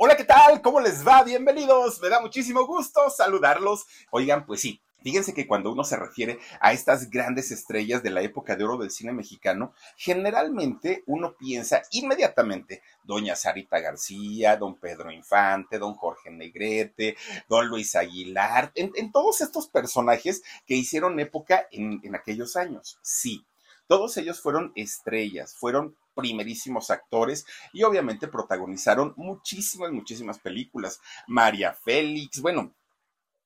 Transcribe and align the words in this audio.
Hola, 0.00 0.16
¿qué 0.16 0.22
tal? 0.22 0.62
¿Cómo 0.62 0.78
les 0.78 1.04
va? 1.04 1.24
Bienvenidos. 1.24 2.00
Me 2.00 2.08
da 2.08 2.20
muchísimo 2.20 2.64
gusto 2.64 3.10
saludarlos. 3.10 3.84
Oigan, 4.12 4.46
pues 4.46 4.60
sí, 4.60 4.80
Fíjense 5.02 5.34
que 5.34 5.48
cuando 5.48 5.72
uno 5.72 5.82
se 5.82 5.96
refiere 5.96 6.38
a 6.60 6.72
estas 6.72 7.10
grandes 7.10 7.50
estrellas 7.50 8.00
de 8.04 8.10
la 8.10 8.22
época 8.22 8.54
de 8.54 8.62
oro 8.62 8.76
del 8.76 8.92
cine 8.92 9.12
mexicano, 9.12 9.72
generalmente 9.96 11.02
uno 11.06 11.34
piensa 11.36 11.82
inmediatamente 11.90 12.80
doña 13.02 13.34
Sarita 13.34 13.80
García, 13.80 14.56
don 14.56 14.76
Pedro 14.76 15.10
Infante, 15.10 15.80
don 15.80 15.94
Jorge 15.94 16.30
Negrete, 16.30 17.16
don 17.48 17.66
Luis 17.66 17.96
Aguilar, 17.96 18.70
en, 18.76 19.10
todos 19.10 19.40
estos 19.40 19.66
personajes 19.66 20.42
que 20.64 20.76
hicieron 20.76 21.18
época 21.18 21.66
en, 21.72 22.00
en 22.04 22.14
aquellos 22.14 22.54
años. 22.54 22.98
Sí, 23.02 23.44
todos 23.88 24.16
ellos 24.18 24.40
fueron 24.40 24.72
estrellas, 24.76 25.54
fueron 25.56 25.96
primerísimos 26.18 26.90
actores 26.90 27.46
y 27.72 27.84
obviamente 27.84 28.26
protagonizaron 28.26 29.14
muchísimas, 29.16 29.92
muchísimas 29.92 30.40
películas. 30.40 31.00
María 31.28 31.72
Félix, 31.72 32.40
bueno, 32.40 32.74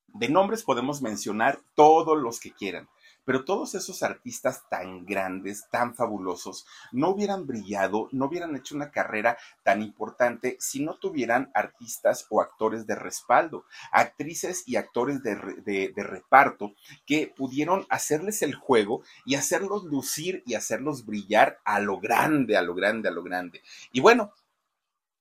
de 0.07 0.27
nombres 0.27 0.63
podemos 0.63 0.99
mencionar 0.99 1.59
todos 1.75 2.17
los 2.17 2.39
que 2.39 2.51
quieran. 2.51 2.89
Pero 3.25 3.45
todos 3.45 3.75
esos 3.75 4.03
artistas 4.03 4.63
tan 4.69 5.05
grandes, 5.05 5.67
tan 5.69 5.95
fabulosos, 5.95 6.65
no 6.91 7.09
hubieran 7.09 7.47
brillado, 7.47 8.09
no 8.11 8.25
hubieran 8.25 8.55
hecho 8.55 8.75
una 8.75 8.91
carrera 8.91 9.37
tan 9.63 9.81
importante 9.81 10.57
si 10.59 10.83
no 10.83 10.95
tuvieran 10.95 11.51
artistas 11.53 12.27
o 12.29 12.41
actores 12.41 12.85
de 12.87 12.95
respaldo, 12.95 13.65
actrices 13.91 14.63
y 14.65 14.75
actores 14.75 15.21
de, 15.23 15.93
reparto 15.95 16.73
que 17.05 17.31
pudieron 17.35 17.85
hacerles 17.89 18.41
el 18.41 18.55
juego 18.55 19.03
y 19.25 19.35
hacerlos 19.35 19.83
lucir 19.85 20.43
y 20.45 20.55
hacerlos 20.55 21.05
brillar 21.05 21.59
a 21.63 21.79
lo 21.79 21.99
grande, 21.99 22.57
a 22.57 22.61
lo 22.61 22.73
grande, 22.73 23.09
a 23.09 23.11
lo 23.11 23.23
grande. 23.23 23.61
Y 23.91 24.01
bueno, 24.01 24.33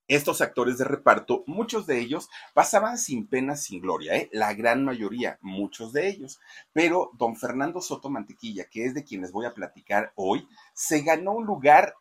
estos 0.08 0.40
actores 0.40 0.78
de 0.78 0.84
reparto, 0.84 1.44
muchos 1.46 1.86
de 1.86 1.98
ellos 1.98 2.28
pasaban 2.54 2.98
sin 2.98 3.26
pena, 3.26 3.56
sin 3.56 3.80
gloria, 3.80 4.16
¿eh? 4.16 4.28
la 4.32 4.54
gran 4.54 4.84
mayoría, 4.84 5.38
muchos 5.40 5.92
de 5.92 6.08
ellos. 6.08 6.40
Pero 6.72 7.10
don 7.14 7.36
Fernando 7.36 7.80
Soto 7.80 8.10
Mantequilla, 8.10 8.66
que 8.70 8.84
es 8.84 8.94
de 8.94 9.04
quienes 9.04 9.32
voy 9.32 9.46
a 9.46 9.54
platicar 9.54 10.12
hoy, 10.14 10.46
se 10.74 11.02
ganó 11.02 11.32
un 11.32 11.46
lugar 11.46 11.94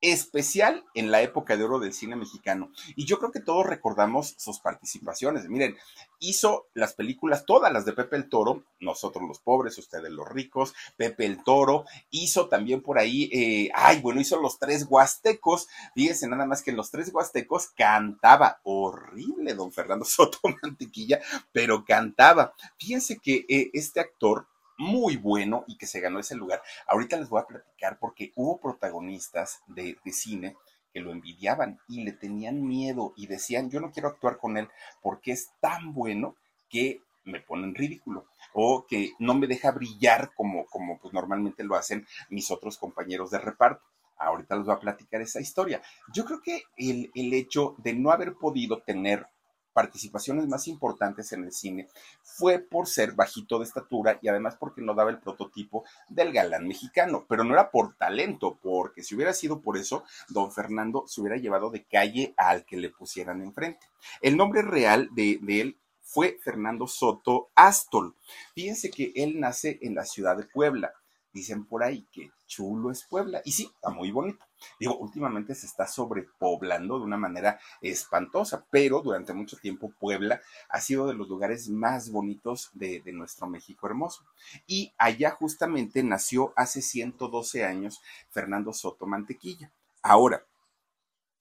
especial 0.00 0.84
en 0.94 1.10
la 1.10 1.22
época 1.22 1.56
de 1.56 1.64
oro 1.64 1.78
del 1.78 1.94
cine 1.94 2.16
mexicano. 2.16 2.70
Y 2.94 3.06
yo 3.06 3.18
creo 3.18 3.32
que 3.32 3.40
todos 3.40 3.66
recordamos 3.66 4.34
sus 4.38 4.60
participaciones. 4.60 5.48
Miren, 5.48 5.76
hizo 6.18 6.66
las 6.74 6.94
películas, 6.94 7.44
todas 7.46 7.72
las 7.72 7.84
de 7.84 7.92
Pepe 7.92 8.16
el 8.16 8.28
Toro, 8.28 8.64
nosotros 8.80 9.26
los 9.26 9.38
pobres, 9.38 9.78
ustedes 9.78 10.10
los 10.10 10.28
ricos, 10.28 10.74
Pepe 10.96 11.26
el 11.26 11.42
Toro, 11.42 11.84
hizo 12.10 12.48
también 12.48 12.82
por 12.82 12.98
ahí, 12.98 13.30
eh, 13.32 13.70
ay, 13.74 14.00
bueno, 14.00 14.20
hizo 14.20 14.40
los 14.40 14.58
tres 14.58 14.86
huastecos. 14.88 15.68
Fíjense 15.94 16.28
nada 16.28 16.46
más 16.46 16.62
que 16.62 16.70
en 16.70 16.76
los 16.76 16.90
tres 16.90 17.12
huastecos 17.12 17.68
cantaba 17.68 18.60
horrible 18.64 19.54
don 19.54 19.72
Fernando 19.72 20.04
Soto 20.06 20.38
Mantequilla, 20.62 21.20
pero 21.52 21.84
cantaba. 21.84 22.54
Fíjense 22.78 23.18
que 23.18 23.46
eh, 23.48 23.70
este 23.72 24.00
actor 24.00 24.46
muy 24.78 25.16
bueno 25.16 25.64
y 25.66 25.76
que 25.76 25.86
se 25.86 26.00
ganó 26.00 26.18
ese 26.18 26.34
lugar. 26.34 26.62
Ahorita 26.86 27.16
les 27.16 27.28
voy 27.28 27.40
a 27.40 27.46
platicar 27.46 27.98
porque 27.98 28.32
hubo 28.36 28.60
protagonistas 28.60 29.62
de, 29.66 29.98
cine 30.12 30.56
que 30.92 31.00
lo 31.00 31.10
envidiaban 31.10 31.78
y 31.88 32.04
le 32.04 32.12
tenían 32.12 32.62
miedo 32.62 33.12
y 33.16 33.26
decían, 33.26 33.70
yo 33.70 33.80
no 33.80 33.90
quiero 33.90 34.08
actuar 34.08 34.38
con 34.38 34.56
él 34.56 34.68
porque 35.02 35.32
es 35.32 35.50
tan 35.60 35.92
bueno 35.92 36.36
que 36.68 37.00
me 37.24 37.40
pone 37.40 37.64
en 37.64 37.74
ridículo 37.74 38.26
o 38.52 38.86
que 38.86 39.12
no 39.18 39.34
me 39.34 39.46
deja 39.46 39.72
brillar 39.72 40.32
como, 40.34 40.66
como 40.66 40.98
pues 40.98 41.12
normalmente 41.12 41.64
lo 41.64 41.74
hacen 41.74 42.06
mis 42.28 42.50
otros 42.50 42.78
compañeros 42.78 43.30
de 43.30 43.38
reparto. 43.38 43.82
Ahorita 44.16 44.56
les 44.56 44.66
voy 44.66 44.74
a 44.74 44.80
platicar 44.80 45.20
esa 45.20 45.40
historia. 45.40 45.82
Yo 46.12 46.24
creo 46.24 46.40
que 46.40 46.62
el, 46.76 47.10
el 47.14 47.34
hecho 47.34 47.74
de 47.78 47.94
no 47.94 48.10
haber 48.10 48.34
podido 48.34 48.82
tener 48.82 49.26
participaciones 49.74 50.46
más 50.48 50.68
importantes 50.68 51.32
en 51.32 51.44
el 51.44 51.52
cine 51.52 51.88
fue 52.22 52.58
por 52.60 52.86
ser 52.86 53.12
bajito 53.12 53.58
de 53.58 53.64
estatura 53.64 54.18
y 54.22 54.28
además 54.28 54.56
porque 54.58 54.80
no 54.80 54.94
daba 54.94 55.10
el 55.10 55.18
prototipo 55.18 55.84
del 56.08 56.32
galán 56.32 56.66
mexicano, 56.66 57.26
pero 57.28 57.44
no 57.44 57.52
era 57.52 57.70
por 57.70 57.94
talento, 57.96 58.58
porque 58.62 59.02
si 59.02 59.14
hubiera 59.14 59.34
sido 59.34 59.60
por 59.60 59.76
eso, 59.76 60.04
don 60.28 60.50
Fernando 60.50 61.04
se 61.06 61.20
hubiera 61.20 61.36
llevado 61.36 61.70
de 61.70 61.84
calle 61.84 62.32
al 62.36 62.64
que 62.64 62.76
le 62.76 62.88
pusieran 62.88 63.42
enfrente. 63.42 63.86
El 64.22 64.36
nombre 64.36 64.62
real 64.62 65.10
de, 65.12 65.40
él 65.48 65.76
fue 66.00 66.38
Fernando 66.42 66.86
Soto 66.86 67.50
Astol. 67.54 68.14
Fíjense 68.54 68.90
que 68.90 69.12
él 69.16 69.40
nace 69.40 69.78
en 69.82 69.94
la 69.94 70.04
ciudad 70.04 70.36
de 70.36 70.44
Puebla. 70.44 70.92
Dicen 71.32 71.64
por 71.64 71.82
ahí 71.82 72.06
que 72.12 72.30
chulo 72.46 72.92
es 72.92 73.02
Puebla. 73.04 73.42
Y 73.44 73.52
sí, 73.52 73.68
está 73.74 73.90
muy 73.90 74.12
bonito. 74.12 74.44
Digo, 74.78 74.96
últimamente 74.96 75.54
se 75.54 75.66
está 75.66 75.86
sobrepoblando 75.86 76.98
de 76.98 77.04
una 77.04 77.16
manera 77.16 77.58
espantosa, 77.80 78.66
pero 78.70 79.00
durante 79.00 79.32
mucho 79.34 79.56
tiempo 79.56 79.92
Puebla 79.98 80.40
ha 80.68 80.80
sido 80.80 81.06
de 81.06 81.14
los 81.14 81.28
lugares 81.28 81.68
más 81.68 82.10
bonitos 82.10 82.70
de, 82.74 83.00
de 83.00 83.12
nuestro 83.12 83.46
México 83.46 83.86
hermoso. 83.86 84.24
Y 84.66 84.92
allá 84.98 85.30
justamente 85.30 86.02
nació 86.02 86.52
hace 86.56 86.82
112 86.82 87.64
años 87.64 88.00
Fernando 88.30 88.72
Soto 88.72 89.06
Mantequilla. 89.06 89.70
Ahora, 90.02 90.44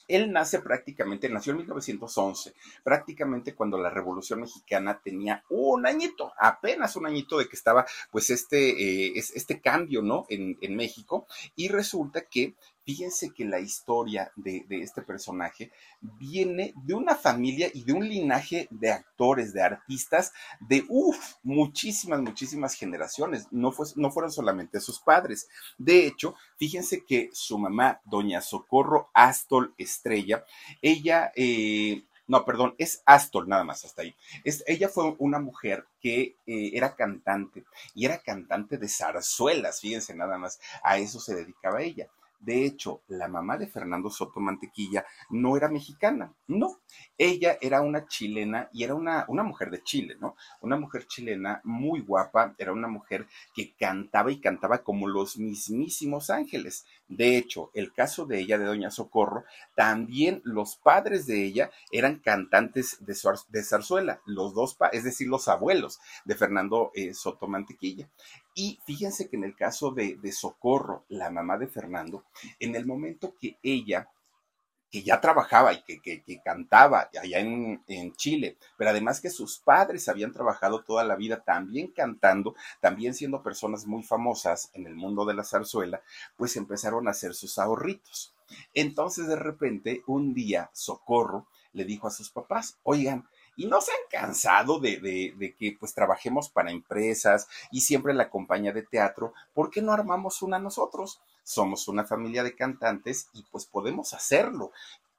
él 0.08 0.32
nace 0.32 0.60
prácticamente, 0.60 1.30
nació 1.30 1.52
en 1.52 1.60
1911, 1.60 2.54
prácticamente 2.84 3.56
cuando 3.56 3.78
la 3.78 3.90
Revolución 3.90 4.42
Mexicana 4.42 5.00
tenía 5.02 5.44
un 5.50 5.86
añito, 5.86 6.34
apenas 6.38 6.96
un 6.96 7.06
añito 7.06 7.38
de 7.38 7.48
que 7.48 7.56
estaba 7.56 7.86
pues 8.12 8.30
este, 8.30 9.08
eh, 9.08 9.14
este 9.16 9.62
cambio, 9.62 10.02
¿no? 10.02 10.26
En, 10.30 10.58
en 10.62 10.76
México. 10.76 11.26
Y 11.56 11.70
resulta 11.70 12.26
que 12.26 12.56
Fíjense 12.86 13.34
que 13.34 13.46
la 13.46 13.60
historia 13.60 14.32
de, 14.36 14.66
este 14.70 15.02
personaje 15.02 15.72
viene 16.02 16.74
de 16.84 16.94
una 16.94 17.16
familia 17.16 17.70
y 17.74 17.84
de 17.84 17.94
un 17.94 18.08
linaje 18.08 18.68
de 18.72 18.92
actores, 18.92 19.54
de 19.54 19.62
artistas, 19.62 20.34
de 20.60 20.86
uff, 20.90 21.36
muchísimas, 21.44 22.22
muchísimas 22.22 22.76
generaciones. 22.76 23.48
No, 23.52 23.72
fue, 23.72 23.86
no 23.96 24.12
fueron 24.12 24.32
solamente 24.32 24.82
sus 24.82 25.00
padres. 25.00 25.48
De 25.78 26.06
hecho, 26.06 26.36
fíjense 26.58 27.06
que 27.06 27.30
su 27.32 27.58
mamá, 27.58 28.02
doña 28.06 28.42
Socorro 28.42 29.10
Astol 29.14 29.74
Estrella, 29.78 30.44
ella... 30.81 31.31
Eh, 31.36 32.04
no, 32.25 32.46
perdón, 32.46 32.74
es 32.78 33.04
Astol 33.06 33.50
nada 33.50 33.66
más 33.66 33.84
hasta 33.84 34.02
ahí. 34.02 34.16
Es, 34.46 34.63
ella 34.66 34.88
fue 34.88 35.13
una 35.19 35.40
mujer 35.40 35.86
que 36.00 36.38
eh, 36.46 36.72
era 36.74 36.96
cantante 36.96 37.66
y 37.94 38.06
era 38.06 38.19
cantante 38.19 38.78
de 38.78 38.88
zarzuelas, 38.88 39.81
fíjense 39.81 40.16
nada 40.16 40.38
más, 40.38 40.60
a 40.84 40.98
eso 40.98 41.19
se 41.19 41.36
dedicaba 41.36 41.81
ella. 41.81 42.07
De 42.44 42.66
hecho, 42.66 43.04
la 43.07 43.30
mamá 43.30 43.57
de 43.57 43.68
Fernando 43.68 44.10
Soto 44.10 44.42
Mantequilla 44.42 45.06
no 45.30 45.56
era 45.56 45.69
mexicana, 45.69 46.34
no. 46.48 46.81
Ella 47.18 47.57
era 47.62 47.80
una 47.80 48.06
chilena 48.06 48.68
y 48.74 48.84
era 48.84 48.95
una, 48.95 49.24
una 49.30 49.44
mujer 49.44 49.72
de 49.72 49.81
Chile, 49.81 50.18
¿no? 50.19 50.36
Una 50.60 50.75
mujer 50.75 51.07
chilena 51.07 51.62
muy 51.63 52.01
guapa, 52.01 52.54
era 52.57 52.74
una 52.74 52.90
mujer 52.90 53.28
que 53.56 53.74
cantaba 53.75 54.30
y 54.30 54.42
cantaba 54.42 54.84
como 54.84 55.07
los 55.07 55.38
mismísimos 55.38 56.30
ángeles. 56.30 56.86
De 57.07 57.38
hecho, 57.38 57.72
el 57.74 57.94
caso 57.94 58.25
de 58.25 58.40
ella, 58.40 58.57
de 58.57 58.66
Doña 58.66 58.92
Socorro, 58.92 59.45
también 59.74 60.42
los 60.44 60.75
padres 60.75 61.25
de 61.25 61.45
ella 61.45 61.72
eran 61.94 62.19
cantantes 62.19 62.98
de, 63.00 63.63
zarzuela, 63.63 64.22
los 64.25 64.54
dos, 64.54 64.75
es 64.92 65.06
decir, 65.06 65.30
los 65.30 65.48
abuelos 65.48 66.00
de 66.25 66.36
Fernando 66.36 66.92
eh, 66.94 67.13
Soto 67.13 67.48
Mantequilla. 67.48 68.10
Y 68.56 68.80
fíjense 68.86 69.30
que 69.30 69.36
en 69.36 69.44
el 69.44 69.56
caso 69.56 69.92
de, 69.92 70.20
Socorro, 70.32 71.06
la 71.10 71.30
mamá 71.32 71.58
de 71.58 71.68
Fernando, 71.68 72.26
en 72.60 72.76
el 72.76 72.86
momento 72.86 73.36
que 73.40 73.58
ella 73.64 74.10
que 74.92 75.02
ya 75.02 75.20
trabajaba 75.20 75.74
y 75.74 75.82
que, 75.82 76.42
cantaba 76.46 77.10
allá 77.20 77.40
en, 77.40 77.84
en, 77.88 78.14
Chile, 78.14 78.58
pero 78.78 78.92
además 78.92 79.20
que 79.20 79.32
sus 79.32 79.58
padres 79.58 80.08
habían 80.08 80.32
trabajado 80.32 80.84
toda 80.84 81.04
la 81.04 81.16
vida 81.16 81.44
también 81.44 81.88
cantando, 81.88 82.54
también 82.80 83.16
siendo 83.16 83.42
personas 83.42 83.88
muy 83.88 84.04
famosas 84.04 84.70
en 84.74 84.86
el 84.86 84.94
mundo 84.94 85.26
de 85.26 85.34
la 85.34 85.44
zarzuela, 85.44 86.04
pues 86.38 86.56
empezaron 86.58 87.08
a 87.08 87.12
hacer 87.12 87.34
sus 87.34 87.58
ahorritos. 87.58 88.36
Entonces 88.76 89.26
de 89.26 89.36
repente, 89.36 90.04
un 90.06 90.36
día, 90.36 90.70
Socorro 90.74 91.48
le 91.72 91.86
dijo 91.86 92.06
a 92.06 92.12
sus 92.12 92.30
papás, 92.30 92.78
oigan, 92.84 93.28
y 93.56 93.68
no 93.68 93.82
se 93.82 93.92
han 93.92 94.22
cansado 94.22 94.80
de, 94.80 95.00
de, 95.00 95.56
que 95.56 95.76
pues 95.80 95.94
trabajemos 95.94 96.50
para 96.50 96.72
empresas 96.72 97.48
y 97.72 97.82
siempre 97.82 98.14
la 98.14 98.30
compañía 98.30 98.74
de 98.74 98.84
teatro, 98.84 99.34
¿por 99.54 99.70
qué 99.70 99.82
no 99.82 99.92
armamos 99.92 100.42
una 100.42 100.60
nosotros? 100.60 101.22
somos 101.44 101.88
una 101.88 102.06
familia 102.06 102.44
de 102.44 102.56
cantantes 102.56 103.30
y 103.34 103.44
pues 103.52 103.66
podemos 103.66 104.14
hacerlo. 104.14 104.72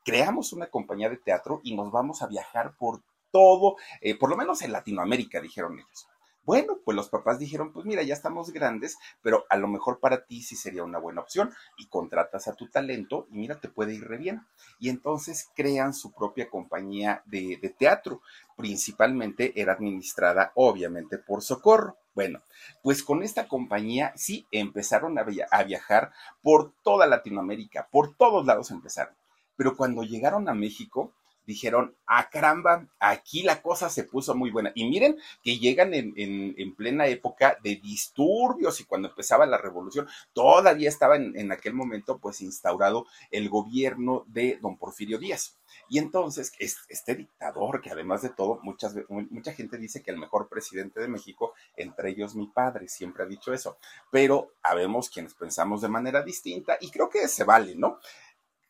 Creamos 0.05 0.53
una 0.53 0.67
compañía 0.67 1.09
de 1.09 1.17
teatro 1.17 1.61
y 1.63 1.75
nos 1.75 1.91
vamos 1.93 2.23
a 2.23 2.27
viajar 2.27 2.75
por 2.77 3.01
todo, 3.31 3.77
eh, 4.01 4.17
por 4.17 4.31
lo 4.31 4.37
menos 4.37 4.63
en 4.63 4.73
Latinoamérica, 4.73 5.41
dijeron 5.41 5.79
ellos. 5.79 6.09
Bueno, 6.44 6.79
pues 6.85 6.94
los 6.94 7.08
papás 7.08 7.38
dijeron, 7.38 7.73
pues 7.73 7.87
mira, 7.87 8.02
ya 8.02 8.12
estamos 8.12 8.52
grandes, 8.52 8.99
pero 9.23 9.46
a 9.49 9.56
lo 9.56 9.67
mejor 9.67 9.99
para 9.99 10.26
ti 10.26 10.43
sí 10.43 10.56
sería 10.56 10.85
una 10.85 10.99
buena 10.99 11.23
opción 11.23 11.55
y 11.79 11.87
contratas 11.87 12.49
a 12.49 12.55
tu 12.55 12.69
talento 12.69 13.26
y 13.31 13.38
mira, 13.38 13.61
te 13.61 13.69
puede 13.69 13.94
ir 13.94 14.06
re 14.06 14.19
bien. 14.19 14.43
Y 14.79 14.91
entonces 14.91 15.50
crean 15.55 15.94
su 15.94 16.12
propia 16.12 16.50
compañía 16.50 17.23
de, 17.25 17.75
teatro. 17.79 18.20
Principalmente 18.56 19.58
era 19.58 19.73
administrada, 19.73 20.52
obviamente, 20.55 21.17
por 21.17 21.43
Socorro. 21.43 21.96
Bueno, 22.14 22.43
pues 22.82 23.02
con 23.02 23.23
esta 23.23 23.49
compañía 23.49 24.12
sí 24.14 24.47
empezaron 24.52 25.19
a 25.19 25.64
viajar 25.64 26.12
por 26.43 26.73
toda 26.82 27.06
Latinoamérica, 27.06 27.88
por 27.90 28.14
todos 28.14 28.44
lados 28.44 28.70
empezaron. 28.70 29.14
Pero 29.56 29.76
cuando 29.76 30.02
llegaron 30.02 30.49
a 30.49 30.55
México, 30.55 31.12
dijeron, 31.46 31.94
ah, 32.06 32.29
caramba, 32.31 32.87
aquí 32.99 33.43
la 33.43 33.62
cosa 33.62 33.88
se 33.88 34.05
puso 34.05 34.35
muy 34.35 34.50
buena. 34.50 34.73
Y 34.75 34.88
miren 34.88 35.19
que 35.43 35.58
llegan 35.58 35.93
en, 35.94 36.75
plena 36.76 37.06
época 37.06 37.56
de 37.62 37.76
disturbios 37.76 38.81
y 38.81 38.85
cuando 38.85 39.08
empezaba 39.08 39.46
la 39.46 39.58
revolución, 39.58 40.08
todavía 40.32 40.88
estaba 40.88 41.17
en, 41.17 41.52
aquel 41.52 41.75
momento 41.75 42.19
pues 42.19 42.41
instaurado 42.41 43.06
el 43.31 43.49
gobierno 43.49 44.25
de 44.26 44.58
don 44.61 44.76
Porfirio 44.76 45.19
Díaz. 45.19 45.56
Y 45.88 45.99
entonces, 45.99 46.52
este 46.58 47.14
dictador, 47.14 47.81
que 47.81 47.90
además 47.90 48.23
de 48.23 48.31
todo, 48.31 48.61
muchas, 48.62 48.94
mucha 49.08 49.52
gente 49.52 49.76
dice 49.76 50.02
que 50.02 50.11
el 50.11 50.19
mejor 50.19 50.49
presidente 50.49 51.00
de 51.00 51.08
México, 51.08 51.52
entre 51.76 52.11
ellos 52.11 52.35
mi 52.35 52.47
padre, 52.47 52.88
siempre 52.88 53.25
ha 53.25 53.26
dicho 53.26 53.52
eso, 53.52 53.79
pero 54.11 54.52
habemos 54.62 55.11
quienes 55.11 55.35
pensamos 55.35 55.81
de 55.82 55.88
manera 55.88 56.23
distinta 56.23 56.79
y 56.81 56.90
creo 56.90 57.08
que 57.08 57.29
se 57.29 57.44
vale, 57.44 57.75
¿no? 57.76 57.99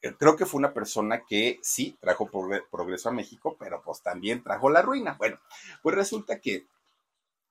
Eh, 0.04 0.14
creo 0.18 0.36
que 0.36 0.44
fue 0.44 0.58
una 0.58 0.74
persona 0.74 1.24
que 1.24 1.58
sí 1.62 1.96
trajo 1.98 2.28
progreso 2.70 3.08
a 3.08 3.12
México, 3.12 3.56
pero 3.58 3.82
pues 3.82 4.02
también 4.02 4.42
trajo 4.42 4.68
la 4.68 4.82
ruina. 4.82 5.14
Bueno, 5.18 5.38
pues 5.82 5.94
resulta 5.94 6.40
que 6.40 6.66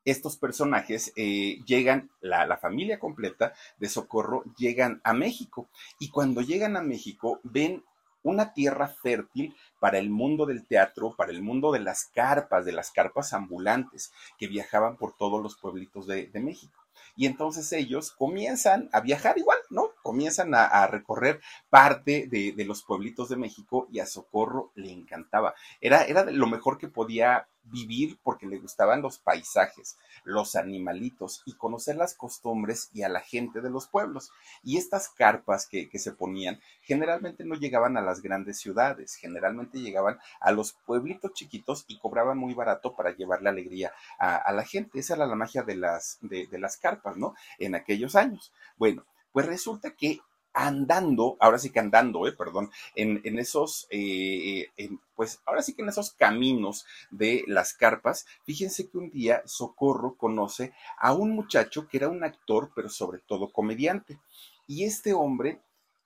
estos 0.06 0.38
personajes 0.38 1.12
eh, 1.16 1.64
llegan, 1.66 2.12
la, 2.22 2.46
la, 2.46 2.58
familia 2.58 3.00
completa 3.00 3.54
de 3.78 3.90
Socorro 3.90 4.44
llegan 4.56 5.02
a 5.04 5.14
México 5.14 5.68
y 5.98 6.10
cuando 6.10 6.42
llegan 6.42 6.78
a 6.78 6.84
México 6.84 7.40
ven 7.42 7.84
una 8.22 8.54
tierra 8.54 8.88
fértil 8.88 9.56
para 9.80 9.98
el 9.98 10.12
mundo 10.12 10.46
del 10.46 10.66
teatro, 10.68 11.16
para 11.16 11.32
el 11.32 11.42
mundo 11.42 11.72
de 11.72 11.80
las 11.80 12.06
carpas, 12.06 12.66
de 12.66 12.72
las 12.72 12.92
carpas 12.92 13.34
ambulantes 13.34 14.14
que 14.38 14.48
viajaban 14.48 14.98
por 14.98 15.18
todos 15.18 15.42
los 15.42 15.58
pueblitos 15.58 16.06
de, 16.06 16.30
México. 16.36 16.80
Y 17.16 17.26
entonces 17.26 17.72
ellos 17.74 18.12
comienzan 18.12 18.90
a 18.94 19.02
viajar 19.02 19.38
igual, 19.40 19.58
¿no? 19.70 19.90
Comienzan 20.04 20.54
a, 20.54 20.86
recorrer 20.86 21.42
parte 21.72 22.28
de, 22.30 22.54
los 22.66 22.84
pueblitos 22.84 23.30
de 23.30 23.38
México 23.38 23.88
y 23.92 24.00
a 24.00 24.06
Socorro 24.06 24.72
le 24.76 24.92
encantaba. 24.92 25.56
Era, 25.82 26.04
era 26.04 26.26
lo 26.26 26.46
mejor 26.46 26.78
que 26.78 26.88
podía 26.88 27.48
vivir 27.66 28.20
porque 28.24 28.46
le 28.46 28.60
gustaban 28.60 29.02
los 29.02 29.20
paisajes, 29.20 29.98
los 30.24 30.56
animalitos 30.56 31.42
y 31.46 31.54
conocer 31.54 31.96
las 31.96 32.14
costumbres 32.14 32.90
y 32.94 33.04
a 33.04 33.10
la 33.10 33.22
gente 33.22 33.62
de 33.62 33.70
los 33.70 33.88
pueblos. 33.88 34.32
Y 34.64 34.78
estas 34.78 35.10
carpas 35.10 35.68
que, 35.68 35.90
se 35.94 36.12
ponían 36.12 36.60
generalmente 36.82 37.46
no 37.46 37.56
llegaban 37.56 37.98
a 37.98 38.02
las 38.02 38.22
grandes 38.22 38.60
ciudades, 38.60 39.16
generalmente 39.16 39.80
llegaban 39.80 40.20
a 40.42 40.52
los 40.52 40.74
pueblitos 40.74 41.34
chiquitos 41.34 41.86
y 41.88 42.00
cobraban 42.00 42.38
muy 42.38 42.54
barato 42.54 42.96
para 42.96 43.16
llevarle 43.16 43.50
alegría 43.50 43.94
a, 44.20 44.52
la 44.52 44.66
gente. 44.66 45.00
Esa 45.00 45.16
era 45.16 45.28
la 45.28 45.36
magia 45.36 45.64
de 45.64 45.76
las, 45.76 46.18
de 46.22 46.60
las 46.60 46.78
carpas, 46.78 47.16
¿no? 47.16 47.36
En 47.58 47.76
aquellos 47.76 48.16
años. 48.16 48.52
Bueno, 48.78 49.06
pues 49.34 49.46
resulta 49.46 49.96
que 49.96 50.22
andando, 50.54 51.36
ahora 51.40 51.58
sí 51.58 51.72
que 51.72 51.80
andando, 51.80 52.28
eh, 52.28 52.32
perdón, 52.32 52.70
en, 52.96 53.40
esos, 53.40 53.88
eh, 53.90 54.68
pues 55.16 55.42
ahora 55.46 55.64
sí 55.64 55.74
que 55.74 55.82
en 55.82 55.90
esos 55.90 56.12
caminos 56.12 56.86
de 57.10 57.44
las 57.48 57.74
carpas, 57.74 58.28
fíjense 58.46 58.88
que 58.88 58.98
un 58.98 59.10
día 59.10 59.42
Socorro 59.46 60.16
conoce 60.16 60.74
a 60.98 61.14
un 61.14 61.32
muchacho 61.32 61.88
que 61.88 61.98
era 61.98 62.10
un 62.10 62.24
actor, 62.24 62.72
pero 62.76 62.88
sobre 62.88 63.20
todo 63.20 63.52
comediante. 63.52 64.20
Y 64.68 64.84
este 64.86 65.14
hombre 65.14 65.60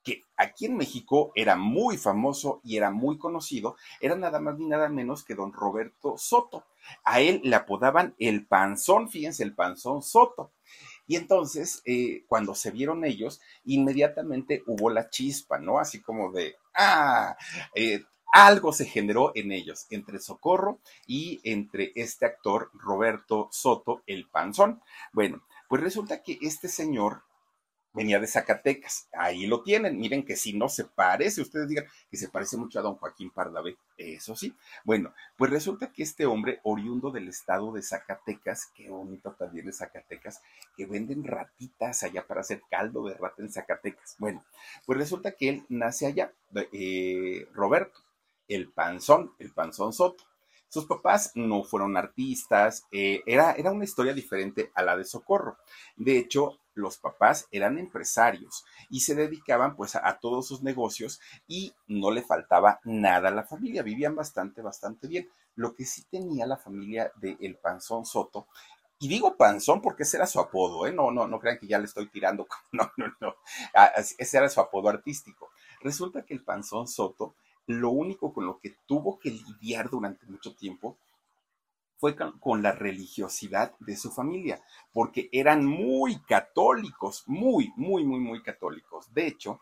que 0.08 0.24
aquí 0.38 0.68
en 0.68 0.78
México 0.78 1.34
era 1.36 1.58
muy 1.58 1.98
famoso 1.98 2.62
y 2.64 2.78
era 2.78 2.92
muy 2.92 3.18
conocido, 3.18 3.76
era 4.00 4.16
nada 4.16 4.40
más 4.40 4.58
ni 4.58 4.66
nada 4.66 4.88
menos 4.88 5.26
que 5.26 5.36
don 5.36 5.52
Roberto 5.52 6.18
Soto. 6.18 6.64
A 7.04 7.20
él 7.20 7.42
le 7.44 7.58
apodaban 7.58 8.16
el 8.18 8.46
panzón, 8.46 9.10
fíjense, 9.10 9.44
el 9.44 9.54
panzón 9.54 10.02
Soto. 10.02 10.52
Y 11.08 11.16
entonces, 11.16 11.82
eh, 11.86 12.24
cuando 12.28 12.54
se 12.54 12.72
vieron 12.72 13.06
ellos, 13.06 13.42
inmediatamente 13.66 14.64
hubo 14.68 14.90
la 14.90 15.10
chispa, 15.10 15.58
¿no? 15.58 15.80
Así 15.80 16.02
como 16.02 16.32
de, 16.32 16.56
ah, 16.76 17.38
eh, 17.76 18.04
algo 18.34 18.74
se 18.74 18.86
generó 18.86 19.32
en 19.36 19.52
ellos, 19.52 19.88
entre 19.90 20.20
Socorro 20.20 20.80
y 21.06 21.40
entre 21.44 21.94
este 21.96 22.26
actor 22.26 22.70
Roberto 22.74 23.48
Soto, 23.52 24.04
el 24.06 24.28
panzón. 24.30 24.82
Bueno, 25.14 25.44
pues 25.70 25.82
resulta 25.82 26.22
que 26.22 26.38
este 26.42 26.68
señor 26.68 27.24
venía 27.98 28.20
de 28.20 28.28
Zacatecas. 28.28 29.10
Ahí 29.12 29.48
lo 29.48 29.64
tienen. 29.64 29.98
Miren 29.98 30.24
que 30.24 30.36
si 30.36 30.54
no 30.54 30.70
se 30.70 30.86
parece, 30.86 31.42
ustedes 31.42 31.68
digan 31.68 31.86
que 32.10 32.18
se 32.18 32.30
parece 32.30 32.56
mucho 32.56 32.80
a 32.80 32.84
don 32.84 32.96
Joaquín 32.96 33.32
Pardavé. 33.32 33.78
Eso 33.98 34.36
sí. 34.36 34.56
Bueno, 34.86 35.14
pues 35.36 35.52
resulta 35.52 35.92
que 35.92 36.04
este 36.04 36.26
hombre, 36.26 36.62
oriundo 36.64 37.12
del 37.12 37.28
estado 37.28 37.74
de 37.74 37.82
Zacatecas, 37.82 38.72
qué 38.76 38.90
bonito 38.90 39.34
también 39.34 39.68
es 39.68 39.80
Zacatecas, 39.80 40.42
que 40.76 40.86
venden 40.86 41.24
ratitas 41.24 42.04
allá 42.04 42.26
para 42.26 42.42
hacer 42.42 42.62
caldo 42.70 43.08
de 43.08 43.16
rata 43.16 43.42
en 43.42 43.52
Zacatecas. 43.52 44.16
Bueno, 44.20 44.46
pues 44.86 45.00
resulta 45.00 45.32
que 45.32 45.50
él 45.50 45.66
nace 45.70 46.06
allá, 46.06 46.32
eh, 46.72 47.48
Roberto, 47.54 48.00
el 48.48 48.72
panzón, 48.72 49.34
el 49.40 49.52
panzón 49.52 49.92
Soto. 49.92 50.24
Sus 50.70 50.86
papás 50.86 51.32
no 51.36 51.64
fueron 51.64 51.96
artistas, 51.96 52.86
eh, 52.92 53.22
era, 53.26 53.54
era 53.54 53.72
una 53.72 53.86
historia 53.86 54.14
diferente 54.14 54.70
a 54.76 54.84
la 54.84 54.98
de 54.98 55.06
Socorro. 55.06 55.58
De 55.96 56.18
hecho, 56.18 56.60
los 56.78 56.98
papás 56.98 57.48
eran 57.52 57.78
empresarios 57.78 58.66
y 58.90 59.02
se 59.02 59.16
dedicaban 59.16 59.76
pues 59.76 59.96
a, 59.96 60.20
todos 60.20 60.48
sus 60.48 60.64
negocios 60.64 61.20
y 61.48 61.74
no 61.88 62.12
le 62.12 62.22
faltaba 62.22 62.80
nada 62.84 63.30
a 63.30 63.34
la 63.34 63.44
familia, 63.44 63.84
vivían 63.84 64.16
bastante, 64.16 64.62
bastante 64.62 65.08
bien. 65.08 65.30
Lo 65.56 65.74
que 65.74 65.86
sí 65.86 66.04
tenía 66.10 66.46
la 66.46 66.58
familia 66.58 67.12
de 67.16 67.36
El 67.40 67.56
Panzón 67.56 68.06
Soto 68.06 68.48
y 69.00 69.08
digo 69.08 69.38
panzón 69.38 69.82
porque 69.82 70.04
ese 70.04 70.18
era 70.18 70.26
su 70.26 70.40
apodo, 70.40 70.88
¿eh? 70.88 70.92
No, 70.92 71.12
no, 71.12 71.28
no 71.28 71.40
crean 71.40 71.60
que 71.60 71.68
ya 71.68 71.78
le 71.78 71.86
estoy 71.86 72.08
tirando. 72.08 72.48
No, 72.72 72.92
no, 72.98 73.08
no. 73.20 73.36
Ah, 73.74 73.92
ese 73.96 74.38
era 74.38 74.50
su 74.50 74.60
apodo 74.60 74.90
artístico. 74.90 75.50
Resulta 75.82 76.24
que 76.26 76.34
el 76.34 76.44
panzón 76.44 76.88
Soto, 76.88 77.36
lo 77.68 77.92
único 77.92 78.34
con 78.34 78.46
lo 78.46 78.60
que 78.60 78.76
tuvo 78.88 79.20
que 79.20 79.30
lidiar 79.32 79.90
durante 79.90 80.26
mucho 80.26 80.56
tiempo 80.56 80.98
fue 81.98 82.16
con, 82.16 82.62
la 82.62 82.72
religiosidad 82.72 83.74
de 83.80 83.96
su 83.96 84.12
familia, 84.12 84.62
porque 84.94 85.30
eran 85.32 85.66
muy 85.66 86.20
católicos, 86.22 87.24
muy, 87.28 87.74
muy, 87.76 88.06
muy, 88.06 88.20
muy 88.20 88.42
católicos. 88.44 89.14
De 89.14 89.28
hecho, 89.28 89.60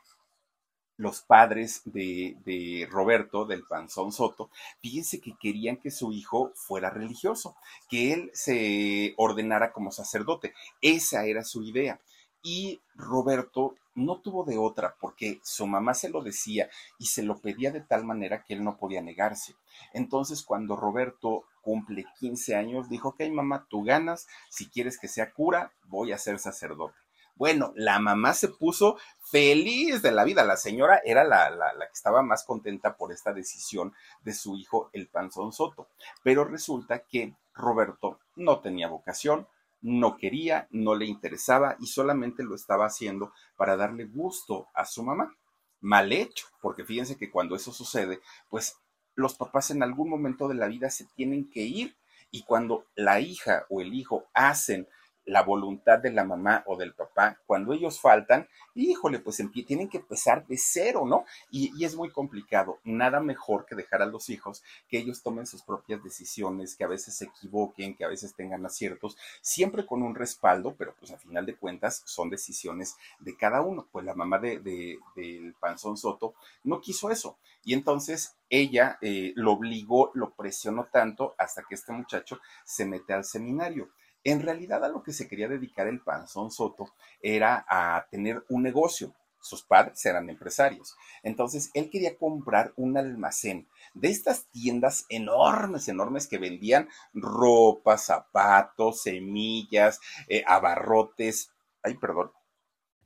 los 0.97 1.21
padres 1.21 1.81
de, 1.85 2.87
Roberto, 2.89 3.45
del 3.45 3.63
Panzón 3.63 4.11
Soto, 4.11 4.49
fíjense 4.81 5.19
que 5.19 5.35
querían 5.39 5.77
que 5.77 5.91
su 5.91 6.11
hijo 6.11 6.51
fuera 6.55 6.89
religioso, 6.89 7.55
que 7.89 8.13
él 8.13 8.31
se 8.33 9.13
ordenara 9.17 9.71
como 9.71 9.91
sacerdote. 9.91 10.53
Esa 10.81 11.25
era 11.25 11.43
su 11.43 11.63
idea. 11.63 11.99
Y 12.41 12.81
Roberto 12.93 13.75
no 13.95 14.19
tuvo 14.19 14.43
de 14.43 14.57
otra 14.57 14.95
porque 14.99 15.39
su 15.43 15.65
mamá 15.65 15.93
se 15.93 16.09
lo 16.09 16.21
decía 16.21 16.69
y 16.99 17.07
se 17.07 17.23
lo 17.23 17.39
pedía 17.39 17.71
de 17.71 17.81
tal 17.81 18.05
manera 18.05 18.43
que 18.43 18.53
él 18.53 18.63
no 18.63 18.77
podía 18.77 19.01
negarse. 19.01 19.55
Entonces, 19.93 20.43
cuando 20.43 20.75
Roberto 20.75 21.45
cumple 21.65 22.05
15 22.19 22.55
años, 22.55 22.89
dijo, 22.89 23.09
ok, 23.09 23.23
mamá, 23.31 23.65
tú 23.67 23.83
ganas, 23.83 24.27
si 24.49 24.69
quieres 24.69 24.99
que 24.99 25.07
sea 25.07 25.33
cura, 25.33 25.73
voy 25.85 26.11
a 26.11 26.19
ser 26.19 26.37
sacerdote. 26.37 26.93
Bueno, 27.33 27.73
la 27.75 27.99
mamá 27.99 28.33
se 28.33 28.49
puso 28.49 28.97
feliz 29.19 30.03
de 30.03 30.11
la 30.11 30.23
vida. 30.23 30.45
La 30.45 30.55
señora 30.55 31.01
era 31.03 31.23
la, 31.23 31.49
la, 31.49 31.73
la, 31.73 31.87
que 31.87 31.93
estaba 31.93 32.21
más 32.21 32.45
contenta 32.45 32.95
por 32.95 33.11
esta 33.11 33.33
decisión 33.33 33.93
de 34.23 34.33
su 34.33 34.55
hijo, 34.55 34.89
el 34.93 35.07
Panzón 35.07 35.51
Soto. 35.51 35.89
Pero 36.23 36.45
resulta 36.45 36.99
que 36.99 37.35
Roberto 37.53 38.19
no 38.35 38.59
tenía 38.59 38.87
vocación, 38.87 39.47
no 39.81 40.17
quería, 40.17 40.67
no 40.69 40.95
le 40.95 41.07
interesaba 41.07 41.75
y 41.79 41.87
solamente 41.87 42.43
lo 42.43 42.55
estaba 42.55 42.85
haciendo 42.85 43.33
para 43.57 43.75
darle 43.75 44.05
gusto 44.05 44.69
a 44.73 44.85
su 44.85 45.03
mamá. 45.03 45.35
mal 45.81 46.13
hecho, 46.13 46.47
porque 46.61 46.85
fíjense 46.85 47.17
que 47.17 47.29
cuando 47.29 47.55
eso 47.55 47.73
sucede, 47.73 48.21
pues 48.49 48.77
los 49.15 49.35
papás 49.35 49.71
en 49.71 49.81
algún 49.81 50.09
momento 50.09 50.47
de 50.47 50.55
la 50.55 50.67
vida 50.67 50.89
se 50.89 51.05
tienen 51.15 51.49
que 51.49 51.61
ir 51.61 51.95
y 52.31 52.43
cuando 52.43 52.85
la 52.95 53.19
hija 53.19 53.65
o 53.69 53.81
el 53.81 53.93
hijo 53.93 54.25
hacen 54.33 54.87
la 55.25 55.43
voluntad 55.43 55.99
de 55.99 56.11
la 56.11 56.23
mamá 56.23 56.63
o 56.67 56.77
del 56.77 56.93
papá, 56.93 57.39
cuando 57.45 57.73
ellos 57.73 57.99
faltan, 57.99 58.47
híjole, 58.75 59.19
pues 59.19 59.41
tienen 59.65 59.89
que 59.89 59.97
empezar 59.97 60.45
de 60.47 60.57
cero, 60.57 61.03
¿no? 61.05 61.25
Y, 61.49 61.83
es 61.83 61.95
muy 61.95 62.09
complicado. 62.09 62.79
Nada 62.83 63.19
mejor 63.19 63.65
que 63.65 63.75
dejar 63.75 64.01
a 64.01 64.07
los 64.07 64.29
hijos 64.29 64.63
que 64.87 64.97
ellos 64.97 65.21
tomen 65.21 65.45
sus 65.45 65.61
propias 65.61 66.03
decisiones, 66.03 66.75
que 66.75 66.83
a 66.83 66.87
veces 66.87 67.15
se 67.15 67.25
equivoquen, 67.25 67.95
que 67.95 68.05
a 68.05 68.07
veces 68.07 68.35
tengan 68.35 68.65
aciertos, 68.65 69.17
siempre 69.41 69.85
con 69.85 70.01
un 70.01 70.15
respaldo, 70.15 70.75
pero 70.77 70.95
pues 70.97 71.11
a 71.11 71.17
final 71.17 71.45
de 71.45 71.55
cuentas 71.55 72.01
son 72.05 72.29
decisiones 72.29 72.95
de 73.19 73.37
cada 73.37 73.61
uno. 73.61 73.87
Pues 73.91 74.05
la 74.05 74.15
mamá 74.15 74.39
de, 74.39 74.59
del 74.59 75.55
Panzón 75.59 75.97
Soto 75.97 76.33
no 76.63 76.81
quiso 76.81 77.11
eso. 77.11 77.37
Y 77.63 77.73
entonces 77.73 78.35
ella 78.49 78.97
eh, 79.01 79.33
lo 79.35 79.53
obligó, 79.53 80.11
lo 80.13 80.33
presionó 80.35 80.85
tanto 80.85 81.35
hasta 81.37 81.63
que 81.63 81.75
este 81.75 81.93
muchacho 81.93 82.39
se 82.63 82.85
mete 82.85 83.13
al 83.13 83.25
seminario. 83.25 83.89
En 84.25 84.41
realidad 84.41 84.83
a 84.83 84.89
lo 84.89 85.03
que 85.03 85.13
se 85.13 85.27
quería 85.27 85.47
dedicar 85.47 85.87
el 85.87 86.01
Panzón 86.01 86.49
Soto 86.49 86.89
era 87.21 87.63
a 87.69 88.07
tener 88.09 88.43
un 88.49 88.63
negocio. 88.63 89.13
Sus 89.39 89.61
padres 89.61 90.03
eran 90.03 90.27
empresarios. 90.27 90.95
Entonces 91.21 91.69
él 91.75 91.91
quería 91.91 92.17
comprar 92.17 92.73
un 92.75 92.97
almacén 92.97 93.67
de 93.93 94.09
estas 94.09 94.47
tiendas 94.49 95.05
enormes, 95.09 95.87
enormes 95.87 96.25
que 96.25 96.39
vendían 96.39 96.89
ropa, 97.13 97.99
zapatos, 97.99 99.03
semillas, 99.03 99.99
eh, 100.27 100.43
abarrotes. 100.47 101.51
Ay, 101.83 101.93
perdón. 101.93 102.31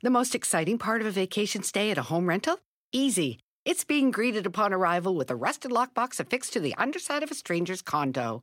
The 0.02 0.08
most 0.08 0.34
exciting 0.34 0.78
part 0.78 1.02
of 1.02 1.06
a 1.06 1.10
vacation 1.10 1.62
stay 1.62 1.90
at 1.90 1.98
a 1.98 2.10
home 2.10 2.26
rental? 2.26 2.58
Easy. 2.92 3.38
It's 3.66 3.84
being 3.84 4.10
greeted 4.10 4.46
upon 4.46 4.72
arrival 4.72 5.14
with 5.14 5.30
a 5.30 5.36
rusted 5.36 5.70
lockbox 5.70 6.18
affixed 6.18 6.54
to 6.54 6.60
the 6.60 6.74
underside 6.78 7.22
of 7.22 7.30
a 7.30 7.34
stranger's 7.34 7.82
condo. 7.82 8.42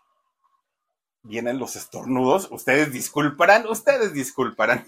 vienen 1.23 1.59
los 1.59 1.75
estornudos, 1.75 2.47
ustedes 2.51 2.91
disculparán, 2.91 3.67
ustedes 3.67 4.13
disculparán. 4.13 4.85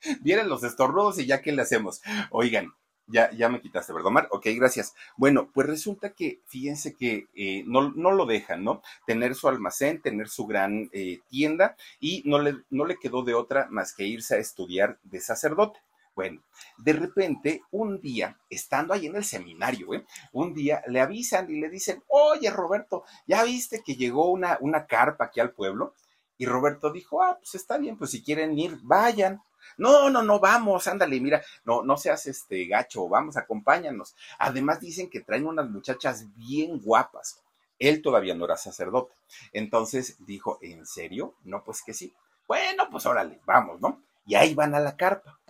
Vienen 0.20 0.50
los 0.50 0.62
estornudos 0.64 1.18
y 1.18 1.26
ya 1.26 1.40
qué 1.40 1.50
le 1.50 1.62
hacemos. 1.62 2.02
Oigan, 2.30 2.74
ya, 3.06 3.30
ya 3.32 3.48
me 3.48 3.60
quitaste, 3.60 3.92
¿verdad, 3.92 4.08
Omar? 4.08 4.28
Ok, 4.30 4.46
gracias. 4.56 4.94
Bueno, 5.16 5.50
pues 5.52 5.66
resulta 5.66 6.12
que, 6.12 6.40
fíjense 6.46 6.94
que 6.94 7.26
eh, 7.34 7.62
no, 7.66 7.92
no, 7.92 8.12
lo 8.12 8.26
dejan, 8.26 8.64
¿no? 8.64 8.82
Tener 9.06 9.34
su 9.34 9.48
almacén, 9.48 10.00
tener 10.00 10.28
su 10.28 10.46
gran 10.46 10.90
eh, 10.92 11.20
tienda 11.28 11.76
y 12.00 12.22
no 12.26 12.38
le, 12.38 12.56
no 12.70 12.86
le 12.86 12.96
quedó 12.96 13.22
de 13.22 13.34
otra 13.34 13.66
más 13.70 13.94
que 13.94 14.04
irse 14.04 14.36
a 14.36 14.38
estudiar 14.38 14.98
de 15.02 15.20
sacerdote. 15.20 15.80
Bueno, 16.14 16.42
de 16.78 16.92
repente, 16.92 17.62
un 17.72 18.00
día, 18.00 18.38
estando 18.48 18.94
ahí 18.94 19.06
en 19.06 19.16
el 19.16 19.24
seminario, 19.24 19.94
¿eh? 19.94 20.06
un 20.32 20.54
día 20.54 20.82
le 20.86 21.00
avisan 21.00 21.50
y 21.50 21.60
le 21.60 21.68
dicen, 21.68 22.04
oye 22.06 22.50
Roberto, 22.50 23.04
¿ya 23.26 23.42
viste 23.42 23.82
que 23.84 23.96
llegó 23.96 24.30
una, 24.30 24.56
una 24.60 24.86
carpa 24.86 25.24
aquí 25.24 25.40
al 25.40 25.52
pueblo? 25.52 25.94
Y 26.38 26.46
Roberto 26.46 26.92
dijo, 26.92 27.22
ah, 27.22 27.36
pues 27.38 27.56
está 27.56 27.78
bien, 27.78 27.96
pues 27.96 28.12
si 28.12 28.22
quieren 28.22 28.56
ir, 28.58 28.78
vayan. 28.82 29.42
No, 29.76 30.08
no, 30.10 30.22
no, 30.22 30.38
vamos, 30.38 30.86
ándale, 30.86 31.20
mira, 31.20 31.42
no, 31.64 31.82
no 31.82 31.96
seas 31.96 32.26
este 32.26 32.66
gacho, 32.66 33.08
vamos, 33.08 33.36
acompáñanos. 33.36 34.14
Además 34.38 34.80
dicen 34.80 35.10
que 35.10 35.20
traen 35.20 35.46
unas 35.46 35.68
muchachas 35.68 36.26
bien 36.36 36.80
guapas. 36.80 37.42
Él 37.78 38.02
todavía 38.02 38.34
no 38.34 38.44
era 38.44 38.56
sacerdote. 38.56 39.14
Entonces 39.52 40.16
dijo, 40.20 40.58
¿en 40.62 40.86
serio? 40.86 41.34
No, 41.42 41.64
pues 41.64 41.82
que 41.82 41.92
sí. 41.92 42.14
Bueno, 42.46 42.88
pues 42.90 43.04
órale, 43.06 43.40
vamos, 43.46 43.80
¿no? 43.80 44.02
Y 44.26 44.36
ahí 44.36 44.54
van 44.54 44.74
a 44.74 44.80
la 44.80 44.96
carpa. 44.96 45.40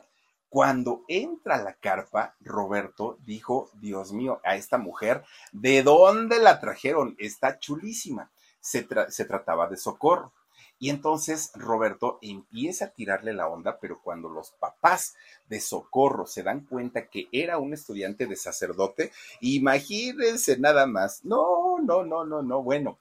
Cuando 0.55 1.03
entra 1.09 1.61
la 1.61 1.75
carpa, 1.75 2.37
Roberto 2.39 3.19
dijo, 3.27 3.73
Dios 3.81 4.13
mío, 4.13 4.41
a 4.45 4.55
esta 4.55 4.79
mujer, 4.79 5.25
¿de 5.51 5.83
dónde 5.83 6.39
la 6.39 6.61
trajeron? 6.61 7.17
Está 7.19 7.59
chulísima. 7.59 8.31
Se, 8.61 8.87
se, 9.09 9.25
trataba 9.25 9.67
de 9.67 9.77
socorro. 9.77 10.33
Y 10.79 10.91
entonces 10.91 11.51
Roberto 11.57 12.21
empieza 12.23 12.85
a 12.85 12.91
tirarle 12.91 13.33
la 13.33 13.49
onda, 13.49 13.81
pero 13.81 14.01
cuando 14.01 14.29
los 14.29 14.53
papás 14.53 15.17
de 15.49 15.59
socorro 15.59 16.25
se 16.25 16.45
dan 16.45 16.61
cuenta 16.61 17.09
que 17.09 17.27
era 17.33 17.59
un 17.59 17.75
estudiante 17.75 18.27
de 18.27 18.37
sacerdote, 18.37 19.11
imagínense 19.41 20.57
nada 20.57 20.87
más. 20.87 21.25
No, 21.25 21.81
no, 21.83 22.05
no, 22.05 22.25
no, 22.25 22.43
no. 22.43 22.63
Bueno, 22.63 23.01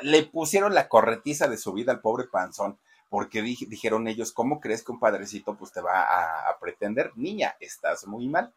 le 0.00 0.22
pusieron 0.22 0.72
la 0.72 0.88
corretiza 0.88 1.48
de 1.48 1.58
su 1.58 1.74
vida 1.74 1.92
al 1.92 2.00
pobre 2.00 2.28
panzón 2.28 2.78
porque 3.08 3.42
dijeron 3.42 4.06
ellos, 4.08 4.32
¿cómo 4.32 4.60
crees 4.60 4.82
que 4.82 4.92
un 4.92 5.00
padrecito 5.00 5.56
pues 5.56 5.72
te 5.72 5.80
va 5.80 6.02
a, 6.02 6.58
pretender? 6.60 7.12
Niña, 7.16 7.56
estás 7.60 8.06
muy 8.06 8.28
mal. 8.28 8.52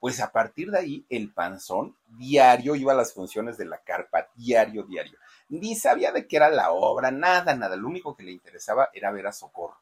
Pues 0.00 0.20
a 0.20 0.32
partir 0.32 0.72
de 0.72 0.78
ahí, 0.78 1.06
el 1.08 1.32
panzón 1.32 1.96
diario 2.06 2.74
iba 2.74 2.92
a 2.92 2.96
las 2.96 3.14
funciones 3.14 3.56
de 3.56 3.66
la 3.66 3.78
carpa, 3.78 4.28
diario, 4.34 4.82
diario. 4.82 5.16
Ni 5.48 5.76
sabía 5.76 6.10
de 6.10 6.26
qué 6.26 6.36
era 6.36 6.50
la 6.50 6.72
obra, 6.72 7.12
nada, 7.12 7.54
nada. 7.54 7.76
Lo 7.76 7.86
único 7.86 8.16
que 8.16 8.24
le 8.24 8.32
interesaba 8.32 8.90
era 8.92 9.12
ver 9.12 9.28
a 9.28 9.32
Socorro. 9.32 9.80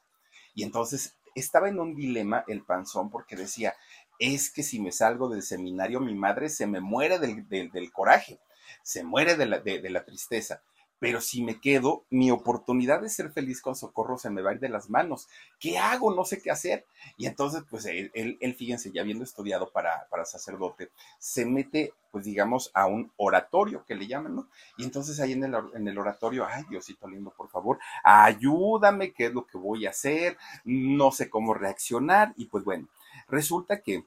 Y 0.55 0.63
entonces 0.63 1.17
estaba 1.35 1.71
en 1.71 1.81
un 1.81 1.95
dilema 1.95 2.45
el 2.49 2.63
panzón 2.63 3.09
porque 3.09 3.37
decía, 3.37 3.75
es 4.19 4.51
que 4.53 4.63
si 4.63 4.79
me 4.79 4.93
salgo 4.93 5.31
del 5.31 5.43
seminario, 5.43 6.01
mi 6.01 6.15
madre 6.15 6.51
se 6.51 6.67
me 6.67 6.81
muere 6.81 7.19
del, 7.19 7.93
coraje, 7.93 8.41
se 8.83 9.03
muere 9.03 9.37
de 9.37 9.91
la 9.91 10.05
tristeza 10.05 10.63
pero 11.01 11.23
si 11.23 11.43
me 11.43 11.59
quedo, 11.59 12.05
mi 12.11 12.31
oportunidad 12.31 13.01
de 13.01 13.09
ser 13.09 13.33
feliz 13.33 13.63
con 13.63 13.75
socorro 13.75 14.19
se 14.19 14.29
me 14.29 14.43
va 14.43 14.51
a 14.51 14.55
ir 14.55 14.61
de 14.61 14.69
las 14.69 14.91
manos. 14.91 15.29
¿Qué 15.59 15.79
hago? 15.79 16.15
No 16.15 16.25
sé 16.25 16.43
qué 16.43 16.51
hacer. 16.51 16.85
Y 17.17 17.27
entonces, 17.27 17.65
pues 17.69 17.87
él, 17.87 18.11
él, 18.15 18.55
fíjense, 18.55 18.93
ya 18.93 19.01
habiendo 19.01 19.25
estudiado 19.25 19.71
para, 19.73 20.07
para 20.11 20.27
sacerdote, 20.27 20.91
se 21.19 21.47
mete, 21.47 21.95
pues 22.13 22.27
digamos, 22.27 22.71
a 22.75 22.87
un 22.87 23.11
oratorio 23.17 23.83
que 23.87 23.95
le 23.95 24.07
llaman, 24.07 24.37
¿no? 24.37 24.49
Y 24.77 24.85
entonces 24.85 25.19
ahí 25.21 25.33
en 25.33 25.45
el, 25.45 25.55
en 25.75 25.89
el 25.89 25.99
oratorio, 25.99 26.47
ay, 26.47 26.65
Diosito 26.69 27.09
lindo, 27.09 27.33
por 27.35 27.49
favor, 27.49 27.79
ayúdame, 28.05 29.15
¿qué 29.15 29.27
es 29.27 29.33
lo 29.33 29.47
que 29.47 29.57
voy 29.57 29.87
a 29.87 29.91
hacer? 29.91 30.37
No 30.65 31.13
sé 31.13 31.31
cómo 31.31 31.55
reaccionar. 31.55 32.35
Y 32.37 32.45
pues 32.45 32.63
bueno, 32.63 32.89
resulta 33.27 33.81
que 33.81 34.05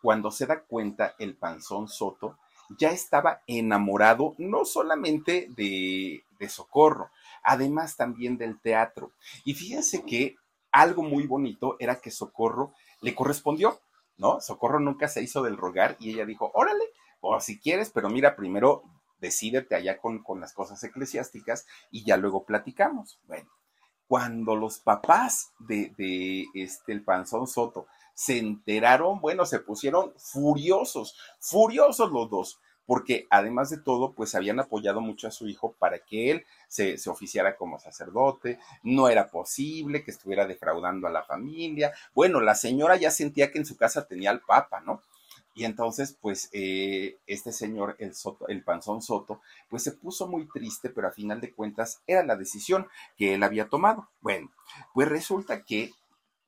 cuando 0.00 0.30
se 0.30 0.46
da 0.46 0.62
cuenta 0.62 1.16
el 1.18 1.34
panzón 1.34 1.88
Soto, 1.88 2.38
ya 2.76 2.90
estaba 2.90 3.42
enamorado 3.46 4.34
no 4.38 4.64
solamente 4.64 5.48
de, 5.56 6.24
Socorro, 6.48 7.10
además 7.42 7.96
también 7.96 8.38
del 8.38 8.60
teatro. 8.60 9.12
Y 9.44 9.54
fíjense 9.54 10.04
que 10.04 10.36
algo 10.70 11.02
muy 11.02 11.26
bonito 11.26 11.76
era 11.80 12.00
que 12.00 12.10
Socorro 12.10 12.72
le 13.00 13.14
correspondió, 13.14 13.80
¿no? 14.16 14.40
Socorro 14.40 14.80
nunca 14.80 15.08
se 15.08 15.22
hizo 15.22 15.42
del 15.42 15.56
rogar 15.56 15.96
y 15.98 16.10
ella 16.10 16.26
dijo, 16.26 16.50
órale, 16.54 16.84
o 17.20 17.40
si 17.40 17.58
quieres, 17.58 17.90
pero 17.90 18.08
mira, 18.08 18.36
primero 18.36 18.84
decídete 19.18 19.74
allá 19.74 19.98
con, 19.98 20.22
con 20.22 20.40
las 20.40 20.52
cosas 20.52 20.82
eclesiásticas 20.84 21.66
y 21.90 22.04
ya 22.04 22.16
luego 22.16 22.44
platicamos. 22.44 23.18
Bueno, 23.26 23.50
cuando 24.06 24.56
los 24.56 24.78
papás 24.78 25.52
de, 25.58 25.92
de 25.98 26.46
este, 26.54 26.92
el 26.92 27.02
Panzón 27.02 27.46
Soto 27.46 27.88
se 28.18 28.36
enteraron, 28.36 29.20
bueno, 29.20 29.46
se 29.46 29.60
pusieron 29.60 30.12
furiosos, 30.16 31.16
furiosos 31.38 32.10
los 32.10 32.28
dos, 32.28 32.60
porque 32.84 33.28
además 33.30 33.70
de 33.70 33.78
todo, 33.78 34.12
pues 34.12 34.34
habían 34.34 34.58
apoyado 34.58 35.00
mucho 35.00 35.28
a 35.28 35.30
su 35.30 35.46
hijo 35.46 35.76
para 35.78 36.00
que 36.00 36.32
él 36.32 36.44
se, 36.66 36.98
se, 36.98 37.10
oficiara 37.10 37.56
como 37.56 37.78
sacerdote, 37.78 38.58
no 38.82 39.08
era 39.08 39.30
posible 39.30 40.02
que 40.02 40.10
estuviera 40.10 40.48
defraudando 40.48 41.06
a 41.06 41.12
la 41.12 41.22
familia. 41.22 41.92
Bueno, 42.12 42.40
la 42.40 42.56
señora 42.56 42.96
ya 42.96 43.12
sentía 43.12 43.52
que 43.52 43.58
en 43.58 43.66
su 43.66 43.76
casa 43.76 44.08
tenía 44.08 44.30
al 44.30 44.40
papa, 44.40 44.80
¿no? 44.80 45.00
Y 45.54 45.64
entonces, 45.64 46.18
pues, 46.20 46.50
eh, 46.52 47.18
este 47.28 47.52
señor, 47.52 47.94
el, 48.00 48.16
Soto, 48.16 48.48
el 48.48 48.64
panzón 48.64 49.00
Soto, 49.00 49.42
pues 49.70 49.84
se 49.84 49.92
puso 49.92 50.26
muy 50.26 50.48
triste, 50.48 50.90
pero 50.90 51.06
a 51.06 51.12
final 51.12 51.40
de 51.40 51.52
cuentas 51.52 52.02
era 52.08 52.24
la 52.24 52.34
decisión 52.34 52.88
que 53.16 53.34
él 53.34 53.44
había 53.44 53.68
tomado. 53.68 54.08
Bueno, 54.20 54.50
pues 54.92 55.06
resulta 55.06 55.62
que 55.62 55.92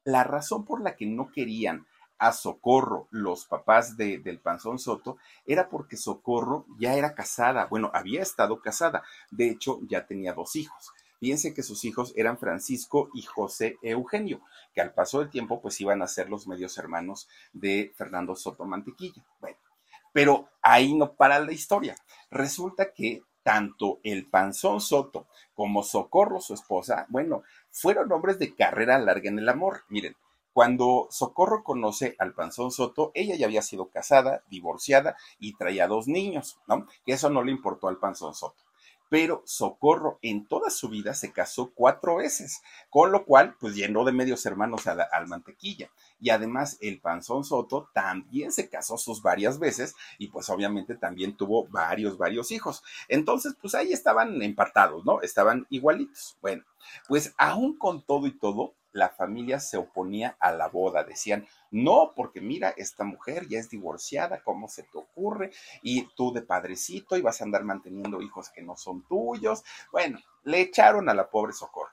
la 0.05 0.25
razón 0.25 0.65
por 0.65 0.81
la 0.83 0.97
que 0.97 1.07
no 1.07 1.31
querían 1.31 1.87
a 2.19 2.33
Socorro 2.33 3.09
los 3.11 3.47
papás 3.47 3.97
de, 3.97 4.19
del 4.19 4.39
Panzón 4.41 4.79
Soto 4.79 5.17
era 5.47 5.71
porque 5.71 5.97
Socorro 5.97 6.67
ya 6.79 6.95
era 6.95 7.15
casada, 7.15 7.67
bueno, 7.67 7.91
había 7.95 8.21
estado 8.21 8.61
casada, 8.61 9.03
de 9.31 9.49
hecho 9.49 9.81
ya 9.89 10.07
tenía 10.07 10.35
dos 10.35 10.55
hijos. 10.55 10.93
Fíjense 11.19 11.53
que 11.53 11.63
sus 11.63 11.85
hijos 11.85 12.13
eran 12.17 12.39
Francisco 12.39 13.11
y 13.15 13.23
José 13.23 13.79
Eugenio, 13.83 14.41
que 14.75 14.81
al 14.81 14.93
paso 14.95 15.19
del 15.19 15.31
tiempo 15.31 15.61
pues 15.61 15.81
iban 15.81 16.03
a 16.03 16.09
ser 16.09 16.31
los 16.31 16.47
medios 16.47 16.77
hermanos 16.79 17.29
de 17.53 17.93
Fernando 17.97 18.37
Soto 18.37 18.65
Mantequilla. 18.65 19.23
Bueno, 19.39 19.59
Pero 20.13 20.49
ahí 20.63 20.95
no 20.95 21.13
para 21.13 21.39
la 21.39 21.53
historia. 21.53 21.95
Resulta 22.31 22.93
que 22.93 23.23
tanto 23.51 23.99
el 24.05 24.29
Panzón 24.29 24.81
Soto 24.81 25.27
como 25.55 25.83
Socorro, 25.83 26.41
su 26.41 26.55
esposa, 26.55 27.07
bueno, 27.09 27.43
fueron 27.73 28.13
hombres 28.13 28.39
de 28.39 28.55
carrera 28.55 28.97
larga 29.01 29.29
en 29.29 29.41
el 29.41 29.49
amor. 29.49 29.83
Miren, 29.89 30.15
cuando 30.53 31.09
Socorro 31.11 31.65
conoce 31.65 32.15
al 32.21 32.33
Panzón 32.33 32.71
Soto, 32.71 33.11
ella 33.13 33.35
ya 33.35 33.47
había 33.47 33.63
sido 33.63 33.89
casada, 33.89 34.45
divorciada 34.49 35.17
y 35.41 35.57
traía 35.57 35.89
dos 35.89 36.07
niños, 36.07 36.61
¿no? 36.69 36.87
Que 37.05 37.15
eso 37.15 37.29
no 37.29 37.43
le 37.43 37.51
importó 37.51 37.89
al 37.89 37.99
Panzón 37.99 38.35
Soto 38.35 38.63
pero 39.11 39.43
Socorro 39.45 40.21
en 40.23 40.47
toda 40.47 40.71
su 40.71 40.89
vida 40.89 41.15
se 41.15 41.33
casó 41.33 41.73
cuatro 41.75 42.17
veces, 42.17 42.63
con 42.89 43.11
lo 43.11 43.27
cual 43.27 43.57
pues 43.59 43.75
llenó 43.75 44.05
de 44.05 44.13
medios 44.13 44.47
hermanos 44.47 44.87
al 44.87 45.27
mantequilla. 45.27 45.91
Y 46.21 46.31
además 46.31 46.79
el 46.81 47.01
Panzón 47.01 47.45
Soto 47.45 47.91
también 47.93 48.53
se 48.53 48.69
casó 48.71 48.97
sus 48.97 49.21
varias 49.21 49.59
veces 49.59 49.95
y 50.17 50.29
pues 50.29 50.49
obviamente 50.49 50.95
también 50.95 51.37
tuvo 51.37 51.67
varios, 51.67 52.17
varios 52.17 52.53
hijos. 52.53 52.85
Entonces 53.09 53.55
pues 53.61 53.75
ahí 53.75 53.93
estaban 53.93 54.41
empatados, 54.43 55.05
¿no? 55.05 55.21
Estaban 55.23 55.67
igualitos. 55.71 56.39
Bueno, 56.41 56.63
pues 57.09 57.35
aún 57.37 57.77
con 57.77 58.03
todo 58.03 58.29
y 58.29 58.39
todo, 58.39 58.75
la 58.93 59.09
familia 59.09 59.61
se 59.61 59.77
oponía 59.77 60.37
a 60.41 60.53
la 60.53 60.69
boda. 60.69 61.05
Decían, 61.05 61.47
no, 61.71 62.13
porque 62.15 62.41
mira, 62.41 62.71
esta 62.77 63.05
mujer 63.05 63.47
ya 63.49 63.59
es 63.59 63.71
divorciada, 63.71 64.43
¿cómo 64.43 64.69
se 64.69 64.83
te 64.85 64.99
ocurre? 64.99 65.53
Y 65.83 66.09
tú 66.15 66.33
de 66.33 66.43
padrecito 66.43 67.17
y 67.17 67.23
vas 67.23 67.41
a 67.41 67.45
andar 67.45 67.65
manteniendo 67.65 68.21
hijos 68.23 68.51
que 68.51 68.63
no 68.63 68.77
son 68.77 69.03
tuyos. 69.07 69.65
Bueno, 69.93 70.19
le 70.45 70.61
echaron 70.61 71.09
a 71.09 71.15
la 71.15 71.31
pobre 71.31 71.53
Socorro. 71.53 71.93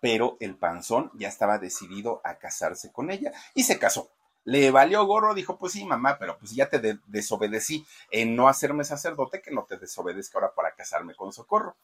Pero 0.00 0.36
el 0.40 0.56
panzón 0.56 1.10
ya 1.14 1.28
estaba 1.28 1.58
decidido 1.58 2.20
a 2.24 2.38
casarse 2.38 2.92
con 2.92 3.10
ella 3.10 3.32
y 3.54 3.64
se 3.64 3.78
casó. 3.78 4.10
Le 4.44 4.70
valió 4.70 5.04
gorro, 5.04 5.34
dijo, 5.34 5.58
pues 5.58 5.72
sí, 5.74 5.84
mamá, 5.84 6.18
pero 6.18 6.38
pues 6.38 6.52
ya 6.52 6.70
te 6.70 6.98
desobedecí 7.06 7.84
en 8.10 8.34
no 8.34 8.48
hacerme 8.48 8.84
sacerdote, 8.84 9.42
que 9.42 9.50
no 9.50 9.64
te 9.64 9.76
desobedezca 9.76 10.38
ahora 10.38 10.54
para 10.54 10.74
casarme 10.74 11.14
con 11.14 11.32
Socorro 11.32 11.76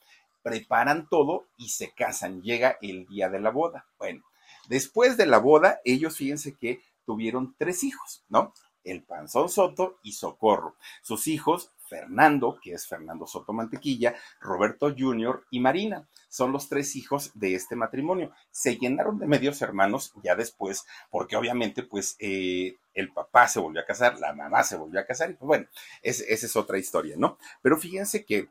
preparan 0.45 1.09
todo 1.09 1.47
y 1.57 1.71
se 1.71 1.93
casan. 1.93 2.43
Llega 2.43 2.77
el 2.83 3.07
día 3.07 3.31
de 3.31 3.41
la 3.41 3.51
boda. 3.51 3.87
Bueno, 3.99 4.23
después 4.69 5.17
de 5.17 5.27
la 5.27 5.39
boda, 5.39 5.81
ellos 5.85 6.19
fíjense 6.19 6.55
que 6.55 6.83
tuvieron 7.07 7.57
tres 7.59 7.83
hijos, 7.83 8.25
¿no? 8.29 8.53
El 8.85 9.03
Panzón 9.03 9.49
Soto 9.49 9.99
y 10.03 10.13
Socorro. 10.13 10.77
Sus 11.03 11.27
hijos, 11.29 11.73
Fernando, 11.89 12.59
que 12.63 12.75
es 12.75 12.87
Fernando 12.87 13.27
Soto 13.27 13.55
Mantequilla, 13.55 14.15
Roberto 14.39 14.95
Jr. 14.97 15.47
y 15.51 15.61
Marina. 15.61 16.07
Son 16.29 16.53
los 16.53 16.69
tres 16.69 16.95
hijos 16.95 17.31
de 17.35 17.55
este 17.55 17.75
matrimonio. 17.75 18.31
Se 18.51 18.77
llenaron 18.77 19.19
de 19.19 19.27
medios 19.27 19.63
hermanos 19.63 20.13
ya 20.23 20.37
después, 20.37 20.85
porque 21.09 21.37
obviamente, 21.37 21.83
pues, 21.83 22.17
eh, 22.19 22.77
el 22.93 23.11
papá 23.15 23.49
se 23.49 23.61
volvió 23.61 23.81
a 23.81 23.87
casar, 23.87 24.21
la 24.21 24.35
mamá 24.35 24.63
se 24.63 24.77
volvió 24.77 25.01
a 25.01 25.07
casar, 25.07 25.31
y 25.31 25.35
pues 25.35 25.47
bueno, 25.47 25.67
esa 26.03 26.25
es 26.29 26.57
otra 26.57 26.77
historia, 26.77 27.17
¿no? 27.17 27.39
Pero 27.63 27.79
fíjense 27.79 28.27
que 28.27 28.51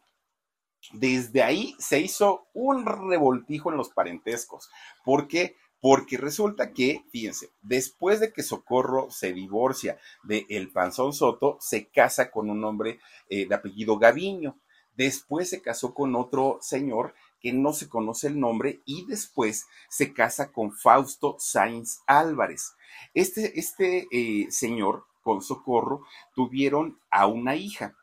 desde 0.92 1.44
ahí 1.44 1.76
se 1.80 2.00
hizo 2.00 2.48
un 2.54 2.86
revoltijo 2.86 3.72
en 3.72 3.78
los 3.78 3.90
parentescos. 3.90 4.70
¿Por 5.04 5.28
qué? 5.28 5.56
Porque 5.80 6.18
resulta 6.18 6.72
que, 6.72 7.04
fíjense, 7.12 7.50
después 7.62 8.20
de 8.20 8.32
que 8.32 8.44
Socorro 8.44 9.10
se 9.12 9.34
divorcia 9.34 9.98
de 10.24 10.46
El 10.50 10.72
Panzón 10.72 11.14
Soto, 11.14 11.58
se 11.60 11.88
casa 11.88 12.32
con 12.32 12.50
un 12.50 12.64
hombre 12.64 13.00
eh, 13.30 13.48
de 13.48 13.56
apellido 13.56 13.98
Gaviño. 13.98 14.58
Después 14.96 15.50
se 15.50 15.62
casó 15.62 15.94
con 15.94 16.16
otro 16.16 16.60
señor 16.62 17.14
que 17.42 17.52
no 17.52 17.74
se 17.74 17.90
conoce 17.90 18.28
el 18.28 18.40
nombre 18.40 18.82
y 18.86 19.06
después 19.06 19.66
se 19.90 20.14
casa 20.14 20.52
con 20.52 20.72
Fausto 20.72 21.36
Sainz 21.40 22.00
Álvarez. 22.08 22.74
Este, 23.14 23.60
este 23.60 24.08
eh, 24.12 24.48
señor 24.52 25.06
con 25.22 25.42
Socorro 25.42 26.06
tuvieron 26.34 27.00
a 27.10 27.28
una 27.28 27.56
hija 27.56 27.96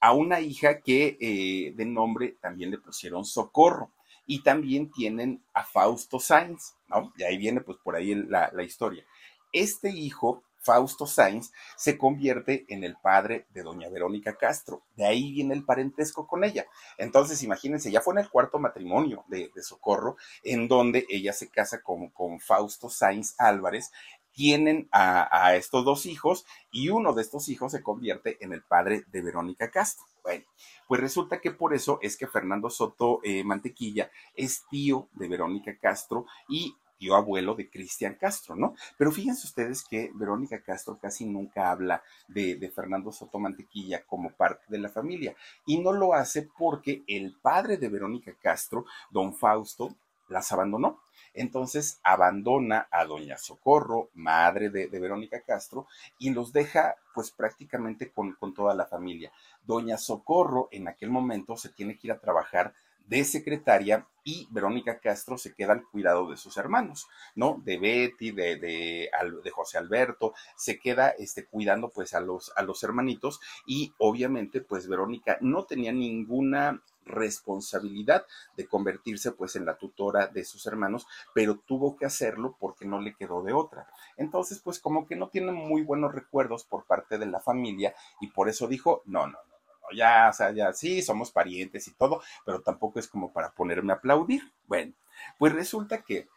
a 0.00 0.12
una 0.12 0.40
hija 0.40 0.80
que 0.80 1.16
eh, 1.20 1.72
de 1.76 1.84
nombre 1.84 2.36
también 2.40 2.70
le 2.70 2.78
pusieron 2.78 3.24
Socorro. 3.24 3.92
Y 4.26 4.44
también 4.44 4.92
tienen 4.92 5.42
a 5.54 5.64
Fausto 5.64 6.20
Sainz, 6.20 6.76
¿no? 6.86 7.12
Y 7.16 7.24
ahí 7.24 7.36
viene 7.36 7.62
pues 7.62 7.78
por 7.82 7.96
ahí 7.96 8.14
la, 8.14 8.48
la 8.52 8.62
historia. 8.62 9.04
Este 9.52 9.90
hijo, 9.90 10.44
Fausto 10.60 11.04
Sainz, 11.04 11.50
se 11.76 11.98
convierte 11.98 12.64
en 12.68 12.84
el 12.84 12.96
padre 12.96 13.46
de 13.50 13.62
doña 13.62 13.88
Verónica 13.88 14.36
Castro. 14.36 14.84
De 14.94 15.04
ahí 15.04 15.32
viene 15.32 15.54
el 15.54 15.64
parentesco 15.64 16.28
con 16.28 16.44
ella. 16.44 16.66
Entonces, 16.96 17.42
imagínense, 17.42 17.90
ya 17.90 18.02
fue 18.02 18.14
en 18.14 18.20
el 18.20 18.30
cuarto 18.30 18.60
matrimonio 18.60 19.24
de, 19.26 19.50
Socorro, 19.62 20.16
en 20.44 20.68
donde 20.68 21.06
ella 21.08 21.32
se 21.32 21.48
casa 21.48 21.82
con, 21.82 22.10
con 22.10 22.38
Fausto 22.38 22.88
Sainz 22.88 23.34
Álvarez, 23.36 23.90
tienen 24.32 24.88
a, 24.92 25.54
estos 25.56 25.84
dos 25.84 26.06
hijos 26.06 26.46
y 26.70 26.88
uno 26.88 27.12
de 27.12 27.22
estos 27.22 27.48
hijos 27.48 27.72
se 27.72 27.82
convierte 27.82 28.38
en 28.40 28.52
el 28.52 28.62
padre 28.62 29.04
de 29.08 29.22
Verónica 29.22 29.70
Castro. 29.70 30.04
Bueno, 30.22 30.44
pues 30.86 31.00
resulta 31.00 31.40
que 31.40 31.50
por 31.50 31.74
eso 31.74 31.98
es 32.02 32.16
que 32.16 32.26
Fernando 32.26 32.70
Soto 32.70 33.20
eh, 33.22 33.42
Mantequilla 33.44 34.10
es 34.34 34.64
tío 34.70 35.08
de 35.12 35.28
Verónica 35.28 35.76
Castro 35.78 36.26
y 36.48 36.74
tío 36.98 37.16
abuelo 37.16 37.54
de 37.54 37.70
Cristian 37.70 38.16
Castro, 38.20 38.54
¿no? 38.54 38.74
Pero 38.98 39.10
fíjense 39.10 39.46
ustedes 39.46 39.82
que 39.82 40.10
Verónica 40.14 40.62
Castro 40.62 40.98
casi 41.00 41.24
nunca 41.24 41.70
habla 41.70 42.02
de, 42.28 42.56
de, 42.56 42.70
Fernando 42.70 43.10
Soto 43.10 43.38
Mantequilla 43.38 44.04
como 44.04 44.30
parte 44.32 44.66
de 44.68 44.78
la 44.78 44.90
familia 44.90 45.34
y 45.64 45.78
no 45.78 45.92
lo 45.92 46.12
hace 46.12 46.48
porque 46.58 47.02
el 47.06 47.34
padre 47.40 47.78
de 47.78 47.88
Verónica 47.88 48.34
Castro, 48.40 48.84
don 49.10 49.34
Fausto, 49.34 49.96
las 50.28 50.52
abandonó. 50.52 51.00
Entonces 51.34 52.00
abandona 52.02 52.88
a 52.90 53.04
doña 53.04 53.38
Socorro, 53.38 54.10
madre 54.14 54.70
de, 54.70 54.88
Verónica 54.88 55.40
Castro, 55.40 55.86
y 56.18 56.30
los 56.30 56.52
deja 56.52 56.96
pues 57.14 57.30
prácticamente 57.30 58.10
con, 58.10 58.32
con 58.34 58.54
toda 58.54 58.74
la 58.74 58.86
familia. 58.86 59.32
Doña 59.64 59.96
Socorro 59.96 60.68
en 60.70 60.88
aquel 60.88 61.10
momento 61.10 61.56
se 61.56 61.70
tiene 61.70 61.96
que 61.98 62.08
ir 62.08 62.12
a 62.12 62.20
trabajar 62.20 62.74
de 63.10 63.24
secretaria 63.24 64.06
y 64.22 64.46
Verónica 64.50 65.00
Castro 65.00 65.36
se 65.36 65.52
queda 65.52 65.72
al 65.72 65.84
cuidado 65.84 66.30
de 66.30 66.36
sus 66.36 66.56
hermanos, 66.56 67.08
¿no? 67.34 67.60
De 67.64 67.76
Betty, 67.76 68.30
de, 68.30 68.56
de, 68.56 69.10
de, 69.42 69.50
José 69.50 69.78
Alberto, 69.78 70.32
se 70.56 70.78
queda 70.78 71.08
este, 71.10 71.46
cuidando 71.46 71.88
pues 71.88 72.14
a 72.14 72.20
los, 72.20 72.52
a 72.54 72.62
los 72.62 72.82
hermanitos 72.84 73.40
y 73.66 73.92
obviamente 73.98 74.60
pues 74.60 74.86
Verónica 74.86 75.38
no 75.40 75.64
tenía 75.64 75.90
ninguna 75.90 76.80
responsabilidad 77.04 78.26
de 78.56 78.66
convertirse 78.66 79.32
pues 79.32 79.56
en 79.56 79.66
la 79.66 79.76
tutora 79.76 80.28
de 80.28 80.44
sus 80.44 80.66
hermanos, 80.66 81.06
pero 81.34 81.58
tuvo 81.58 81.96
que 81.96 82.06
hacerlo 82.06 82.56
porque 82.58 82.86
no 82.86 83.00
le 83.00 83.14
quedó 83.14 83.42
de 83.42 83.52
otra. 83.52 83.88
Entonces 84.16 84.60
pues 84.60 84.78
como 84.78 85.06
que 85.06 85.16
no 85.16 85.28
tiene 85.28 85.52
muy 85.52 85.82
buenos 85.82 86.14
recuerdos 86.14 86.64
por 86.64 86.86
parte 86.86 87.18
de 87.18 87.26
la 87.26 87.40
familia 87.40 87.94
y 88.20 88.28
por 88.28 88.48
eso 88.48 88.68
dijo, 88.68 89.02
no, 89.06 89.26
no, 89.26 89.32
no, 89.32 89.96
ya, 89.96 90.28
o 90.30 90.32
sea, 90.32 90.52
ya 90.52 90.72
sí, 90.72 91.02
somos 91.02 91.30
parientes 91.30 91.88
y 91.88 91.94
todo, 91.94 92.22
pero 92.44 92.62
tampoco 92.62 92.98
es 92.98 93.08
como 93.08 93.32
para 93.32 93.52
ponerme 93.52 93.92
a 93.92 93.96
aplaudir. 93.96 94.42
Bueno, 94.66 94.94
pues 95.38 95.52
resulta 95.52 96.02
que 96.02 96.28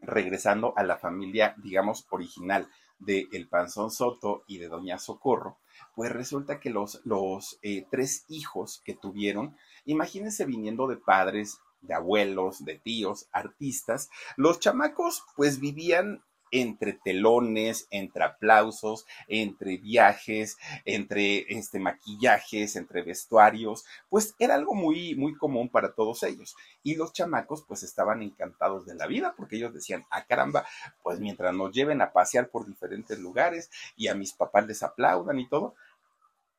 regresando 0.00 0.74
a 0.76 0.82
la 0.82 0.96
familia, 0.96 1.54
digamos, 1.58 2.06
original 2.10 2.68
de 2.98 3.28
El 3.32 3.48
Panzón 3.48 3.90
Soto 3.90 4.44
y 4.46 4.58
de 4.58 4.68
Doña 4.68 4.98
Socorro, 4.98 5.58
pues 5.98 6.12
resulta 6.12 6.60
que 6.60 6.70
los, 6.70 7.00
los 7.04 7.58
eh, 7.60 7.84
tres 7.90 8.24
hijos 8.28 8.80
que 8.84 8.94
tuvieron, 8.94 9.56
imagínense 9.84 10.44
viniendo 10.44 10.86
de 10.86 10.96
padres, 10.96 11.58
de 11.80 11.92
abuelos, 11.92 12.64
de 12.64 12.78
tíos, 12.78 13.26
artistas, 13.32 14.08
los 14.36 14.60
chamacos 14.60 15.24
pues 15.34 15.58
vivían 15.58 16.22
entre 16.50 16.92
telones, 16.92 17.88
entre 17.90 18.22
aplausos, 18.22 19.06
entre 19.26 19.78
viajes, 19.78 20.56
entre 20.84 21.46
este, 21.48 21.80
maquillajes, 21.80 22.76
entre 22.76 23.02
vestuarios, 23.02 23.84
pues 24.08 24.36
era 24.38 24.54
algo 24.54 24.74
muy, 24.74 25.16
muy 25.16 25.36
común 25.36 25.68
para 25.68 25.94
todos 25.94 26.22
ellos. 26.22 26.56
Y 26.84 26.94
los 26.94 27.12
chamacos 27.12 27.64
pues 27.66 27.82
estaban 27.82 28.22
encantados 28.22 28.86
de 28.86 28.94
la 28.94 29.08
vida 29.08 29.34
porque 29.36 29.56
ellos 29.56 29.74
decían, 29.74 30.06
ah 30.10 30.24
caramba, 30.26 30.64
pues 31.02 31.18
mientras 31.18 31.52
nos 31.54 31.72
lleven 31.72 32.00
a 32.02 32.12
pasear 32.12 32.50
por 32.50 32.66
diferentes 32.66 33.18
lugares 33.18 33.68
y 33.96 34.06
a 34.06 34.14
mis 34.14 34.32
papás 34.32 34.66
les 34.66 34.82
aplaudan 34.82 35.38
y 35.40 35.48
todo, 35.48 35.74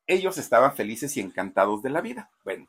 ellos 0.10 0.40
estaban 0.40 0.76
felices 0.76 1.16
y 1.16 1.22
encantados 1.22 1.84
de 1.84 1.92
la 1.92 2.02
vida. 2.02 2.32
Bueno, 2.44 2.68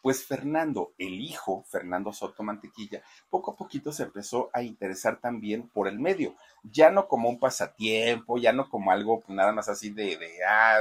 pues 0.00 0.24
Fernando, 0.24 0.94
el 0.96 1.20
hijo, 1.20 1.64
Fernando 1.68 2.14
Soto 2.14 2.42
Mantequilla, 2.42 3.02
poco 3.28 3.52
a 3.52 3.56
poquito 3.56 3.92
se 3.92 4.04
empezó 4.04 4.48
a 4.54 4.62
interesar 4.62 5.20
también 5.20 5.68
por 5.68 5.86
el 5.86 5.98
medio, 5.98 6.34
ya 6.62 6.90
no 6.90 7.06
como 7.06 7.28
un 7.28 7.38
pasatiempo, 7.38 8.38
ya 8.38 8.52
no 8.54 8.70
como 8.70 8.90
algo 8.90 9.22
nada 9.28 9.52
más 9.52 9.68
así 9.68 9.90
de, 9.90 10.16
de 10.16 10.44
ah, 10.48 10.78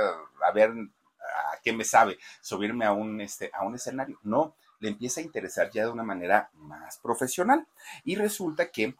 a 0.48 0.52
ver, 0.54 0.72
a 0.72 1.60
qué 1.62 1.74
me 1.74 1.84
sabe, 1.84 2.18
subirme 2.42 2.86
a 2.86 2.94
un, 2.94 3.20
este, 3.20 3.52
a 3.54 3.66
un 3.66 3.76
escenario, 3.76 4.18
no, 4.24 4.56
le 4.80 4.90
empieza 4.90 5.20
a 5.20 5.24
interesar 5.24 5.72
ya 5.72 5.84
de 5.86 5.92
una 5.92 6.04
manera 6.04 6.50
más 6.54 6.98
profesional. 7.00 7.68
Y 8.04 8.16
resulta 8.16 8.70
que 8.70 8.96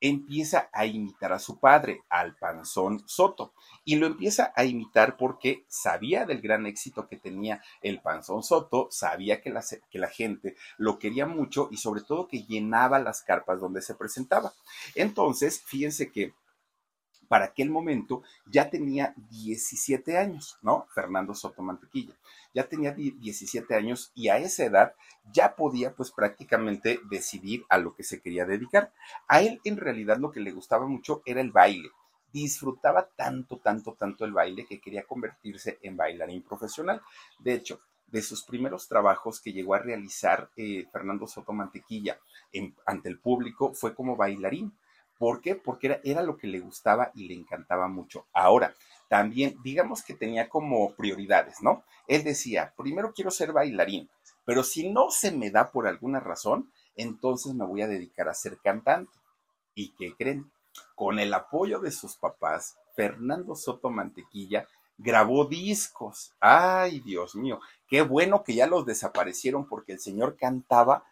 empieza 0.00 0.70
a 0.72 0.86
imitar 0.86 1.32
a 1.32 1.38
su 1.38 1.58
padre, 1.58 2.02
al 2.08 2.36
Panzón 2.36 3.02
Soto, 3.06 3.52
y 3.84 3.96
lo 3.96 4.06
empieza 4.06 4.52
a 4.56 4.64
imitar 4.64 5.16
porque 5.16 5.64
sabía 5.68 6.24
del 6.26 6.40
gran 6.40 6.66
éxito 6.66 7.06
que 7.06 7.16
tenía 7.16 7.62
el 7.82 8.00
Panzón 8.00 8.42
Soto, 8.42 8.88
sabía 8.90 9.40
que 9.40 9.50
la, 9.50 9.64
que 9.90 9.98
la 9.98 10.08
gente 10.08 10.56
lo 10.78 10.98
quería 10.98 11.26
mucho 11.26 11.68
y 11.70 11.76
sobre 11.76 12.02
todo 12.02 12.28
que 12.28 12.44
llenaba 12.44 12.98
las 12.98 13.22
carpas 13.22 13.60
donde 13.60 13.82
se 13.82 13.94
presentaba. 13.94 14.52
Entonces, 14.94 15.62
fíjense 15.64 16.10
que 16.10 16.32
para 17.30 17.44
aquel 17.44 17.70
momento 17.70 18.24
ya 18.44 18.70
tenía 18.70 19.14
17 19.30 20.18
años, 20.18 20.58
¿no? 20.62 20.88
Fernando 20.92 21.32
Soto 21.32 21.62
Mantequilla. 21.62 22.12
Ya 22.52 22.64
tenía 22.64 22.90
17 22.90 23.72
años 23.72 24.10
y 24.16 24.30
a 24.30 24.38
esa 24.38 24.64
edad 24.64 24.94
ya 25.32 25.54
podía 25.54 25.94
pues 25.94 26.10
prácticamente 26.10 26.98
decidir 27.08 27.64
a 27.68 27.78
lo 27.78 27.94
que 27.94 28.02
se 28.02 28.20
quería 28.20 28.46
dedicar. 28.46 28.92
A 29.28 29.42
él 29.42 29.60
en 29.62 29.76
realidad 29.76 30.18
lo 30.18 30.32
que 30.32 30.40
le 30.40 30.50
gustaba 30.50 30.88
mucho 30.88 31.22
era 31.24 31.40
el 31.40 31.52
baile. 31.52 31.90
Disfrutaba 32.32 33.08
tanto, 33.14 33.58
tanto, 33.58 33.94
tanto 33.94 34.24
el 34.24 34.32
baile 34.32 34.66
que 34.66 34.80
quería 34.80 35.04
convertirse 35.04 35.78
en 35.82 35.96
bailarín 35.96 36.42
profesional. 36.42 37.00
De 37.38 37.54
hecho, 37.54 37.80
de 38.08 38.22
sus 38.22 38.42
primeros 38.42 38.88
trabajos 38.88 39.40
que 39.40 39.52
llegó 39.52 39.74
a 39.74 39.78
realizar 39.78 40.50
eh, 40.56 40.84
Fernando 40.92 41.28
Soto 41.28 41.52
Mantequilla 41.52 42.18
ante 42.86 43.08
el 43.08 43.20
público 43.20 43.72
fue 43.72 43.94
como 43.94 44.16
bailarín. 44.16 44.72
¿Por 45.20 45.42
qué? 45.42 45.54
Porque 45.54 46.00
era, 46.02 46.22
lo 46.22 46.38
que 46.38 46.46
le 46.46 46.60
gustaba 46.60 47.10
y 47.14 47.28
le 47.28 47.34
encantaba 47.34 47.88
mucho. 47.88 48.26
Ahora, 48.32 48.74
también 49.06 49.54
digamos 49.62 50.02
que 50.02 50.14
tenía 50.14 50.48
como 50.48 50.94
prioridades, 50.94 51.60
¿no? 51.60 51.84
Él 52.08 52.24
decía, 52.24 52.72
primero 52.74 53.12
quiero 53.12 53.30
ser 53.30 53.52
bailarín, 53.52 54.08
pero 54.46 54.64
si 54.64 54.88
no 54.88 55.10
se 55.10 55.30
me 55.30 55.50
da 55.50 55.72
por 55.72 55.86
alguna 55.86 56.20
razón, 56.20 56.72
entonces 56.96 57.52
me 57.52 57.66
voy 57.66 57.82
a 57.82 57.86
dedicar 57.86 58.30
a 58.30 58.34
ser 58.34 58.56
cantante. 58.64 59.12
¿Y 59.74 59.90
qué 59.90 60.14
creen? 60.16 60.50
Con 60.94 61.18
el 61.18 61.34
apoyo 61.34 61.80
de 61.80 61.90
sus 61.90 62.16
papás, 62.16 62.78
Fernando 62.96 63.54
Soto 63.54 63.90
Mantequilla 63.90 64.66
grabó 64.96 65.44
discos. 65.44 66.32
Ay, 66.40 67.00
Dios 67.00 67.34
mío, 67.34 67.60
qué 67.88 68.00
bueno 68.00 68.42
que 68.42 68.54
ya 68.54 68.66
los 68.66 68.86
desaparecieron 68.86 69.68
porque 69.68 69.92
el 69.92 70.00
señor 70.00 70.38
cantaba 70.38 71.04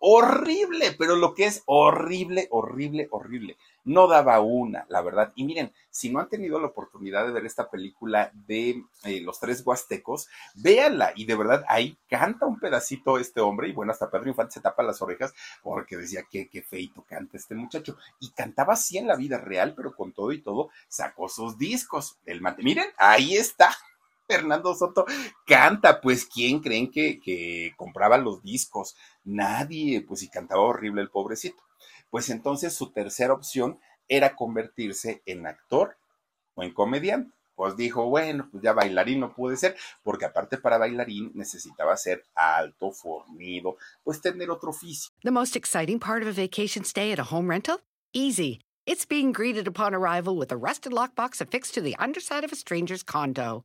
horrible, 0.00 0.92
pero 0.98 1.14
lo 1.14 1.34
que 1.34 1.44
es 1.44 1.62
horrible, 1.66 2.48
horrible, 2.50 3.06
horrible. 3.10 3.56
No 3.84 4.08
daba 4.08 4.40
una, 4.40 4.84
la 4.88 5.00
verdad. 5.00 5.32
Y 5.36 5.44
miren, 5.44 5.72
si 5.90 6.10
no 6.10 6.20
han 6.20 6.28
tenido 6.28 6.58
la 6.58 6.68
oportunidad 6.68 7.26
de 7.26 7.32
ver 7.32 7.46
esta 7.46 7.70
película 7.70 8.30
de 8.46 8.82
eh, 9.04 9.20
Los 9.20 9.40
Tres 9.40 9.62
Huastecos, 9.64 10.28
véanla. 10.54 11.12
Y 11.16 11.26
de 11.26 11.36
verdad, 11.36 11.64
ahí 11.68 11.96
canta 12.08 12.46
un 12.46 12.58
pedacito 12.58 13.18
este 13.18 13.40
hombre. 13.40 13.68
Y 13.68 13.72
bueno, 13.72 13.92
hasta 13.92 14.10
Pedro 14.10 14.28
Infante 14.28 14.54
se 14.54 14.60
tapa 14.60 14.82
las 14.82 15.00
orejas 15.00 15.32
porque 15.62 15.96
decía 15.96 16.24
que 16.30 16.48
qué 16.48 16.62
feito 16.62 17.04
canta 17.08 17.36
este 17.36 17.54
muchacho. 17.54 17.96
Y 18.18 18.30
cantaba 18.30 18.74
así 18.74 18.98
en 18.98 19.06
la 19.06 19.16
vida 19.16 19.38
real, 19.38 19.74
pero 19.74 19.94
con 19.94 20.12
todo 20.12 20.32
y 20.32 20.42
todo, 20.42 20.70
sacó 20.88 21.28
sus 21.28 21.56
discos. 21.58 22.18
del 22.24 22.40
Miren, 22.58 22.88
ahí 22.98 23.36
está. 23.36 23.70
Fernando 24.30 24.74
Soto 24.74 25.06
canta, 25.44 26.00
pues 26.00 26.24
¿quién 26.24 26.60
creen 26.60 26.90
que, 26.90 27.72
compraba 27.76 28.16
los 28.16 28.42
discos? 28.42 28.94
Nadie, 29.24 30.02
pues 30.02 30.22
y 30.22 30.28
cantaba 30.28 30.62
horrible 30.62 31.02
el 31.02 31.10
pobrecito. 31.10 31.60
Pues 32.10 32.30
entonces 32.30 32.72
su 32.74 32.92
tercera 32.92 33.32
opción 33.32 33.80
era 34.08 34.36
convertirse 34.36 35.22
en 35.26 35.46
actor 35.46 35.96
o 36.54 36.62
en 36.62 36.72
comediante. 36.72 37.34
Pues 37.56 37.76
dijo, 37.76 38.06
bueno, 38.06 38.48
pues 38.50 38.62
ya 38.62 38.72
bailarín 38.72 39.20
no 39.20 39.34
pude 39.34 39.56
ser, 39.56 39.76
porque 40.02 40.24
aparte 40.24 40.56
para 40.56 40.78
bailarín 40.78 41.30
necesitaba 41.34 41.94
ser 41.96 42.24
alto, 42.34 42.90
fornido, 42.90 43.76
pues 44.02 44.22
tener 44.22 44.48
otro 44.50 44.70
oficio. 44.70 45.10
The 45.24 45.30
most 45.30 45.56
exciting 45.56 45.98
part 45.98 46.22
of 46.22 46.28
a 46.28 46.32
vacation 46.32 46.84
stay 46.84 47.12
at 47.12 47.18
a 47.18 47.24
home 47.24 47.50
rental? 47.50 47.80
Easy. 48.14 48.60
It's 48.86 49.04
being 49.04 49.32
greeted 49.32 49.68
upon 49.68 49.94
arrival 49.94 50.36
with 50.36 50.50
a 50.52 50.56
rusted 50.56 50.92
lockbox 50.92 51.40
affixed 51.40 51.74
to 51.74 51.82
the 51.82 51.94
underside 51.98 52.44
of 52.44 52.52
a 52.52 52.56
stranger's 52.56 53.02
condo. 53.02 53.64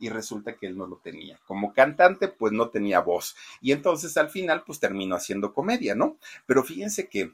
Y 0.00 0.08
resulta 0.08 0.56
que 0.56 0.66
él 0.66 0.76
no 0.76 0.86
lo 0.86 0.96
tenía. 0.96 1.38
Como 1.46 1.72
cantante, 1.72 2.26
pues 2.26 2.52
no 2.52 2.70
tenía 2.70 3.00
voz. 3.00 3.36
Y 3.60 3.72
entonces 3.72 4.16
al 4.16 4.30
final, 4.30 4.64
pues 4.66 4.80
terminó 4.80 5.14
haciendo 5.14 5.52
comedia, 5.52 5.94
¿no? 5.94 6.16
Pero 6.46 6.64
fíjense 6.64 7.08
que 7.08 7.32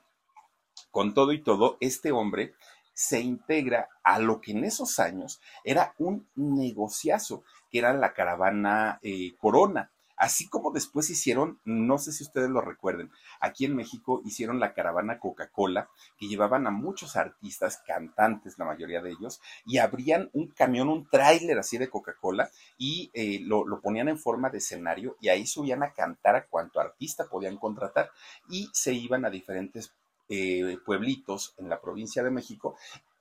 con 0.90 1.14
todo 1.14 1.32
y 1.32 1.42
todo, 1.42 1.78
este 1.80 2.12
hombre 2.12 2.54
se 2.92 3.20
integra 3.20 3.88
a 4.02 4.18
lo 4.18 4.40
que 4.40 4.52
en 4.52 4.64
esos 4.64 4.98
años 4.98 5.40
era 5.64 5.94
un 5.98 6.26
negociazo, 6.34 7.44
que 7.70 7.78
era 7.78 7.92
la 7.92 8.14
caravana 8.14 8.98
eh, 9.02 9.34
Corona. 9.38 9.90
Así 10.16 10.48
como 10.48 10.72
después 10.72 11.10
hicieron, 11.10 11.60
no 11.64 11.98
sé 11.98 12.12
si 12.12 12.24
ustedes 12.24 12.48
lo 12.48 12.60
recuerden, 12.60 13.10
aquí 13.40 13.64
en 13.64 13.76
México 13.76 14.22
hicieron 14.24 14.60
la 14.60 14.72
caravana 14.72 15.18
Coca-Cola, 15.18 15.90
que 16.18 16.26
llevaban 16.26 16.66
a 16.66 16.70
muchos 16.70 17.16
artistas, 17.16 17.82
cantantes, 17.86 18.58
la 18.58 18.64
mayoría 18.64 19.02
de 19.02 19.10
ellos, 19.10 19.40
y 19.66 19.78
abrían 19.78 20.30
un 20.32 20.48
camión, 20.48 20.88
un 20.88 21.08
tráiler 21.08 21.58
así 21.58 21.76
de 21.78 21.90
Coca-Cola, 21.90 22.50
y 22.78 23.10
eh, 23.12 23.40
lo, 23.42 23.66
lo, 23.66 23.80
ponían 23.80 24.08
en 24.08 24.18
forma 24.18 24.48
de 24.50 24.58
escenario, 24.58 25.16
y 25.20 25.28
ahí 25.28 25.46
subían 25.46 25.82
a 25.82 25.92
cantar 25.92 26.36
a 26.36 26.46
cuanto 26.46 26.80
artista 26.80 27.28
podían 27.28 27.58
contratar, 27.58 28.10
y 28.48 28.68
se 28.72 28.94
iban 28.94 29.24
a 29.24 29.30
diferentes 29.30 29.92
eh, 30.28 30.78
pueblitos 30.84 31.54
en 31.56 31.68
la 31.68 31.80
provincia 31.80 32.24
de 32.24 32.30
México 32.30 32.76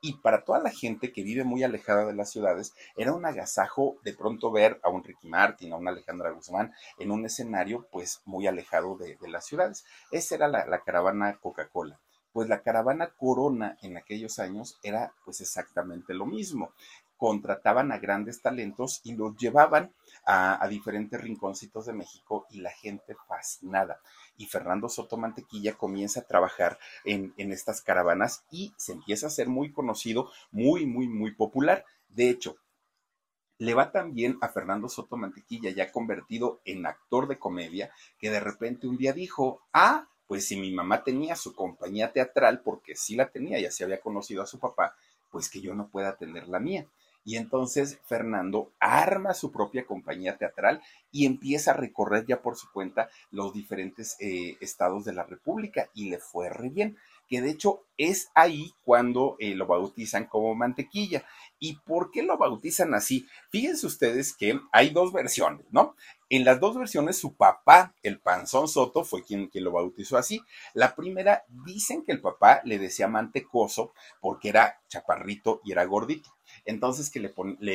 y 0.05 0.13
para 0.13 0.43
toda 0.43 0.59
la 0.59 0.69
gente 0.69 1.11
que 1.11 1.23
vive 1.23 1.43
muy 1.43 1.63
alejada 1.63 2.05
de 2.05 2.13
las 2.13 2.29
ciudades, 2.29 2.75
era 2.95 3.11
un 3.11 3.25
agasajo 3.25 3.97
de 4.03 4.13
pronto 4.13 4.51
ver 4.51 4.79
a 4.83 4.89
un 4.89 5.03
Ricky 5.03 5.27
Martin, 5.27 5.73
a 5.73 5.77
una 5.77 5.89
Alejandra 5.89 6.29
Guzmán 6.29 6.71
en 6.99 7.09
un 7.09 7.25
escenario 7.25 7.87
pues 7.91 8.21
muy 8.23 8.45
alejado 8.45 8.97
de, 8.97 9.17
las 9.27 9.47
ciudades. 9.47 9.83
Esa 10.11 10.35
era 10.35 10.47
la, 10.47 10.67
la 10.67 10.81
caravana 10.81 11.39
Coca-Cola. 11.41 11.99
Pues 12.31 12.47
la 12.49 12.61
caravana 12.61 13.13
Corona 13.17 13.79
en 13.81 13.97
aquellos 13.97 14.37
años 14.37 14.77
era 14.83 15.11
pues 15.23 15.41
exactamente 15.41 16.13
lo 16.13 16.27
mismo 16.27 16.71
contrataban 17.17 17.91
a 17.91 17.97
grandes 17.97 18.41
talentos 18.41 19.01
y 19.03 19.15
los 19.15 19.35
llevaban 19.37 19.93
a, 20.25 20.65
diferentes 20.67 21.21
rinconcitos 21.21 21.85
de 21.85 21.93
México 21.93 22.45
y 22.49 22.59
la 22.59 22.71
gente 22.71 23.15
fascinada. 23.27 23.99
Y 24.37 24.47
Fernando 24.47 24.89
Soto 24.89 25.17
Mantequilla 25.17 25.73
comienza 25.73 26.21
a 26.21 26.27
trabajar 26.27 26.77
en, 27.03 27.33
en 27.37 27.51
estas 27.51 27.81
caravanas 27.81 28.43
y 28.51 28.73
se 28.77 28.93
empieza 28.93 29.27
a 29.27 29.31
ser 29.31 29.47
muy 29.47 29.71
conocido, 29.71 30.31
muy, 30.51 30.85
muy, 30.85 31.07
muy 31.07 31.31
popular. 31.31 31.85
De 32.09 32.29
hecho, 32.29 32.57
le 33.57 33.73
va 33.73 33.91
también 33.91 34.37
a 34.41 34.49
Fernando 34.49 34.89
Soto 34.89 35.17
Mantequilla, 35.17 35.69
ya 35.71 35.91
convertido 35.91 36.61
en 36.65 36.85
actor 36.85 37.27
de 37.27 37.39
comedia, 37.39 37.91
que 38.17 38.29
de 38.29 38.39
repente 38.39 38.87
un 38.87 38.97
día 38.97 39.13
dijo, 39.13 39.61
ah, 39.71 40.09
pues 40.27 40.47
si 40.47 40.57
mi 40.57 40.71
mamá 40.71 41.03
tenía 41.03 41.35
su 41.35 41.53
compañía 41.53 42.11
teatral, 42.11 42.61
porque 42.61 42.95
sí 42.95 43.15
la 43.15 43.29
tenía, 43.29 43.59
ya 43.59 43.71
se 43.71 43.83
había 43.83 44.01
conocido 44.01 44.41
a 44.41 44.47
su 44.47 44.59
papá, 44.59 44.95
pues 45.31 45.49
que 45.49 45.61
yo 45.61 45.73
no 45.73 45.87
pueda 45.87 46.17
tener 46.17 46.47
la 46.47 46.59
mía. 46.59 46.87
Y 47.25 47.37
entonces 47.37 47.99
Fernando 48.05 48.71
arma 48.79 49.33
su 49.33 49.51
propia 49.51 49.85
compañía 49.85 50.37
teatral 50.37 50.81
y 51.11 51.25
empieza 51.25 51.71
a 51.71 51.75
recorrer 51.75 52.25
ya 52.27 52.41
por 52.41 52.55
su 52.55 52.71
cuenta 52.71 53.09
los 53.31 53.51
diferentes 53.51 54.15
eh, 54.19 54.57
estados 54.61 55.03
de 55.03 55.13
la 55.13 55.23
República 55.23 55.89
y 55.93 56.09
le 56.09 56.19
fue 56.19 56.49
re 56.49 56.69
bien 56.69 56.97
que 57.27 57.41
de 57.41 57.49
hecho 57.49 57.83
es 57.97 58.29
ahí 58.35 58.73
cuando 58.83 59.35
eh, 59.39 59.55
lo 59.55 59.65
bautizan 59.65 60.25
como 60.25 60.53
mantequilla. 60.53 61.25
¿Y 61.59 61.77
por 61.77 62.11
qué 62.11 62.23
lo 62.23 62.37
bautizan 62.37 62.93
así? 62.93 63.27
Fíjense 63.49 63.87
ustedes 63.87 64.35
que 64.35 64.59
hay 64.71 64.89
dos 64.91 65.13
versiones, 65.13 65.65
¿no? 65.71 65.95
En 66.29 66.43
las 66.43 66.59
dos 66.59 66.77
versiones, 66.77 67.17
su 67.17 67.35
papá, 67.35 67.93
el 68.03 68.19
Panzón 68.19 68.67
Soto, 68.67 69.03
fue 69.03 69.23
quien, 69.23 69.47
quien 69.47 69.63
lo 69.63 69.71
bautizó 69.71 70.17
así. 70.17 70.41
La 70.73 70.95
primera, 70.95 71.45
dicen 71.47 72.03
que 72.03 72.11
el 72.11 72.21
papá 72.21 72.61
le 72.63 72.79
decía 72.79 73.07
mantecoso 73.07 73.93
porque 74.19 74.49
era 74.49 74.81
chaparrito 74.87 75.61
y 75.63 75.71
era 75.71 75.85
gordito. 75.85 76.34
Entonces 76.65 77.09
que 77.09 77.19
le, 77.19 77.33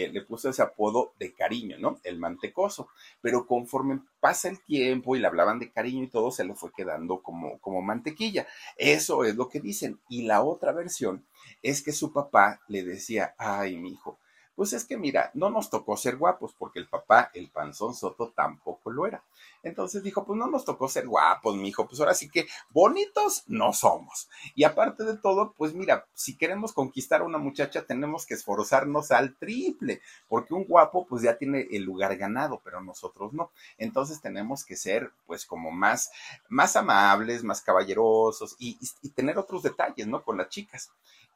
le, 0.08 0.22
puso 0.22 0.50
ese 0.50 0.62
apodo 0.62 1.12
de 1.18 1.32
cariño, 1.32 1.78
¿no? 1.78 1.98
El 2.02 2.18
mantecoso. 2.18 2.88
Pero 3.20 3.46
conforme 3.46 4.00
pasa 4.18 4.48
el 4.48 4.60
tiempo 4.60 5.14
y 5.14 5.20
le 5.20 5.28
hablaban 5.28 5.58
de 5.58 5.70
cariño 5.70 6.04
y 6.04 6.08
todo, 6.08 6.30
se 6.32 6.44
le 6.44 6.54
fue 6.54 6.72
quedando 6.72 7.22
como, 7.22 7.58
como 7.60 7.82
mantequilla. 7.82 8.46
Eso 8.76 9.24
es 9.24 9.36
lo 9.36 9.48
que 9.48 9.60
dicen. 9.60 10.00
Y 10.08 10.22
la 10.22 10.42
otra 10.42 10.72
versión 10.72 11.24
es 11.62 11.82
que 11.82 11.92
su 11.92 12.12
papá 12.12 12.60
le 12.68 12.82
decía, 12.82 13.34
ay, 13.38 13.76
mi 13.76 13.92
hijo, 13.92 14.18
pues 14.60 14.74
es 14.74 14.84
que 14.84 14.98
mira, 14.98 15.30
no 15.32 15.48
nos 15.48 15.70
tocó 15.70 15.96
ser 15.96 16.18
guapos 16.18 16.52
porque 16.52 16.80
el 16.80 16.86
papá, 16.86 17.30
el 17.32 17.48
panzón 17.48 17.94
Soto, 17.94 18.30
tampoco 18.36 18.90
lo 18.90 19.06
era. 19.06 19.24
Entonces 19.62 20.02
dijo, 20.02 20.26
pues 20.26 20.38
no 20.38 20.48
nos 20.48 20.66
tocó 20.66 20.86
ser 20.86 21.06
guapos, 21.06 21.56
mi 21.56 21.68
hijo, 21.68 21.88
pues 21.88 21.98
ahora 21.98 22.12
sí 22.12 22.28
que 22.28 22.46
bonitos 22.68 23.44
no 23.46 23.72
somos. 23.72 24.28
Y 24.54 24.64
aparte 24.64 25.04
de 25.04 25.16
todo, 25.16 25.54
pues 25.56 25.72
mira, 25.72 26.04
si 26.12 26.36
queremos 26.36 26.74
conquistar 26.74 27.22
a 27.22 27.24
una 27.24 27.38
muchacha 27.38 27.86
tenemos 27.86 28.26
que 28.26 28.34
esforzarnos 28.34 29.12
al 29.12 29.34
triple, 29.38 30.02
porque 30.28 30.52
un 30.52 30.64
guapo 30.64 31.06
pues 31.06 31.22
ya 31.22 31.38
tiene 31.38 31.66
el 31.70 31.84
lugar 31.84 32.18
ganado, 32.18 32.60
pero 32.62 32.82
nosotros 32.82 33.32
no. 33.32 33.52
Entonces 33.78 34.20
tenemos 34.20 34.66
que 34.66 34.76
ser 34.76 35.10
pues 35.26 35.46
como 35.46 35.70
más, 35.70 36.10
más 36.50 36.76
amables, 36.76 37.44
más 37.44 37.62
caballerosos 37.62 38.56
y 38.58 38.76
tener 39.14 39.38
otros 39.38 39.62
detalles, 39.62 40.06
¿no? 40.06 40.22
Con 40.22 40.36
las 40.36 40.50
chicas. 40.50 40.90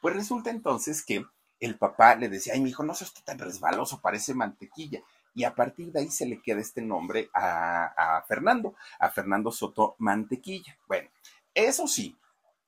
pues 0.00 0.14
resulta 0.14 0.50
entonces 0.50 1.04
que 1.04 1.24
el 1.60 1.78
papá 1.78 2.16
le 2.16 2.28
decía, 2.28 2.54
ay, 2.54 2.60
mi 2.60 2.70
hijo, 2.70 2.82
no 2.82 2.94
seas 2.94 3.14
tan 3.24 3.38
resbaloso, 3.38 4.00
parece 4.00 4.34
mantequilla 4.34 5.02
y 5.34 5.44
a 5.44 5.54
partir 5.54 5.90
de 5.92 6.00
ahí 6.00 6.08
se 6.08 6.26
le 6.26 6.40
queda 6.40 6.60
este 6.60 6.80
nombre 6.80 7.28
a, 7.34 8.24
Fernando, 8.28 8.74
a 8.98 9.10
Fernando 9.10 9.50
Soto 9.50 9.96
Mantequilla. 9.98 10.78
Bueno, 10.86 11.10
eso 11.52 11.88
sí, 11.88 12.16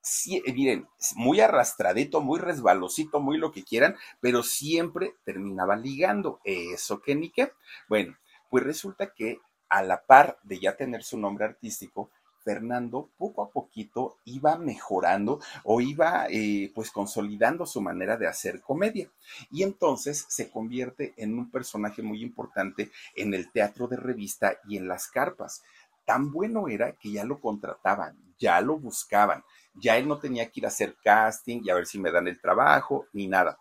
sí, 0.00 0.42
miren, 0.52 0.86
muy 1.14 1.40
arrastradito, 1.40 2.20
muy 2.20 2.40
resbalosito, 2.40 3.20
muy 3.20 3.38
lo 3.38 3.52
que 3.52 3.64
quieran, 3.64 3.96
pero 4.20 4.42
siempre 4.42 5.14
terminaba 5.24 5.76
ligando. 5.76 6.40
Eso 6.44 7.00
que 7.00 7.14
ni 7.14 7.30
qué. 7.30 7.52
Bueno, 7.88 8.16
pues 8.50 8.64
resulta 8.64 9.12
que 9.12 9.38
a 9.68 9.82
la 9.82 10.04
par 10.04 10.38
de 10.42 10.58
ya 10.60 10.76
tener 10.76 11.02
su 11.02 11.18
nombre 11.18 11.44
artístico, 11.44 12.10
Fernando 12.46 13.10
poco 13.18 13.42
a 13.42 13.50
poquito 13.50 14.18
iba 14.24 14.56
mejorando 14.56 15.40
o 15.64 15.80
iba 15.80 16.28
eh, 16.30 16.70
pues 16.76 16.92
consolidando 16.92 17.66
su 17.66 17.80
manera 17.80 18.16
de 18.16 18.28
hacer 18.28 18.60
comedia. 18.60 19.10
Y 19.50 19.64
entonces 19.64 20.24
se 20.28 20.48
convierte 20.48 21.12
en 21.16 21.36
un 21.36 21.50
personaje 21.50 22.02
muy 22.02 22.22
importante 22.22 22.92
en 23.16 23.34
el 23.34 23.50
teatro 23.50 23.88
de 23.88 23.96
revista 23.96 24.60
y 24.68 24.76
en 24.76 24.86
las 24.86 25.08
carpas. 25.08 25.64
Tan 26.04 26.30
bueno 26.30 26.68
era 26.68 26.92
que 26.92 27.10
ya 27.10 27.24
lo 27.24 27.40
contrataban, 27.40 28.16
ya 28.38 28.60
lo 28.60 28.78
buscaban, 28.78 29.42
ya 29.74 29.96
él 29.96 30.06
no 30.06 30.20
tenía 30.20 30.48
que 30.48 30.60
ir 30.60 30.66
a 30.66 30.68
hacer 30.68 30.94
casting 31.02 31.62
y 31.64 31.70
a 31.70 31.74
ver 31.74 31.86
si 31.86 31.98
me 31.98 32.12
dan 32.12 32.28
el 32.28 32.40
trabajo 32.40 33.06
ni 33.12 33.26
nada. 33.26 33.58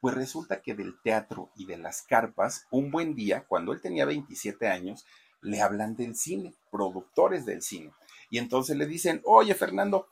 Pues 0.00 0.14
resulta 0.14 0.62
que 0.62 0.76
del 0.76 0.94
teatro 1.02 1.50
y 1.56 1.66
de 1.66 1.76
las 1.76 2.02
carpas, 2.02 2.68
un 2.70 2.92
buen 2.92 3.16
día, 3.16 3.44
cuando 3.48 3.72
él 3.72 3.80
tenía 3.80 4.04
27 4.04 4.68
años, 4.68 5.04
le 5.40 5.60
hablan 5.60 5.96
del 5.96 6.14
cine, 6.14 6.54
productores 6.70 7.44
del 7.44 7.62
cine 7.62 7.92
y 8.30 8.38
entonces 8.38 8.76
le 8.76 8.86
dicen, 8.86 9.22
oye 9.24 9.54
Fernando, 9.54 10.08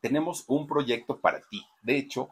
tenemos 0.00 0.44
un 0.46 0.66
proyecto 0.66 1.20
para 1.20 1.40
ti. 1.40 1.64
De 1.82 1.96
hecho, 1.96 2.28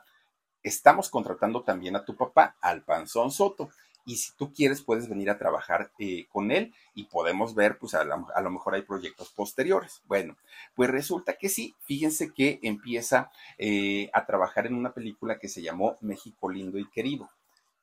estamos 0.62 1.10
contratando 1.10 1.62
también 1.62 1.96
a 1.96 2.04
tu 2.04 2.16
papá, 2.16 2.56
al 2.60 2.82
Panzón 2.82 3.30
Soto. 3.30 3.70
Y 4.08 4.18
si 4.18 4.36
tú 4.36 4.52
quieres, 4.52 4.82
puedes 4.82 5.08
venir 5.08 5.30
a 5.30 5.38
trabajar 5.38 5.90
eh, 5.98 6.26
con 6.28 6.52
él 6.52 6.72
y 6.94 7.04
podemos 7.04 7.56
ver, 7.56 7.76
pues 7.76 7.92
a, 7.94 8.04
lo 8.04 8.50
mejor 8.50 8.74
hay 8.74 8.82
proyectos 8.82 9.30
posteriores. 9.30 10.00
Bueno, 10.06 10.36
pues 10.76 10.90
resulta 10.90 11.36
que 11.36 11.48
sí. 11.48 11.74
Fíjense 11.80 12.32
que 12.32 12.60
empieza 12.62 13.32
eh, 13.58 14.08
a 14.12 14.24
trabajar 14.24 14.66
en 14.66 14.74
una 14.74 14.92
película 14.92 15.40
que 15.40 15.48
se 15.48 15.60
llamó 15.60 15.98
México 16.00 16.48
Lindo 16.48 16.78
y 16.78 16.88
Querido. 16.88 17.28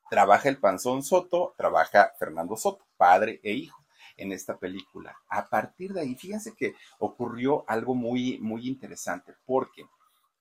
Trabaja 0.08 0.48
el 0.48 0.56
Panzón 0.56 1.02
Soto, 1.02 1.54
trabaja 1.58 2.12
Fernando 2.18 2.56
Soto, 2.56 2.84
padre 2.96 3.40
e 3.42 3.52
hijo 3.52 3.83
en 4.16 4.32
esta 4.32 4.58
película. 4.58 5.16
A 5.28 5.48
partir 5.48 5.92
de 5.92 6.00
ahí, 6.00 6.14
fíjense 6.14 6.54
que 6.54 6.74
ocurrió 6.98 7.64
algo 7.68 7.94
muy, 7.94 8.38
muy 8.38 8.68
interesante, 8.68 9.34
porque 9.46 9.84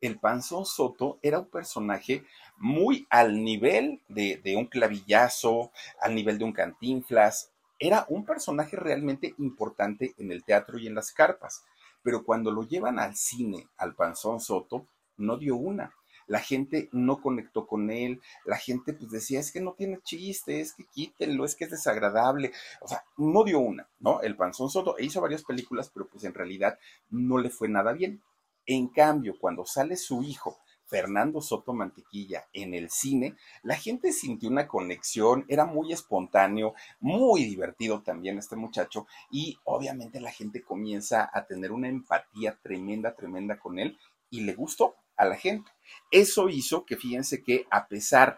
el 0.01 0.19
Panzón 0.19 0.65
Soto 0.65 1.19
era 1.21 1.39
un 1.39 1.49
personaje 1.49 2.25
muy 2.57 3.07
al 3.09 3.43
nivel 3.43 4.01
de, 4.07 4.41
de 4.43 4.55
un 4.55 4.65
clavillazo, 4.65 5.71
al 6.01 6.13
nivel 6.13 6.37
de 6.37 6.45
un 6.45 6.53
cantinflas. 6.53 7.51
Era 7.79 8.05
un 8.09 8.25
personaje 8.25 8.75
realmente 8.75 9.33
importante 9.37 10.13
en 10.17 10.31
el 10.31 10.43
teatro 10.43 10.77
y 10.77 10.87
en 10.87 10.95
las 10.95 11.11
carpas. 11.11 11.63
Pero 12.01 12.25
cuando 12.25 12.51
lo 12.51 12.63
llevan 12.63 12.99
al 12.99 13.15
cine, 13.15 13.67
al 13.77 13.95
Panzón 13.95 14.41
Soto, 14.41 14.87
no 15.15 15.37
dio 15.37 15.55
una 15.55 15.93
la 16.27 16.39
gente 16.39 16.89
no 16.91 17.21
conectó 17.21 17.67
con 17.67 17.89
él, 17.89 18.21
la 18.45 18.57
gente 18.57 18.93
pues 18.93 19.11
decía, 19.11 19.39
es 19.39 19.51
que 19.51 19.61
no 19.61 19.73
tiene 19.73 19.99
chiste, 20.03 20.61
es 20.61 20.73
que 20.73 20.85
quítenlo, 20.85 21.45
es 21.45 21.55
que 21.55 21.65
es 21.65 21.71
desagradable, 21.71 22.51
o 22.81 22.87
sea, 22.87 23.03
no 23.17 23.43
dio 23.43 23.59
una, 23.59 23.87
¿no? 23.99 24.21
El 24.21 24.35
Panzón 24.35 24.69
Soto 24.69 24.95
hizo 24.99 25.21
varias 25.21 25.43
películas, 25.43 25.89
pero 25.93 26.07
pues 26.07 26.23
en 26.23 26.33
realidad 26.33 26.77
no 27.09 27.37
le 27.37 27.49
fue 27.49 27.69
nada 27.69 27.93
bien. 27.93 28.21
En 28.65 28.87
cambio, 28.87 29.35
cuando 29.39 29.65
sale 29.65 29.97
su 29.97 30.23
hijo, 30.23 30.59
Fernando 30.85 31.41
Soto 31.41 31.73
Mantequilla 31.73 32.45
en 32.53 32.73
el 32.73 32.89
cine, 32.89 33.35
la 33.63 33.75
gente 33.75 34.11
sintió 34.11 34.49
una 34.49 34.67
conexión, 34.67 35.43
era 35.47 35.65
muy 35.65 35.91
espontáneo, 35.91 36.75
muy 36.99 37.45
divertido 37.45 38.03
también 38.03 38.37
este 38.37 38.55
muchacho 38.55 39.07
y 39.31 39.57
obviamente 39.63 40.21
la 40.21 40.31
gente 40.31 40.61
comienza 40.61 41.29
a 41.33 41.45
tener 41.45 41.71
una 41.71 41.87
empatía 41.87 42.59
tremenda, 42.61 43.15
tremenda 43.15 43.57
con 43.59 43.79
él 43.79 43.97
y 44.29 44.41
le 44.41 44.53
gustó 44.53 44.95
a 45.17 45.25
la 45.25 45.35
gente. 45.35 45.71
Eso 46.11 46.49
hizo 46.49 46.85
que 46.85 46.97
fíjense 46.97 47.43
que 47.43 47.65
a 47.69 47.87
pesar 47.87 48.37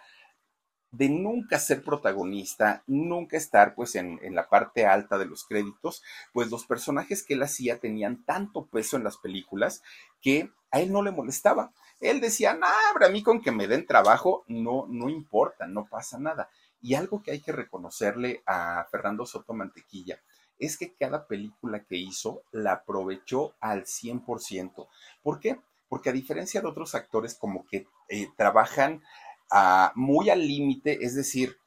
de 0.98 1.10
nunca 1.10 1.60
ser 1.60 1.84
protagonista, 1.84 2.84
nunca 2.88 3.36
estar 3.36 3.76
pues 3.76 3.96
en, 3.96 4.20
la 4.34 4.48
parte 4.48 4.86
alta 4.86 5.18
de 5.18 5.26
los 5.26 5.44
créditos, 5.44 6.02
pues 6.32 6.50
los 6.50 6.66
personajes 6.66 7.24
que 7.24 7.34
él 7.34 7.44
hacía 7.44 7.80
tenían 7.80 8.24
tanto 8.24 8.68
peso 8.68 8.96
en 8.96 9.04
las 9.04 9.18
películas 9.18 9.84
que 10.22 10.52
a 10.72 10.80
él 10.80 10.94
no 10.94 11.04
le 11.04 11.12
molestaba. 11.12 11.74
Él 12.00 12.22
decía, 12.22 12.54
no, 12.54 12.68
a 12.68 13.10
mí 13.10 13.24
con 13.24 13.42
que 13.42 13.52
me 13.52 13.68
den 13.68 13.86
trabajo 13.86 14.46
no, 14.48 14.86
no 14.90 15.10
importa, 15.10 15.68
no 15.68 15.86
pasa 15.86 16.18
nada. 16.18 16.50
Y 16.82 16.96
algo 16.96 17.22
que 17.22 17.32
hay 17.32 17.42
que 17.42 17.52
reconocerle 17.52 18.42
a 18.46 18.86
Fernando 18.90 19.26
Soto 19.26 19.54
Mantequilla 19.54 20.22
es 20.58 20.78
que 20.78 20.96
cada 20.96 21.28
película 21.28 21.84
que 21.84 21.98
hizo 21.98 22.44
la 22.52 22.74
aprovechó 22.74 23.56
al 23.60 23.84
100%. 23.84 24.88
¿Por 25.22 25.40
qué? 25.40 25.60
Porque 25.88 26.10
a 26.10 26.14
diferencia 26.14 26.62
de 26.62 26.68
otros 26.68 26.96
actores 26.96 27.36
como 27.36 27.66
que 27.66 27.88
eh, 28.10 28.28
trabajan 28.36 29.04
ah, 29.52 29.92
muy 29.96 30.30
al 30.30 30.40
límite, 30.40 31.06
es 31.06 31.16
decir, 31.16 31.58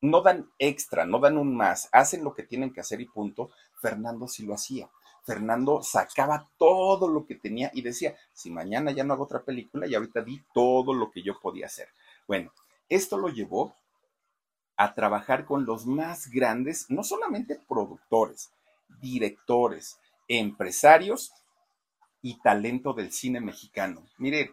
no 0.00 0.20
dan 0.20 0.50
extra, 0.58 1.06
no 1.06 1.20
dan 1.20 1.38
un 1.38 1.56
más, 1.56 1.88
hacen 1.92 2.24
lo 2.24 2.34
que 2.34 2.42
tienen 2.42 2.72
que 2.72 2.80
hacer 2.80 3.00
y 3.00 3.06
punto, 3.06 3.50
Fernando 3.80 4.28
sí 4.28 4.44
lo 4.44 4.54
hacía. 4.54 4.90
Fernando 5.24 5.82
sacaba 5.82 6.50
todo 6.58 7.08
lo 7.08 7.26
que 7.26 7.36
tenía 7.36 7.70
y 7.72 7.82
decía, 7.82 8.16
si 8.32 8.50
mañana 8.50 8.90
ya 8.90 9.04
no 9.04 9.14
hago 9.14 9.24
otra 9.24 9.44
película 9.44 9.86
y 9.86 9.94
ahorita 9.94 10.22
di 10.22 10.42
todo 10.52 10.92
lo 10.92 11.10
que 11.12 11.22
yo 11.22 11.38
podía 11.40 11.66
hacer. 11.66 11.88
Bueno, 12.26 12.52
esto 12.88 13.16
lo 13.16 13.28
llevó 13.28 13.76
a 14.76 14.94
trabajar 14.94 15.44
con 15.44 15.64
los 15.64 15.86
más 15.86 16.28
grandes, 16.28 16.86
no 16.88 17.04
solamente 17.04 17.60
productores, 17.68 18.52
directores, 19.00 19.98
empresarios 20.26 21.32
y 22.22 22.40
talento 22.40 22.92
del 22.92 23.12
cine 23.12 23.40
mexicano. 23.40 24.06
Miren, 24.18 24.50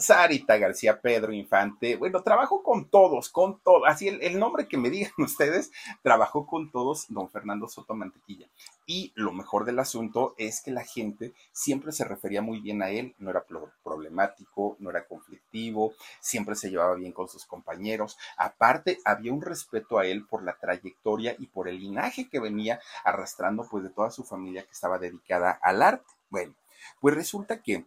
Sarita 0.00 0.56
García, 0.56 0.98
Pedro 1.02 1.30
Infante, 1.30 1.96
bueno, 1.96 2.22
trabajó 2.22 2.62
con 2.62 2.88
todos, 2.88 3.28
con 3.28 3.60
todos, 3.60 3.82
así 3.86 4.08
el, 4.08 4.38
nombre 4.38 4.66
que 4.66 4.78
me 4.78 4.88
digan 4.88 5.12
ustedes, 5.18 5.70
trabajó 6.02 6.46
con 6.46 6.70
todos 6.70 7.04
don 7.10 7.28
Fernando 7.28 7.68
Soto 7.68 7.94
Mantequilla. 7.94 8.48
Y 8.86 9.12
lo 9.14 9.32
mejor 9.32 9.66
del 9.66 9.78
asunto 9.78 10.34
es 10.38 10.62
que 10.62 10.70
la 10.70 10.84
gente 10.84 11.34
siempre 11.52 11.92
se 11.92 12.04
refería 12.04 12.40
muy 12.40 12.60
bien 12.60 12.82
a 12.82 12.88
él, 12.88 13.14
no 13.18 13.28
era 13.28 13.44
problemático, 13.84 14.76
no 14.78 14.88
era 14.88 15.06
conflictivo, 15.06 15.92
siempre 16.18 16.54
se 16.54 16.70
llevaba 16.70 16.94
bien 16.94 17.12
con 17.12 17.28
sus 17.28 17.44
compañeros. 17.44 18.16
Aparte, 18.38 18.98
había 19.04 19.34
un 19.34 19.42
respeto 19.42 19.98
a 19.98 20.06
él 20.06 20.26
por 20.26 20.42
la 20.42 20.56
trayectoria 20.56 21.36
y 21.38 21.46
por 21.46 21.68
el 21.68 21.78
linaje 21.78 22.28
que 22.30 22.40
venía 22.40 22.80
arrastrando 23.04 23.68
pues 23.70 23.84
de 23.84 23.90
toda 23.90 24.10
su 24.10 24.24
familia 24.24 24.64
que 24.64 24.72
estaba 24.72 24.98
dedicada 24.98 25.58
al 25.62 25.82
arte. 25.82 26.06
Bueno, 26.30 26.54
pues 27.00 27.14
resulta 27.14 27.62
que 27.62 27.86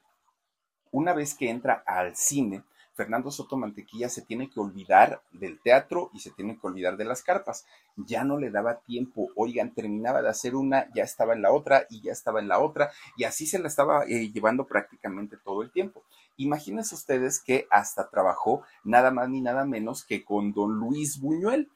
una 0.92 1.14
vez 1.14 1.34
que 1.34 1.50
entra 1.50 1.84
al 1.86 2.16
cine, 2.16 2.64
Fernando 2.94 3.32
Soto 3.32 3.58
Mantequilla 3.58 4.08
se 4.08 4.22
tiene 4.22 4.50
que 4.50 4.60
olvidar 4.60 5.24
del 5.32 5.60
teatro 5.60 6.12
y 6.14 6.20
se 6.20 6.32
tiene 6.32 6.60
que 6.60 6.68
olvidar 6.68 6.96
de 6.96 7.06
las 7.06 7.24
carpas. 7.24 7.66
Ya 7.96 8.24
no 8.24 8.38
le 8.38 8.52
daba 8.52 8.82
tiempo. 8.82 9.30
Oigan, 9.36 9.74
terminaba 9.74 10.22
de 10.22 10.30
hacer 10.30 10.56
una, 10.56 10.88
ya 10.94 11.04
estaba 11.04 11.34
en 11.34 11.42
la 11.42 11.52
otra 11.52 11.88
y 11.90 12.02
ya 12.02 12.12
estaba 12.12 12.40
en 12.40 12.48
la 12.48 12.60
otra 12.60 12.92
y 13.18 13.24
así 13.24 13.48
se 13.48 13.60
la 13.60 13.68
estaba 13.68 14.06
eh, 14.06 14.32
llevando 14.32 14.68
prácticamente 14.68 15.38
todo 15.38 15.64
el 15.64 15.72
tiempo. 15.72 16.04
Imagínense 16.38 16.94
ustedes 16.94 17.40
que 17.40 17.68
hasta 17.72 18.10
trabajó 18.10 18.64
nada 18.84 19.12
más 19.12 19.30
ni 19.30 19.42
nada 19.42 19.66
menos 19.66 20.04
que 20.04 20.24
con 20.24 20.54
don 20.54 20.80
Luis 20.80 21.20
Buñuel. 21.20 21.72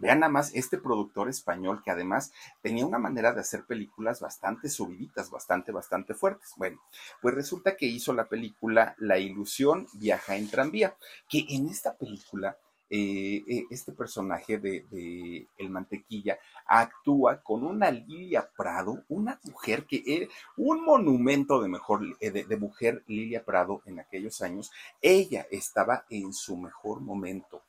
Vean 0.00 0.20
nada 0.20 0.32
más 0.32 0.54
este 0.54 0.78
productor 0.78 1.28
español 1.28 1.82
que 1.84 1.90
además 1.90 2.32
tenía 2.62 2.86
una 2.86 2.98
manera 2.98 3.32
de 3.32 3.40
hacer 3.40 3.64
películas 3.66 4.20
bastante 4.20 4.68
subiditas, 4.68 5.30
bastante, 5.30 5.72
bastante 5.72 6.14
fuertes. 6.14 6.52
Bueno, 6.56 6.80
pues 7.20 7.34
resulta 7.34 7.76
que 7.76 7.86
hizo 7.86 8.12
la 8.12 8.28
película 8.28 8.94
La 8.98 9.18
ilusión 9.18 9.86
viaja 9.94 10.36
en 10.36 10.50
tranvía, 10.50 10.96
que 11.28 11.44
en 11.50 11.68
esta 11.68 11.96
película 11.96 12.56
eh, 12.92 13.44
eh, 13.46 13.66
este 13.70 13.92
personaje 13.92 14.58
de, 14.58 15.46
El 15.56 15.70
Mantequilla 15.70 16.40
actúa 16.66 17.40
con 17.40 17.62
una 17.62 17.88
Lilia 17.92 18.50
Prado, 18.56 19.04
una 19.08 19.38
mujer 19.44 19.86
que 19.86 20.02
era 20.04 20.26
un 20.56 20.84
monumento 20.84 21.62
de, 21.62 21.68
mejor, 21.68 22.02
eh, 22.18 22.32
de, 22.32 22.56
mujer 22.56 23.04
Lilia 23.06 23.44
Prado 23.44 23.80
en 23.86 24.00
aquellos 24.00 24.42
años. 24.42 24.72
Ella 25.00 25.46
estaba 25.52 26.04
en 26.10 26.32
su 26.32 26.56
mejor 26.56 27.00
momento. 27.00 27.62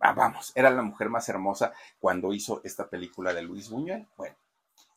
Ah, 0.00 0.12
vamos, 0.12 0.52
era 0.54 0.70
la 0.70 0.82
mujer 0.82 1.08
más 1.08 1.28
hermosa 1.30 1.72
cuando 1.98 2.34
hizo 2.34 2.60
esta 2.62 2.88
película 2.88 3.32
de 3.32 3.42
Luis 3.42 3.70
Buñuel. 3.70 4.06
Bueno, 4.18 4.36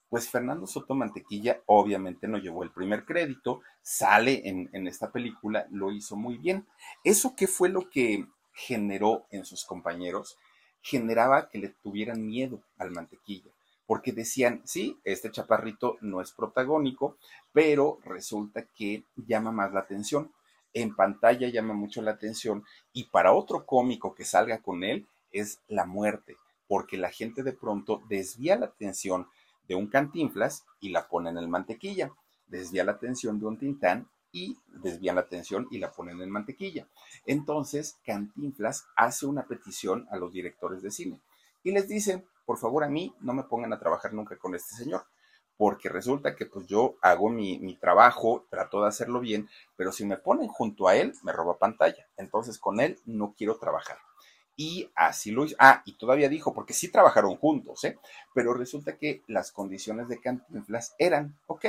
pues 0.09 0.29
Fernando 0.29 0.67
Soto 0.67 0.95
Mantequilla 0.95 1.61
obviamente 1.65 2.27
no 2.27 2.37
llevó 2.37 2.63
el 2.63 2.71
primer 2.71 3.05
crédito, 3.05 3.61
sale 3.81 4.41
en, 4.49 4.69
en 4.73 4.85
esta 4.85 5.11
película, 5.11 5.65
lo 5.71 5.91
hizo 5.91 6.17
muy 6.17 6.37
bien. 6.37 6.67
¿Eso 7.05 7.35
qué 7.37 7.47
fue 7.47 7.69
lo 7.69 7.89
que 7.89 8.27
generó 8.51 9.27
en 9.31 9.45
sus 9.45 9.63
compañeros? 9.63 10.37
Generaba 10.81 11.49
que 11.49 11.59
le 11.59 11.69
tuvieran 11.69 12.25
miedo 12.25 12.61
al 12.77 12.91
Mantequilla 12.91 13.51
porque 13.85 14.11
decían, 14.11 14.61
sí, 14.65 14.99
este 15.05 15.31
chaparrito 15.31 15.95
no 16.01 16.19
es 16.19 16.33
protagónico, 16.33 17.15
pero 17.53 17.99
resulta 18.03 18.65
que 18.75 19.05
llama 19.15 19.53
más 19.53 19.71
la 19.71 19.79
atención 19.79 20.33
en 20.73 20.95
pantalla 20.95 21.49
llama 21.49 21.73
mucho 21.73 22.01
la 22.01 22.11
atención 22.11 22.63
y 22.93 23.05
para 23.05 23.33
otro 23.33 23.65
cómico 23.65 24.13
que 24.15 24.25
salga 24.25 24.59
con 24.59 24.83
él 24.83 25.07
es 25.31 25.59
la 25.67 25.85
muerte, 25.85 26.37
porque 26.67 26.97
la 26.97 27.09
gente 27.09 27.43
de 27.43 27.53
pronto 27.53 28.03
desvía 28.09 28.57
la 28.57 28.67
atención 28.67 29.27
de 29.67 29.75
un 29.75 29.87
cantinflas 29.87 30.65
y 30.79 30.89
la 30.89 31.07
pone 31.07 31.29
en 31.29 31.37
el 31.37 31.47
mantequilla, 31.47 32.11
desvía 32.47 32.83
la 32.83 32.93
atención 32.93 33.39
de 33.39 33.45
un 33.45 33.57
tintán 33.57 34.07
y 34.31 34.57
desvía 34.67 35.13
la 35.13 35.21
atención 35.21 35.67
y 35.71 35.79
la 35.79 35.91
ponen 35.91 36.21
en 36.21 36.29
mantequilla. 36.29 36.87
Entonces, 37.25 37.97
Cantinflas 38.05 38.85
hace 38.95 39.25
una 39.25 39.47
petición 39.47 40.07
a 40.11 40.17
los 40.17 40.31
directores 40.31 40.81
de 40.81 40.91
cine 40.91 41.21
y 41.63 41.71
les 41.71 41.87
dice, 41.87 42.25
por 42.45 42.57
favor 42.57 42.83
a 42.83 42.89
mí 42.89 43.13
no 43.19 43.33
me 43.33 43.43
pongan 43.43 43.73
a 43.73 43.79
trabajar 43.79 44.13
nunca 44.13 44.37
con 44.37 44.55
este 44.55 44.75
señor 44.75 45.05
porque 45.57 45.89
resulta 45.89 46.35
que 46.35 46.45
pues 46.45 46.67
yo 46.67 46.95
hago 47.01 47.29
mi, 47.29 47.59
mi, 47.59 47.75
trabajo, 47.75 48.45
trato 48.49 48.81
de 48.81 48.87
hacerlo 48.87 49.19
bien, 49.19 49.49
pero 49.75 49.91
si 49.91 50.05
me 50.05 50.17
ponen 50.17 50.47
junto 50.47 50.87
a 50.87 50.95
él, 50.95 51.13
me 51.23 51.31
roba 51.31 51.57
pantalla. 51.57 52.07
Entonces 52.15 52.59
con 52.59 52.79
él 52.79 52.99
no 53.05 53.33
quiero 53.35 53.57
trabajar. 53.57 53.97
Y 54.55 54.89
así 54.95 55.31
lo 55.31 55.45
hizo. 55.45 55.55
Ah, 55.59 55.83
y 55.85 55.93
todavía 55.93 56.29
dijo, 56.29 56.53
porque 56.53 56.73
sí 56.73 56.91
trabajaron 56.91 57.37
juntos, 57.37 57.83
¿eh? 57.83 57.99
Pero 58.33 58.55
resulta 58.55 58.97
que 58.97 59.21
las 59.27 59.51
condiciones 59.51 60.07
de 60.07 60.19
Cantinflas 60.19 60.95
eran, 60.97 61.37
ok, 61.45 61.65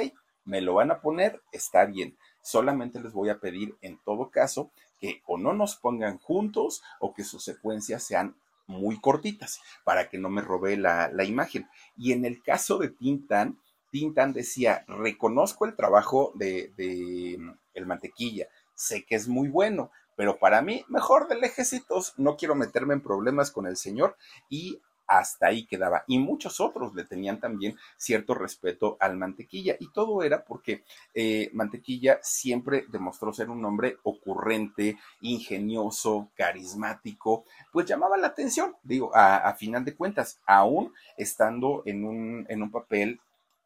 me 0.47 0.63
lo 0.63 0.75
van 0.75 0.91
a 0.91 1.03
poner, 1.03 1.43
está 1.53 1.85
bien. 1.85 2.17
Solamente 2.41 2.99
les 2.99 3.13
voy 3.13 3.29
a 3.29 3.41
pedir 3.41 3.77
en 3.83 3.99
todo 3.99 4.31
caso 4.31 4.71
que 4.99 5.23
o 5.27 5.37
no 5.37 5.53
nos 5.53 5.77
pongan 5.77 6.19
juntos 6.19 6.83
o 6.99 7.13
que 7.13 7.25
sus 7.25 7.45
secuencias 7.45 8.03
sean 8.03 8.35
muy 8.67 8.99
cortitas 9.01 9.61
para 9.85 10.09
que 10.09 10.17
no 10.17 10.31
me 10.31 10.41
robe 10.41 10.79
la, 10.79 11.11
la 11.13 11.25
imagen. 11.25 11.69
Y 11.99 12.13
en 12.13 12.25
el 12.25 12.43
caso 12.43 12.79
de 12.79 12.89
Tintan, 12.89 13.59
Tintan 13.91 14.33
decía, 14.33 14.85
reconozco 14.87 15.65
el 15.67 15.77
trabajo 15.77 16.33
de, 16.35 16.73
el 17.75 17.87
mantequilla, 17.87 18.49
sé 18.75 19.05
que 19.05 19.15
es 19.15 19.29
muy 19.29 19.49
bueno, 19.49 19.91
pero 20.17 20.39
para 20.39 20.63
mí, 20.63 20.85
mejor 20.89 21.29
de 21.29 21.37
lejecitos, 21.37 22.15
no 22.17 22.37
quiero 22.37 22.55
meterme 22.55 22.95
en 22.95 23.03
problemas 23.03 23.51
con 23.51 23.67
el 23.67 23.77
señor 23.77 24.17
y 24.49 24.81
hasta 25.09 25.47
ahí 25.47 25.67
quedaba. 25.67 26.05
Y 26.07 26.19
muchos 26.19 26.61
otros 26.61 26.95
le 26.95 27.05
tenían 27.05 27.41
también 27.41 27.77
cierto 27.97 28.35
respeto 28.35 28.99
al 29.01 29.17
Mantequilla. 29.17 29.75
Y 29.81 29.91
todo 29.91 30.23
era 30.23 30.45
porque 30.45 30.85
eh, 31.15 31.51
Mantequilla 31.55 32.21
siempre 32.23 32.85
demostró 32.89 33.33
ser 33.33 33.49
un 33.49 33.65
hombre 33.65 33.97
ocurrente, 34.03 34.99
ingenioso, 35.23 36.31
carismático, 36.37 37.45
pues 37.73 37.87
llamaba 37.87 38.19
la 38.19 38.29
atención, 38.29 38.77
digo, 38.83 39.11
a, 39.15 39.53
final 39.55 39.85
de 39.85 39.97
cuentas, 39.97 40.41
aún 40.47 40.93
estando 41.17 41.83
en 41.87 42.05
un, 42.05 42.47
en 42.49 42.63
un 42.63 42.71
papel 42.71 43.21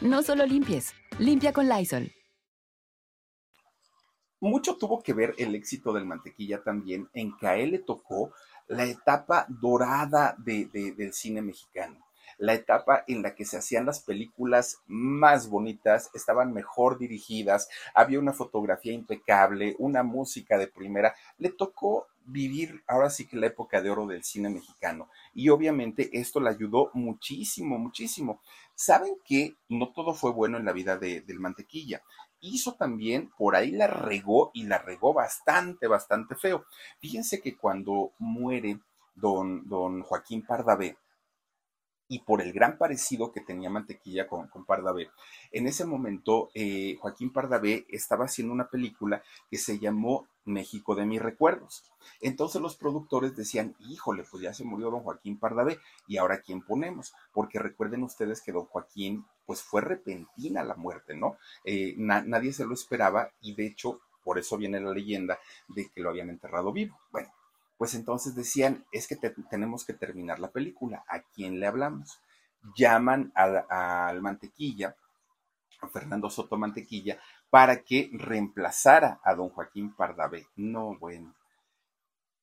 No 0.00 0.22
solo 0.22 0.46
limpies, 0.46 0.94
limpia 1.18 1.52
con 1.52 1.68
Lysol. 1.68 2.12
Mucho 4.38 4.76
tuvo 4.76 5.02
que 5.02 5.12
ver 5.12 5.34
el 5.38 5.56
éxito 5.56 5.92
del 5.92 6.06
mantequilla 6.06 6.62
también 6.62 7.08
en 7.12 7.36
que 7.36 7.48
a 7.48 7.56
él 7.56 7.72
le 7.72 7.78
tocó 7.80 8.32
la 8.68 8.84
etapa 8.84 9.44
dorada 9.48 10.36
del 10.38 11.12
cine 11.12 11.42
mexicano 11.42 12.08
la 12.38 12.54
etapa 12.54 13.04
en 13.08 13.22
la 13.22 13.34
que 13.34 13.44
se 13.44 13.58
hacían 13.58 13.84
las 13.84 14.00
películas 14.00 14.78
más 14.86 15.48
bonitas, 15.48 16.10
estaban 16.14 16.52
mejor 16.52 16.98
dirigidas, 16.98 17.68
había 17.94 18.20
una 18.20 18.32
fotografía 18.32 18.92
impecable, 18.92 19.74
una 19.78 20.04
música 20.04 20.56
de 20.56 20.68
primera. 20.68 21.14
Le 21.36 21.50
tocó 21.50 22.06
vivir 22.24 22.82
ahora 22.86 23.10
sí 23.10 23.26
que 23.26 23.36
la 23.36 23.46
época 23.46 23.82
de 23.82 23.90
oro 23.90 24.06
del 24.06 24.22
cine 24.22 24.50
mexicano. 24.50 25.08
Y 25.34 25.48
obviamente 25.48 26.10
esto 26.12 26.40
le 26.40 26.50
ayudó 26.50 26.90
muchísimo, 26.94 27.78
muchísimo. 27.78 28.40
Saben 28.80 29.16
que 29.24 29.56
no 29.68 29.90
todo 29.92 30.14
fue 30.14 30.30
bueno 30.30 30.56
en 30.56 30.64
la 30.64 30.72
vida 30.72 30.96
de, 30.96 31.20
del 31.22 31.40
mantequilla. 31.40 32.00
Hizo 32.38 32.74
también, 32.74 33.28
por 33.36 33.56
ahí 33.56 33.72
la 33.72 33.88
regó 33.88 34.52
y 34.54 34.66
la 34.66 34.78
regó 34.78 35.12
bastante, 35.12 35.88
bastante 35.88 36.36
feo. 36.36 36.64
Fíjense 37.00 37.40
que 37.40 37.56
cuando 37.56 38.12
muere 38.20 38.78
don, 39.16 39.68
don 39.68 40.02
Joaquín 40.02 40.46
Pardavé, 40.46 40.96
y 42.08 42.20
por 42.20 42.40
el 42.40 42.52
gran 42.52 42.78
parecido 42.78 43.32
que 43.32 43.40
tenía 43.40 43.70
Mantequilla 43.70 44.26
con, 44.26 44.48
con 44.48 44.64
Pardavé. 44.64 45.10
En 45.52 45.66
ese 45.66 45.84
momento, 45.84 46.50
eh, 46.54 46.96
Joaquín 47.00 47.32
Pardavé 47.32 47.86
estaba 47.88 48.24
haciendo 48.24 48.52
una 48.52 48.68
película 48.68 49.22
que 49.50 49.58
se 49.58 49.78
llamó 49.78 50.26
México 50.44 50.94
de 50.94 51.04
mis 51.04 51.20
recuerdos. 51.20 51.84
Entonces 52.20 52.60
los 52.60 52.76
productores 52.76 53.36
decían, 53.36 53.76
híjole, 53.80 54.24
pues 54.28 54.42
ya 54.42 54.54
se 54.54 54.64
murió 54.64 54.90
don 54.90 55.02
Joaquín 55.02 55.38
Pardavé, 55.38 55.78
¿y 56.06 56.16
ahora 56.16 56.40
quién 56.40 56.62
ponemos? 56.62 57.12
Porque 57.32 57.58
recuerden 57.58 58.02
ustedes 58.02 58.40
que 58.40 58.52
don 58.52 58.64
Joaquín, 58.64 59.26
pues 59.46 59.62
fue 59.62 59.82
repentina 59.82 60.64
la 60.64 60.74
muerte, 60.74 61.14
¿no? 61.14 61.36
Eh, 61.64 61.94
nadie 61.96 62.52
se 62.52 62.64
lo 62.64 62.74
esperaba 62.74 63.30
y 63.40 63.54
de 63.54 63.66
hecho, 63.66 64.00
por 64.24 64.38
eso 64.38 64.56
viene 64.56 64.80
la 64.80 64.92
leyenda 64.92 65.38
de 65.68 65.88
que 65.88 66.00
lo 66.00 66.10
habían 66.10 66.30
enterrado 66.30 66.72
vivo. 66.72 66.98
Bueno, 67.10 67.30
pues 67.78 67.94
entonces 67.94 68.34
decían, 68.34 68.84
es 68.90 69.06
que 69.06 69.16
tenemos 69.48 69.84
que 69.84 69.94
terminar 69.94 70.40
la 70.40 70.50
película, 70.50 71.04
¿a 71.08 71.22
quién 71.22 71.60
le 71.60 71.66
hablamos? 71.66 72.20
Llaman 72.76 73.32
al 73.34 74.20
mantequilla, 74.20 74.96
a 75.80 75.88
Fernando 75.88 76.28
Soto 76.28 76.58
Mantequilla, 76.58 77.20
para 77.50 77.82
que 77.84 78.10
reemplazara 78.12 79.20
a 79.22 79.34
don 79.34 79.50
Joaquín 79.50 79.94
Pardavé. 79.94 80.48
No, 80.56 80.98
bueno. 80.98 81.34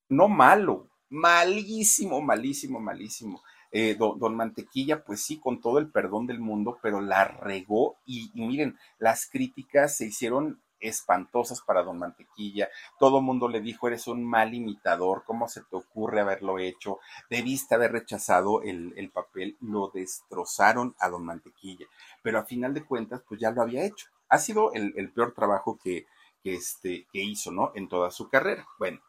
No 0.07 0.29
malo, 0.29 0.88
malísimo, 1.09 2.21
malísimo, 2.21 2.79
malísimo. 2.79 3.43
Eh, 3.71 3.95
don, 3.95 4.36
Mantequilla, 4.36 5.03
pues 5.03 5.21
sí, 5.21 5.38
con 5.38 5.59
todo 5.59 5.79
el 5.79 5.91
perdón 5.91 6.27
del 6.27 6.39
mundo, 6.39 6.79
pero 6.81 7.01
la 7.01 7.25
regó 7.25 7.97
y, 8.05 8.31
y 8.33 8.47
miren, 8.47 8.77
las 8.99 9.27
críticas 9.29 9.97
se 9.97 10.05
hicieron 10.05 10.61
espantosas 10.88 11.61
para 11.61 11.83
don 11.83 11.99
Mantequilla. 11.99 12.69
Todo 12.99 13.19
el 13.19 13.23
mundo 13.23 13.47
le 13.47 13.61
dijo, 13.61 13.88
eres 13.88 14.07
un 14.07 14.23
mal 14.23 14.53
imitador, 14.53 15.23
¿cómo 15.25 15.47
se 15.47 15.61
te 15.61 15.75
ocurre 15.75 16.21
haberlo 16.21 16.59
hecho? 16.59 16.99
Debiste 17.29 17.75
haber 17.75 17.91
rechazado 17.91 18.61
el, 18.61 19.11
papel, 19.13 19.57
lo 19.61 19.91
destrozaron 19.93 20.95
a 20.99 21.09
don 21.09 21.25
Mantequilla, 21.25 21.86
pero 22.21 22.39
a 22.39 22.45
final 22.45 22.73
de 22.73 22.86
cuentas, 22.86 23.21
pues 23.27 23.39
ya 23.39 23.51
lo 23.51 23.61
había 23.61 23.86
hecho. 23.86 24.07
Ha 24.29 24.38
sido 24.38 24.73
el, 24.73 25.11
peor 25.11 25.33
trabajo 25.33 25.77
que, 25.81 26.07
que, 26.43 26.55
este, 26.55 27.07
que 27.11 27.23
hizo, 27.23 27.51
¿no? 27.51 27.71
En 27.75 27.88
toda 27.88 28.11
su 28.11 28.29
carrera. 28.29 28.67
Bueno, 28.79 28.99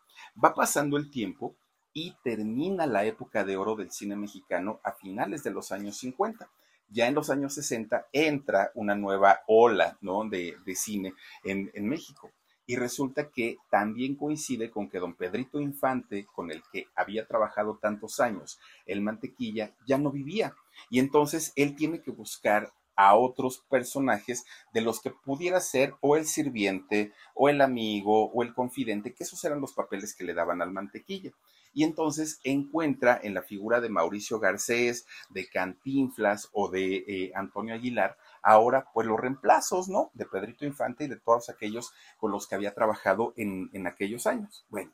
va 0.43 0.55
pasando 0.55 0.97
el 0.97 1.11
tiempo 1.11 1.55
y 1.93 2.15
termina 2.23 2.87
la 2.87 3.05
época 3.05 3.45
de 3.45 3.57
oro 3.57 3.75
del 3.75 3.91
cine 3.91 4.17
mexicano 4.17 4.81
a 4.85 4.93
finales 4.93 5.43
de 5.43 5.51
los 5.51 5.73
años 5.73 5.97
50 5.97 6.49
ya 6.89 7.07
en 7.07 7.15
los 7.15 7.31
años 7.31 7.55
60 7.55 8.09
entra 8.13 8.71
una 8.75 8.95
nueva 8.95 9.41
ola 9.47 9.99
de, 10.31 10.57
cine 10.75 11.15
en, 11.45 11.89
México. 11.89 12.31
Y 12.69 12.77
resulta 12.77 13.31
que 13.31 13.59
también 13.71 14.17
coincide 14.17 14.71
con 14.71 14.89
que 14.89 14.99
don 14.99 15.15
Pedrito 15.15 15.61
Infante, 15.61 16.27
con 16.35 16.51
el 16.51 16.63
que 16.73 16.87
había 16.97 17.27
trabajado 17.27 17.79
tantos 17.81 18.19
años, 18.19 18.59
el 18.87 19.03
mantequilla, 19.03 19.73
ya 19.87 19.99
no 19.99 20.11
vivía. 20.11 20.55
Y 20.91 20.99
entonces 20.99 21.53
él 21.55 21.77
tiene 21.77 22.03
que 22.03 22.11
buscar 22.11 22.73
a 22.97 23.15
otros 23.15 23.63
personajes 23.69 24.45
de 24.73 24.81
los 24.81 25.01
que 25.01 25.11
pudiera 25.11 25.61
ser 25.61 25.95
o 26.01 26.17
el 26.17 26.27
sirviente 26.27 27.13
o 27.35 27.49
el 27.49 27.61
amigo 27.61 28.31
o 28.33 28.43
el 28.43 28.55
confidente, 28.55 29.15
que 29.15 29.25
esos 29.25 29.45
eran 29.45 29.61
los 29.61 29.75
papeles 29.75 30.15
que 30.15 30.25
le 30.25 30.35
daban 30.35 30.63
al 30.63 30.73
mantequilla 30.73 31.33
y 31.77 31.85
entonces 31.85 32.41
encuentra 32.43 33.21
en 33.23 33.35
la 33.35 33.43
figura 33.43 33.83
de 33.83 33.91
Mauricio 33.91 34.41
Garcés, 34.41 35.07
de 35.29 35.47
Cantinflas 35.47 36.49
o 36.53 36.71
de 36.71 37.05
eh, 37.07 37.33
Antonio 37.35 37.75
Aguilar, 37.75 38.17
ahora 38.41 38.89
pues 38.95 39.07
los 39.07 39.21
reemplazos, 39.21 39.87
¿no? 39.87 40.11
De 40.15 40.25
Pedrito 40.25 40.65
Infante 40.65 41.05
y 41.05 41.09
de 41.09 41.19
todos 41.19 41.51
aquellos 41.51 41.93
con 42.17 42.33
los 42.33 42.47
que 42.47 42.55
había 42.55 42.73
trabajado 42.73 43.35
en, 43.37 43.87
aquellos 43.87 44.27
años. 44.27 44.65
Bueno, 44.71 44.91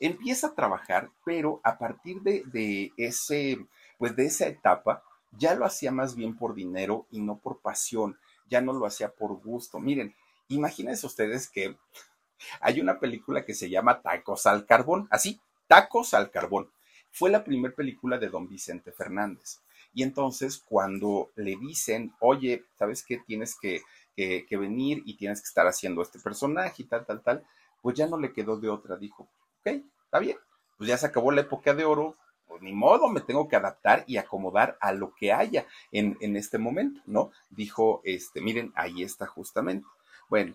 empieza 0.00 0.48
a 0.48 0.54
trabajar, 0.54 1.08
pero 1.24 1.62
a 1.64 1.78
partir 1.78 2.20
de, 2.20 2.42
de 2.44 2.92
ese, 2.98 3.66
pues 3.96 4.14
de 4.14 4.26
esa 4.26 4.46
etapa, 4.48 5.02
ya 5.38 5.54
lo 5.54 5.64
hacía 5.64 5.92
más 5.92 6.14
bien 6.14 6.36
por 6.36 6.54
dinero 6.54 7.06
y 7.10 7.22
no 7.22 7.38
por 7.38 7.62
pasión, 7.62 8.18
ya 8.50 8.60
no 8.60 8.74
lo 8.74 8.84
hacía 8.84 9.08
por 9.08 9.32
gusto. 9.40 9.80
Miren, 9.80 10.14
imagínense 10.48 11.06
ustedes 11.06 11.48
que 11.48 11.74
hay 12.60 12.82
una 12.82 13.00
película 13.00 13.46
que 13.46 13.54
se 13.54 13.70
llama 13.70 14.02
Tacos 14.02 14.44
al 14.44 14.66
Carbón, 14.66 15.08
así, 15.10 15.40
Tacos 15.72 16.12
al 16.12 16.30
Carbón. 16.30 16.70
Fue 17.10 17.30
la 17.30 17.42
primera 17.42 17.74
película 17.74 18.18
de 18.18 18.28
don 18.28 18.46
Vicente 18.46 18.92
Fernández. 18.92 19.62
Y 19.94 20.02
entonces 20.02 20.62
cuando 20.62 21.30
le 21.34 21.56
dicen, 21.56 22.12
oye, 22.20 22.66
¿sabes 22.78 23.02
qué? 23.02 23.22
Tienes 23.26 23.56
que, 23.58 23.80
venir 24.50 25.02
y 25.06 25.16
tienes 25.16 25.40
que 25.40 25.46
estar 25.46 25.66
haciendo 25.66 26.02
este 26.02 26.18
personaje 26.18 26.82
y 26.82 26.84
tal, 26.84 27.06
tal, 27.06 27.22
tal, 27.22 27.46
pues 27.80 27.96
ya 27.96 28.06
no 28.06 28.18
le 28.18 28.34
quedó 28.34 28.58
de 28.58 28.68
otra. 28.68 28.98
Dijo, 28.98 29.30
ok, 29.60 29.82
está 30.04 30.18
bien, 30.18 30.36
pues 30.76 30.88
ya 30.88 30.98
se 30.98 31.06
acabó 31.06 31.32
la 31.32 31.40
época 31.40 31.72
de 31.72 31.86
oro, 31.86 32.18
pues 32.46 32.60
ni 32.60 32.74
modo, 32.74 33.08
me 33.08 33.22
tengo 33.22 33.48
que 33.48 33.56
adaptar 33.56 34.04
y 34.06 34.18
acomodar 34.18 34.76
a 34.78 34.92
lo 34.92 35.14
que 35.14 35.32
haya 35.32 35.66
en, 35.90 36.18
en 36.20 36.36
este 36.36 36.58
momento, 36.58 37.00
¿no? 37.06 37.32
Dijo, 37.48 38.02
este, 38.04 38.42
miren, 38.42 38.74
ahí 38.76 39.02
está 39.02 39.24
justamente. 39.26 39.86
Bueno, 40.28 40.54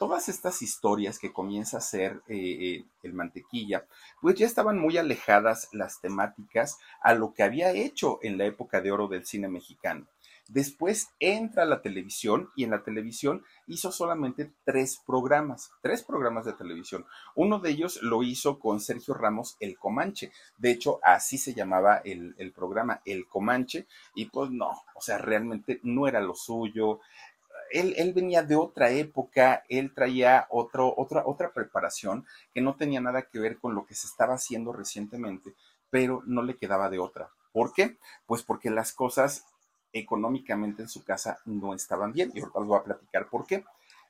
todas 0.00 0.30
estas 0.30 0.62
historias 0.62 1.18
que 1.18 1.30
comienza 1.30 1.76
a 1.76 1.80
hacer 1.80 2.22
eh, 2.26 2.34
eh, 2.38 2.84
el 3.02 3.12
mantequilla, 3.12 3.84
pues 4.22 4.34
ya 4.34 4.46
estaban 4.46 4.78
muy 4.78 4.96
alejadas 4.96 5.68
las 5.72 6.00
temáticas 6.00 6.78
a 7.02 7.12
lo 7.12 7.34
que 7.34 7.42
había 7.42 7.72
hecho 7.72 8.18
en 8.22 8.38
la 8.38 8.46
época 8.46 8.80
de 8.80 8.92
oro 8.92 9.08
del 9.08 9.26
cine 9.26 9.48
mexicano. 9.48 10.06
Después 10.48 11.10
entra 11.20 11.64
a 11.64 11.66
la 11.66 11.82
televisión 11.82 12.48
y 12.56 12.64
en 12.64 12.70
la 12.70 12.82
televisión 12.82 13.44
hizo 13.66 13.92
solamente 13.92 14.50
tres 14.64 15.00
programas, 15.06 15.70
tres 15.82 16.02
programas 16.02 16.46
de 16.46 16.54
televisión. 16.54 17.04
Uno 17.36 17.58
de 17.58 17.70
ellos 17.70 18.02
lo 18.02 18.22
hizo 18.22 18.58
con 18.58 18.80
Sergio 18.80 19.14
Ramos, 19.14 19.56
El 19.60 19.78
Comanche. 19.78 20.32
De 20.56 20.72
hecho, 20.72 20.98
así 21.04 21.38
se 21.38 21.54
llamaba 21.54 21.98
el 21.98 22.52
programa, 22.52 23.00
El 23.04 23.28
Comanche. 23.28 23.86
Y 24.16 24.24
pues 24.24 24.50
no, 24.50 24.72
o 25.00 25.02
sea, 25.02 25.18
realmente 25.18 25.80
no 25.82 26.08
era 26.08 26.20
lo 26.20 26.34
suyo 26.34 27.00
él, 27.70 28.12
venía 28.12 28.42
de 28.42 28.56
otra 28.56 28.90
época, 28.90 29.64
él 29.68 29.92
traía 29.94 30.46
otro, 30.50 30.94
otra, 30.96 31.22
otra 31.26 31.52
preparación 31.52 32.26
que 32.52 32.60
no 32.60 32.76
tenía 32.76 33.00
nada 33.00 33.22
que 33.22 33.38
ver 33.38 33.58
con 33.58 33.74
lo 33.74 33.86
que 33.86 33.94
se 33.94 34.06
estaba 34.06 34.34
haciendo 34.34 34.72
recientemente, 34.72 35.54
pero 35.90 36.22
no 36.26 36.42
le 36.42 36.56
quedaba 36.56 36.90
de 36.90 36.98
otra. 36.98 37.30
¿Por 37.52 37.72
qué? 37.72 37.98
Pues 38.26 38.42
porque 38.42 38.70
las 38.70 38.92
cosas 38.92 39.44
económicamente 39.92 40.82
en 40.82 40.88
su 40.88 41.04
casa 41.04 41.40
no 41.44 41.74
estaban 41.74 42.12
bien. 42.12 42.30
Y 42.34 42.40
ahorita 42.40 42.60
les 42.60 42.68
voy 42.68 42.78
a 42.78 42.84
platicar 42.84 43.28
por 43.28 43.46
qué. 43.46 43.64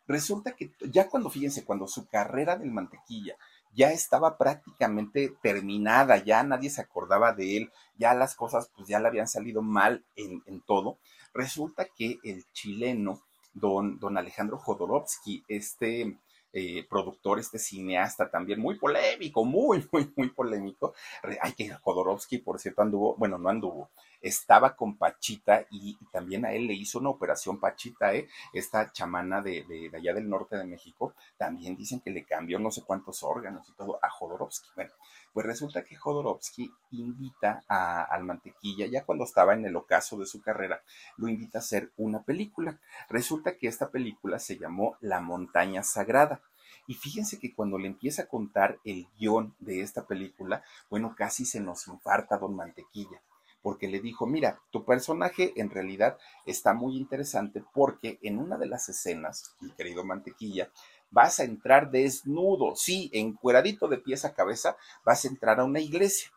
Resulta 0.07 0.53
que 0.53 0.73
ya 0.81 1.09
cuando, 1.09 1.31
fíjense, 1.31 1.65
cuando 1.65 1.87
su 1.87 2.07
carrera 2.09 2.57
del 2.57 2.71
mantequilla 2.71 3.37
ya 3.73 3.93
estaba 3.93 4.37
prácticamente 4.37 5.33
terminada, 5.41 6.17
ya 6.19 6.43
nadie 6.43 6.71
se 6.71 6.81
acordaba 6.81 7.33
de 7.33 7.57
él, 7.57 7.73
ya 7.97 8.15
las 8.15 8.35
cosas 8.35 8.69
pues 8.77 8.89
ya 8.89 8.99
le 8.99 9.07
habían 9.07 9.29
salido 9.29 9.63
mal 9.63 10.05
en 10.17 10.61
todo, 10.63 10.99
resulta 11.33 11.85
que 11.85 12.19
el 12.25 12.45
chileno 12.53 13.23
don, 13.53 13.99
don 13.99 14.17
Alejandro 14.17 14.59
Jodorowsky, 14.59 15.45
este 15.49 16.19
eh, 16.53 16.85
productor, 16.89 17.39
este 17.39 17.59
cineasta 17.59 18.29
también 18.29 18.61
muy 18.61 18.77
polémico, 18.77 19.45
muy, 19.45 19.87
muy, 19.93 20.13
muy 20.17 20.31
polémico. 20.31 20.95
Ay, 21.41 21.53
que 21.53 21.71
Jodorowsky, 21.71 22.39
por 22.39 22.59
cierto, 22.59 22.83
anduvo, 22.83 23.15
bueno, 23.17 23.39
no 23.39 23.49
anduvo, 23.49 23.91
estaba 24.21 24.77
con 24.77 24.97
Pachita 24.97 25.67
y, 25.71 25.97
también 26.13 26.45
a 26.45 26.53
él 26.53 26.67
le 26.67 26.75
hizo 26.75 26.99
una 26.99 27.11
operación 27.11 27.59
Pachita, 27.59 28.15
¿eh? 28.15 28.29
esta 28.53 28.93
chamana 28.93 29.41
de, 29.41 29.65
de, 29.65 29.91
allá 29.97 30.15
del 30.15 30.29
norte 30.29 30.57
de 30.57 30.65
México, 30.65 31.15
también 31.37 31.77
dicen 31.77 32.01
que 32.01 32.11
le 32.11 32.25
cambió 32.25 32.59
no 32.59 32.71
sé 32.71 32.83
cuántos 32.83 33.23
órganos 33.23 33.69
y 33.69 33.73
todo 33.73 33.99
a 34.03 34.11
Jodorowsky. 34.11 34.69
Bueno, 34.75 34.93
pues 35.33 35.47
resulta 35.47 35.85
que 35.85 35.97
Jodorowsky 35.97 36.71
invita 36.93 37.63
a, 37.69 38.03
al 38.03 38.25
Mantequilla, 38.25 38.87
ya 38.87 39.05
cuando 39.05 39.25
estaba 39.25 39.55
en 39.55 39.65
el 39.65 39.77
ocaso 39.77 40.19
de 40.19 40.27
su 40.27 40.41
carrera, 40.43 40.83
lo 41.17 41.29
invita 41.29 41.59
a 41.59 41.61
hacer 41.61 41.93
una 41.97 42.23
película. 42.23 42.79
Resulta 43.09 43.57
que 43.57 43.69
esta 43.69 43.91
película 43.91 44.39
se 44.39 44.59
llamó 44.59 44.97
La 45.01 45.21
Montaña 45.21 45.83
Sagrada. 45.83 46.43
Y 46.87 46.95
fíjense 46.95 47.39
que 47.39 47.55
cuando 47.55 47.79
le 47.79 47.87
empieza 47.87 48.23
a 48.23 48.27
contar 48.27 48.79
el 48.85 49.07
guion 49.17 49.55
de 49.61 49.81
esta 49.83 50.07
película, 50.07 50.65
bueno, 50.89 51.15
casi 51.17 51.45
se 51.45 51.61
nos 51.61 51.87
infarta 51.87 52.39
don 52.39 52.57
Mantequilla 52.57 53.21
porque 53.63 53.89
le 53.89 54.01
dijo, 54.01 54.27
mira, 54.27 54.61
tu 54.71 54.85
personaje 54.85 55.53
en 55.57 55.71
realidad 55.71 56.19
está 56.47 56.75
muy 56.75 56.97
interesante 56.97 57.63
porque 57.73 58.19
en 58.23 58.39
una 58.39 58.57
de 58.59 58.67
las 58.67 58.89
escenas, 58.89 59.55
mi 59.61 59.71
querido 59.73 60.05
Mantequilla, 60.05 60.71
vas 61.11 61.41
a 61.41 61.45
entrar 61.45 61.91
desnudo, 61.91 62.77
sí, 62.77 63.11
encueradito 63.13 63.89
de 63.89 63.99
pies 63.99 64.25
a 64.25 64.35
cabeza, 64.35 64.77
vas 65.05 65.25
a 65.25 65.29
entrar 65.29 65.61
a 65.61 65.65
una 65.65 65.81
iglesia. 65.81 66.31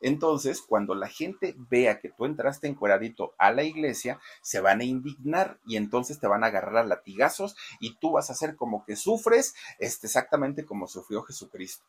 Entonces, 0.00 0.60
cuando 0.60 0.94
la 0.94 1.08
gente 1.08 1.54
vea 1.56 2.00
que 2.00 2.10
tú 2.10 2.26
entraste 2.26 2.66
encueradito 2.66 3.34
a 3.38 3.50
la 3.52 3.62
iglesia, 3.62 4.20
se 4.42 4.60
van 4.60 4.80
a 4.80 4.84
indignar 4.84 5.58
y 5.64 5.76
entonces 5.76 6.20
te 6.20 6.26
van 6.26 6.44
a 6.44 6.48
agarrar 6.48 6.76
a 6.76 6.84
latigazos 6.84 7.56
y 7.80 7.96
tú 7.98 8.12
vas 8.12 8.28
a 8.28 8.34
hacer 8.34 8.56
como 8.56 8.84
que 8.84 8.96
sufres 8.96 9.54
este, 9.78 10.06
exactamente 10.06 10.66
como 10.66 10.86
sufrió 10.86 11.22
Jesucristo. 11.22 11.84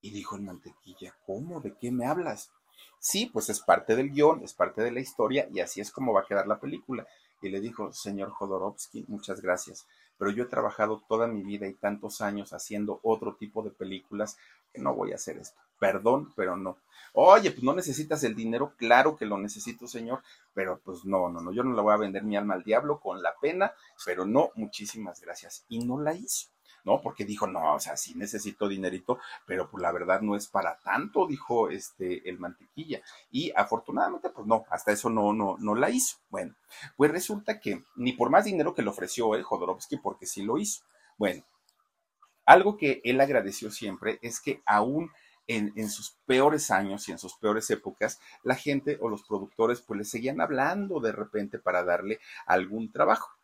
Y 0.00 0.10
dijo 0.10 0.36
el 0.36 0.42
mantequilla, 0.42 1.16
¿cómo? 1.26 1.60
¿De 1.60 1.76
qué 1.76 1.90
me 1.90 2.06
hablas? 2.06 2.52
Sí, 2.98 3.26
pues 3.32 3.48
es 3.48 3.60
parte 3.60 3.94
del 3.94 4.10
guion, 4.10 4.42
es 4.42 4.54
parte 4.54 4.82
de 4.82 4.90
la 4.90 5.00
historia 5.00 5.48
y 5.52 5.60
así 5.60 5.80
es 5.80 5.90
como 5.90 6.12
va 6.12 6.22
a 6.22 6.26
quedar 6.26 6.46
la 6.46 6.58
película. 6.58 7.06
Y 7.42 7.48
le 7.50 7.60
dijo, 7.60 7.92
señor 7.92 8.30
Jodorowsky, 8.30 9.04
muchas 9.08 9.40
gracias, 9.40 9.86
pero 10.18 10.30
yo 10.30 10.44
he 10.44 10.48
trabajado 10.48 11.02
toda 11.08 11.26
mi 11.26 11.42
vida 11.42 11.66
y 11.66 11.74
tantos 11.74 12.20
años 12.20 12.52
haciendo 12.52 13.00
otro 13.02 13.36
tipo 13.36 13.62
de 13.62 13.70
películas 13.70 14.38
que 14.72 14.80
no 14.80 14.94
voy 14.94 15.12
a 15.12 15.16
hacer 15.16 15.36
esto. 15.38 15.60
Perdón, 15.78 16.32
pero 16.34 16.56
no. 16.56 16.78
Oye, 17.12 17.50
pues 17.50 17.62
no 17.62 17.74
necesitas 17.74 18.24
el 18.24 18.34
dinero, 18.34 18.74
claro 18.76 19.16
que 19.16 19.26
lo 19.26 19.38
necesito, 19.38 19.86
señor, 19.86 20.22
pero 20.54 20.80
pues 20.84 21.04
no, 21.04 21.28
no, 21.28 21.40
no, 21.40 21.52
yo 21.52 21.62
no 21.62 21.74
le 21.74 21.82
voy 21.82 21.92
a 21.92 21.98
vender 21.98 22.24
mi 22.24 22.36
alma 22.36 22.54
al 22.54 22.62
diablo 22.62 22.98
con 23.00 23.22
la 23.22 23.34
pena, 23.40 23.72
pero 24.04 24.26
no, 24.26 24.50
muchísimas 24.54 25.20
gracias. 25.20 25.64
Y 25.68 25.84
no 25.84 26.00
la 26.00 26.14
hizo 26.14 26.55
¿no? 26.86 27.02
Porque 27.02 27.24
dijo, 27.24 27.46
no, 27.46 27.74
o 27.74 27.80
sea, 27.80 27.96
sí 27.96 28.14
necesito 28.14 28.68
dinerito, 28.68 29.18
pero 29.44 29.68
pues 29.68 29.82
la 29.82 29.92
verdad 29.92 30.20
no 30.20 30.36
es 30.36 30.46
para 30.46 30.78
tanto, 30.78 31.26
dijo 31.26 31.68
este 31.68 32.28
el 32.30 32.38
mantequilla. 32.38 33.02
Y 33.30 33.52
afortunadamente, 33.54 34.30
pues 34.30 34.46
no, 34.46 34.64
hasta 34.70 34.92
eso 34.92 35.10
no, 35.10 35.32
no, 35.32 35.56
no 35.58 35.74
la 35.74 35.90
hizo. 35.90 36.18
Bueno, 36.30 36.54
pues 36.96 37.10
resulta 37.10 37.60
que 37.60 37.82
ni 37.96 38.12
por 38.12 38.30
más 38.30 38.44
dinero 38.44 38.72
que 38.72 38.82
le 38.82 38.88
ofreció 38.88 39.34
el 39.34 39.42
Jodorowsky, 39.42 39.98
porque 39.98 40.26
sí 40.26 40.42
lo 40.42 40.58
hizo. 40.58 40.84
Bueno, 41.18 41.42
algo 42.44 42.76
que 42.76 43.00
él 43.04 43.20
agradeció 43.20 43.70
siempre 43.72 44.20
es 44.22 44.40
que 44.40 44.62
aún 44.64 45.10
en, 45.48 45.72
en, 45.76 45.90
sus 45.90 46.12
peores 46.26 46.70
años 46.70 47.08
y 47.08 47.12
en 47.12 47.18
sus 47.18 47.34
peores 47.34 47.68
épocas, 47.70 48.20
la 48.42 48.54
gente 48.54 48.98
o 49.00 49.08
los 49.08 49.24
productores 49.24 49.80
pues 49.80 49.98
le 49.98 50.04
seguían 50.04 50.40
hablando 50.40 51.00
de 51.00 51.12
repente 51.12 51.58
para 51.58 51.84
darle 51.84 52.20
algún 52.46 52.90
trabajo. 52.92 53.35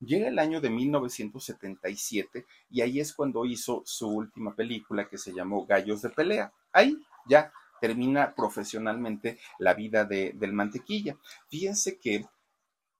Llega 0.00 0.28
el 0.28 0.38
año 0.38 0.60
de 0.60 0.70
1977 0.70 2.46
y 2.70 2.82
ahí 2.82 3.00
es 3.00 3.12
cuando 3.12 3.44
hizo 3.44 3.82
su 3.84 4.08
última 4.08 4.54
película 4.54 5.08
que 5.08 5.18
se 5.18 5.32
llamó 5.32 5.66
Gallos 5.66 6.02
de 6.02 6.10
Pelea. 6.10 6.52
Ahí 6.72 6.96
ya 7.26 7.52
termina 7.80 8.34
profesionalmente 8.34 9.38
la 9.58 9.74
vida 9.74 10.04
de, 10.04 10.32
del 10.34 10.52
mantequilla. 10.52 11.16
Fíjense 11.48 11.98
que, 11.98 12.26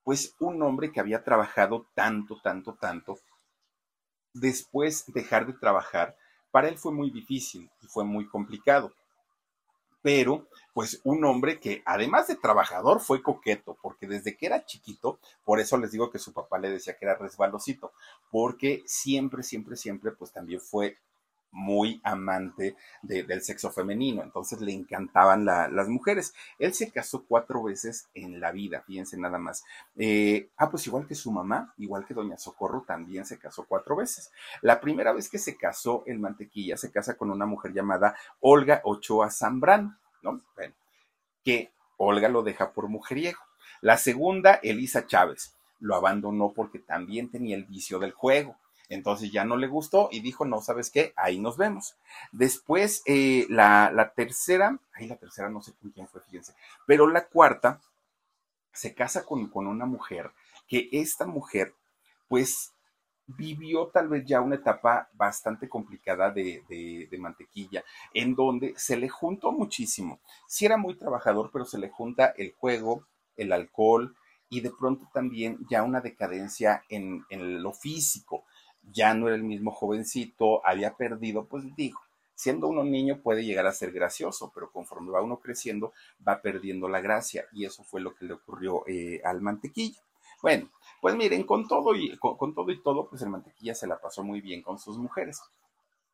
pues, 0.02 0.34
un 0.40 0.62
hombre 0.62 0.90
que 0.90 1.00
había 1.00 1.22
trabajado 1.22 1.86
tanto, 1.94 2.40
tanto, 2.42 2.74
tanto, 2.74 3.18
después 4.32 5.04
dejar 5.08 5.46
de 5.46 5.52
trabajar, 5.52 6.16
para 6.50 6.68
él 6.68 6.78
fue 6.78 6.92
muy 6.92 7.10
difícil 7.10 7.70
y 7.80 7.86
fue 7.86 8.04
muy 8.04 8.26
complicado 8.26 8.92
pero 10.08 10.48
pues 10.72 11.02
un 11.04 11.22
hombre 11.26 11.60
que 11.60 11.82
además 11.84 12.28
de 12.28 12.36
trabajador 12.36 13.00
fue 13.00 13.22
coqueto, 13.22 13.76
porque 13.82 14.06
desde 14.06 14.38
que 14.38 14.46
era 14.46 14.64
chiquito, 14.64 15.20
por 15.44 15.60
eso 15.60 15.76
les 15.76 15.90
digo 15.92 16.10
que 16.10 16.18
su 16.18 16.32
papá 16.32 16.58
le 16.58 16.70
decía 16.70 16.96
que 16.96 17.04
era 17.04 17.18
resbalosito, 17.18 17.92
porque 18.30 18.82
siempre, 18.86 19.42
siempre, 19.42 19.76
siempre, 19.76 20.12
pues 20.12 20.32
también 20.32 20.62
fue 20.62 20.96
muy 21.50 22.00
amante 22.04 22.76
del 23.02 23.42
sexo 23.42 23.70
femenino, 23.70 24.22
entonces 24.22 24.60
le 24.60 24.72
encantaban 24.72 25.44
las 25.44 25.88
mujeres. 25.88 26.34
Él 26.58 26.74
se 26.74 26.90
casó 26.90 27.24
cuatro 27.26 27.62
veces 27.62 28.08
en 28.14 28.40
la 28.40 28.52
vida, 28.52 28.82
fíjense 28.86 29.16
nada 29.16 29.38
más. 29.38 29.64
Eh, 29.96 30.50
ah, 30.56 30.70
pues 30.70 30.86
igual 30.86 31.06
que 31.06 31.14
su 31.14 31.30
mamá, 31.32 31.74
igual 31.78 32.04
que 32.04 32.14
doña 32.14 32.36
Socorro, 32.36 32.84
también 32.86 33.24
se 33.24 33.38
casó 33.38 33.64
cuatro 33.66 33.96
veces. 33.96 34.30
La 34.62 34.80
primera 34.80 35.12
vez 35.12 35.28
que 35.28 35.38
se 35.38 35.56
casó 35.56 36.02
el 36.06 36.18
mantequilla 36.18 36.76
se 36.76 36.92
casa 36.92 37.16
con 37.16 37.30
una 37.30 37.46
mujer 37.46 37.72
llamada 37.72 38.14
Olga 38.40 38.80
Ochoa 38.84 39.30
Zambrano, 39.30 39.96
¿no? 40.22 40.40
Bueno, 40.54 40.74
que 41.44 41.70
Olga 41.96 42.28
lo 42.28 42.42
deja 42.42 42.72
por 42.72 42.88
mujeriego. 42.88 43.40
La 43.80 43.96
segunda, 43.96 44.54
Elisa 44.54 45.06
Chávez, 45.06 45.54
lo 45.80 45.94
abandonó 45.94 46.52
porque 46.52 46.78
también 46.78 47.30
tenía 47.30 47.56
el 47.56 47.64
vicio 47.64 47.98
del 47.98 48.12
juego 48.12 48.56
entonces 48.88 49.30
ya 49.30 49.44
no 49.44 49.56
le 49.56 49.66
gustó 49.66 50.08
y 50.10 50.20
dijo, 50.20 50.44
no, 50.44 50.60
¿sabes 50.60 50.90
qué? 50.90 51.12
Ahí 51.16 51.38
nos 51.38 51.56
vemos. 51.56 51.96
Después, 52.32 53.02
eh, 53.06 53.46
la, 53.48 54.12
tercera, 54.14 54.78
ahí 54.94 55.06
la 55.06 55.16
tercera 55.16 55.48
no 55.48 55.62
sé 55.62 55.72
con 55.74 55.90
quién 55.90 56.08
fue, 56.08 56.20
fíjense, 56.22 56.54
pero 56.86 57.06
la 57.06 57.26
cuarta 57.26 57.80
se 58.72 58.94
casa 58.94 59.24
con, 59.24 59.48
con 59.48 59.66
una 59.66 59.86
mujer 59.86 60.30
que 60.66 60.88
esta 60.92 61.26
mujer, 61.26 61.74
pues, 62.28 62.72
vivió 63.26 63.88
tal 63.88 64.08
vez 64.08 64.24
ya 64.24 64.40
una 64.40 64.54
etapa 64.54 65.10
bastante 65.12 65.68
complicada 65.68 66.30
de, 66.30 66.62
de, 66.68 67.08
de, 67.10 67.18
mantequilla, 67.18 67.84
en 68.14 68.34
donde 68.34 68.72
se 68.78 68.96
le 68.96 69.10
juntó 69.10 69.52
muchísimo. 69.52 70.20
Sí 70.46 70.64
era 70.64 70.78
muy 70.78 70.94
trabajador, 70.96 71.50
pero 71.52 71.66
se 71.66 71.78
le 71.78 71.90
junta 71.90 72.32
el 72.38 72.54
juego, 72.54 73.06
el 73.36 73.52
alcohol 73.52 74.16
y 74.48 74.60
de 74.60 74.70
pronto 74.70 75.08
también 75.12 75.58
ya 75.68 75.82
una 75.82 76.00
decadencia 76.00 76.82
en, 76.88 77.24
en 77.28 77.62
lo 77.62 77.72
físico 77.72 78.44
ya 78.92 79.14
no 79.14 79.28
era 79.28 79.36
el 79.36 79.42
mismo 79.42 79.70
jovencito, 79.70 80.66
había 80.66 80.94
perdido, 80.94 81.46
pues 81.46 81.64
digo, 81.76 82.00
siendo 82.34 82.68
uno 82.68 82.84
niño 82.84 83.20
puede 83.20 83.44
llegar 83.44 83.66
a 83.66 83.72
ser 83.72 83.90
gracioso, 83.90 84.52
pero 84.54 84.70
conforme 84.70 85.10
va 85.10 85.22
uno 85.22 85.38
creciendo 85.40 85.92
va 86.26 86.40
perdiendo 86.40 86.88
la 86.88 87.00
gracia 87.00 87.46
y 87.52 87.64
eso 87.64 87.82
fue 87.82 88.00
lo 88.00 88.14
que 88.14 88.26
le 88.26 88.34
ocurrió 88.34 88.84
eh, 88.86 89.20
al 89.24 89.40
mantequilla. 89.40 90.00
Bueno, 90.40 90.70
pues 91.00 91.16
miren, 91.16 91.42
con 91.42 91.66
todo 91.66 91.96
y 91.96 92.16
con, 92.16 92.54
todo 92.54 92.70
y 92.70 92.80
todo, 92.80 93.08
pues 93.08 93.22
el 93.22 93.30
mantequilla 93.30 93.74
se 93.74 93.88
la 93.88 94.00
pasó 94.00 94.22
muy 94.22 94.40
bien 94.40 94.62
con 94.62 94.78
sus 94.78 94.96
mujeres. 94.98 95.40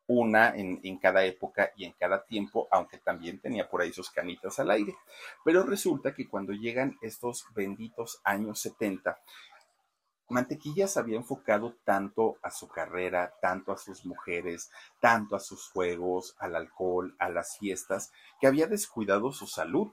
Una 0.07 0.55
en, 0.55 0.79
en 0.83 0.97
cada 0.97 1.23
época 1.25 1.71
y 1.75 1.85
en 1.85 1.93
cada 1.93 2.23
tiempo, 2.25 2.67
aunque 2.71 2.97
también 2.97 3.39
tenía 3.39 3.69
por 3.69 3.81
ahí 3.81 3.93
sus 3.93 4.09
canitas 4.09 4.59
al 4.59 4.71
aire. 4.71 4.95
Pero 5.43 5.61
resulta 5.61 6.15
que 6.15 6.27
cuando 6.27 6.53
llegan 6.53 6.97
estos 7.01 7.45
benditos 7.53 8.19
años 8.23 8.59
70, 8.61 9.19
Mantequilla 10.27 10.87
había 10.95 11.17
enfocado 11.17 11.75
tanto 11.83 12.37
a 12.41 12.49
su 12.49 12.67
carrera, 12.67 13.33
tanto 13.41 13.71
a 13.71 13.77
sus 13.77 14.05
mujeres, 14.05 14.71
tanto 14.99 15.35
a 15.35 15.39
sus 15.39 15.69
juegos, 15.69 16.35
al 16.39 16.55
alcohol, 16.55 17.15
a 17.19 17.29
las 17.29 17.57
fiestas, 17.57 18.11
que 18.39 18.47
había 18.47 18.67
descuidado 18.67 19.31
su 19.31 19.45
salud. 19.45 19.91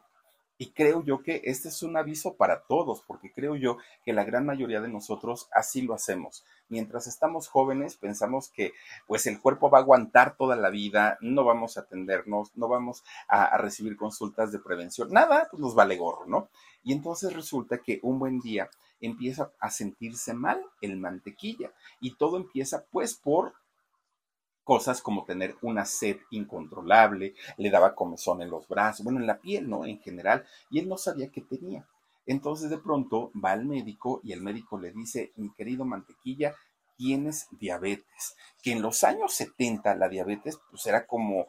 Y 0.57 0.71
creo 0.71 1.03
yo 1.03 1.23
que 1.23 1.43
este 1.45 1.69
es 1.69 1.83
un 1.83 1.97
aviso 1.97 2.37
para 2.37 2.63
todos, 2.63 3.03
porque 3.07 3.33
creo 3.33 3.57
yo 3.57 3.79
que 4.05 4.13
la 4.13 4.25
gran 4.25 4.47
mayoría 4.47 4.81
de 4.81 4.89
nosotros 4.89 5.49
así 5.53 5.83
lo 5.83 5.93
hacemos. 5.93 6.45
Mientras 6.69 7.07
estamos 7.07 7.49
jóvenes 7.49 7.97
pensamos 7.97 8.49
que 8.49 8.73
pues 9.07 9.27
el 9.27 9.41
cuerpo 9.41 9.71
va 9.71 9.79
a 9.79 9.81
aguantar 9.83 10.37
toda 10.37 10.57
la 10.57 10.71
vida, 10.71 11.19
no 11.21 11.45
vamos 11.45 11.77
a 11.77 11.81
atendernos, 11.81 12.57
no 12.57 12.69
vamos 12.69 13.03
a, 13.29 13.45
a 13.45 13.59
recibir 13.59 13.97
consultas 13.97 14.53
de 14.53 14.61
prevención, 14.61 15.11
nada, 15.11 15.49
pues 15.51 15.61
nos 15.61 15.75
vale 15.75 15.97
gorro, 15.97 16.27
¿no? 16.27 16.49
Y 16.85 16.93
entonces 16.93 17.33
resulta 17.33 17.79
que 17.79 17.99
un 18.03 18.19
buen 18.19 18.39
día 18.39 18.71
empieza 19.03 19.53
a 19.59 19.71
sentirse 19.71 20.33
mal 20.33 20.63
el 20.81 20.97
mantequilla 20.97 21.73
y 22.01 22.15
todo 22.15 22.37
empieza 22.37 22.85
pues 22.91 23.15
por 23.15 23.55
cosas 24.65 25.03
como 25.03 25.25
tener 25.25 25.57
una 25.61 25.85
sed 25.85 26.19
incontrolable, 26.31 27.35
le 27.57 27.71
daba 27.71 27.95
comezón 27.95 28.43
en 28.43 28.51
los 28.51 28.69
brazos, 28.69 29.05
bueno, 29.05 29.19
en 29.21 29.27
la 29.27 29.39
piel, 29.39 29.69
¿no? 29.69 29.85
En 29.85 29.99
general, 30.01 30.47
y 30.71 30.79
él 30.79 30.89
no 30.89 30.97
sabía 30.97 31.31
qué 31.31 31.41
tenía. 31.41 31.87
Entonces 32.27 32.71
de 32.71 32.79
pronto 32.79 33.33
va 33.45 33.51
al 33.51 33.65
médico 33.65 34.21
y 34.23 34.33
el 34.33 34.41
médico 34.41 34.79
le 34.79 34.93
dice, 34.93 35.33
mi 35.37 35.53
querido 35.53 35.85
mantequilla, 35.85 36.55
tienes 36.97 37.49
diabetes, 37.51 38.37
que 38.63 38.71
en 38.71 38.83
los 38.83 39.03
años 39.03 39.35
70 39.35 39.97
la 39.97 40.09
diabetes 40.09 40.61
pues 40.71 40.87
era 40.87 41.07
como, 41.07 41.49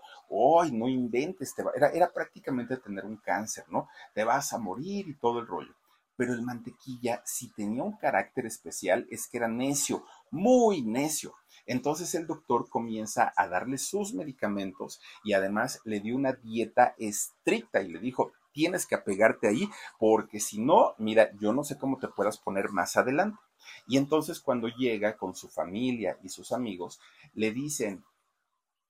¡ay, 0.60 0.72
no 0.72 0.88
inventes! 0.88 1.54
Te 1.54 1.64
era, 1.76 1.90
era 1.90 2.12
prácticamente 2.12 2.78
tener 2.78 3.06
un 3.06 3.18
cáncer, 3.18 3.66
¿no? 3.70 3.88
Te 4.16 4.24
vas 4.24 4.52
a 4.54 4.58
morir 4.58 5.08
y 5.08 5.14
todo 5.14 5.40
el 5.40 5.48
rollo 5.48 5.76
pero 6.16 6.34
el 6.34 6.42
mantequilla, 6.42 7.22
si 7.26 7.52
tenía 7.52 7.84
un 7.84 7.98
carácter 7.98 8.46
especial, 8.46 9.08
es 9.10 9.28
que 9.28 9.38
era 9.38 9.48
necio, 9.48 10.06
muy 10.32 10.82
necio. 10.82 11.34
Entonces 11.66 12.14
el 12.16 12.28
doctor 12.28 12.70
comienza 12.70 13.34
a 13.36 13.48
darle 13.48 13.78
sus 13.78 14.14
medicamentos 14.14 15.02
y 15.24 15.34
además 15.34 15.80
le 15.86 16.00
dio 16.00 16.16
una 16.16 16.34
dieta 16.34 16.96
estricta 16.98 17.82
y 17.82 17.90
le 17.90 18.00
dijo, 18.00 18.34
tienes 18.52 18.86
que 18.86 18.96
apegarte 18.96 19.48
ahí 19.48 19.70
porque 19.98 20.40
si 20.40 20.62
no, 20.62 20.96
mira, 20.98 21.32
yo 21.40 21.54
no 21.54 21.64
sé 21.64 21.78
cómo 21.78 21.98
te 21.98 22.08
puedas 22.08 22.38
poner 22.38 22.70
más 22.70 22.98
adelante. 22.98 23.40
Y 23.88 23.98
entonces 23.98 24.40
cuando 24.40 24.68
llega 24.68 25.18
con 25.18 25.36
su 25.36 25.50
familia 25.50 26.18
y 26.22 26.30
sus 26.30 26.52
amigos, 26.52 27.00
le 27.34 27.52
dicen, 27.52 28.04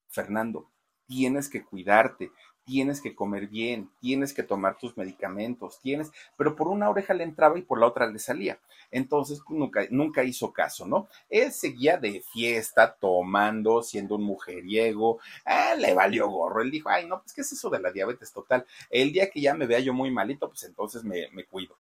Fernando, 0.08 0.70
tienes 1.06 1.48
que 1.48 1.64
cuidarte, 1.64 2.30
tienes 2.64 3.00
que 3.00 3.14
comer 3.14 3.46
bien, 3.46 3.90
tienes 4.00 4.32
que 4.32 4.42
tomar 4.42 4.76
tus 4.78 4.96
medicamentos, 4.96 5.80
tienes, 5.80 6.10
pero 6.36 6.56
por 6.56 6.68
una 6.68 6.88
oreja 6.88 7.14
le 7.14 7.24
entraba 7.24 7.58
y 7.58 7.62
por 7.62 7.78
la 7.78 7.86
otra 7.86 8.06
le 8.06 8.18
salía. 8.18 8.58
Entonces, 8.90 9.40
pues, 9.46 9.90
nunca, 9.90 10.24
hizo 10.24 10.52
caso, 10.52 10.86
¿no? 10.86 11.08
Él 11.28 11.52
seguía 11.52 11.96
de 11.98 12.22
fiesta, 12.32 12.94
tomando, 12.98 13.82
siendo 13.82 14.16
un 14.16 14.24
mujeriego, 14.24 15.18
ah, 15.44 15.74
le 15.76 15.94
valió 15.94 16.28
gorro. 16.28 16.62
Él 16.62 16.70
dijo, 16.70 16.88
ay, 16.88 17.06
no, 17.06 17.20
pues, 17.20 17.32
¿qué 17.32 17.40
es 17.40 17.52
eso 17.52 17.70
de 17.70 17.80
la 17.80 17.92
diabetes 17.92 18.32
total? 18.32 18.64
El 18.90 19.12
día 19.12 19.30
que 19.30 19.40
ya 19.40 19.54
me 19.54 19.66
vea 19.66 19.80
yo 19.80 19.92
muy 19.92 20.10
malito, 20.10 20.48
pues 20.48 20.64
entonces 20.64 21.04
me, 21.04 21.28
me 21.32 21.44
cuido. 21.44 21.76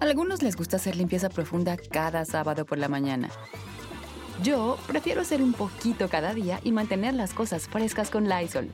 A 0.00 0.04
algunos 0.04 0.42
les 0.42 0.56
gusta 0.56 0.76
hacer 0.76 0.96
limpieza 0.96 1.28
profunda 1.28 1.76
cada 1.90 2.24
sábado 2.24 2.66
por 2.66 2.78
la 2.78 2.88
mañana. 2.88 3.30
Yo 4.42 4.78
prefiero 4.86 5.22
hacer 5.22 5.42
un 5.42 5.52
poquito 5.52 6.08
cada 6.08 6.32
día 6.32 6.60
y 6.62 6.70
mantener 6.70 7.14
las 7.14 7.34
cosas 7.34 7.68
frescas 7.68 8.10
con 8.10 8.28
Lysol. 8.28 8.70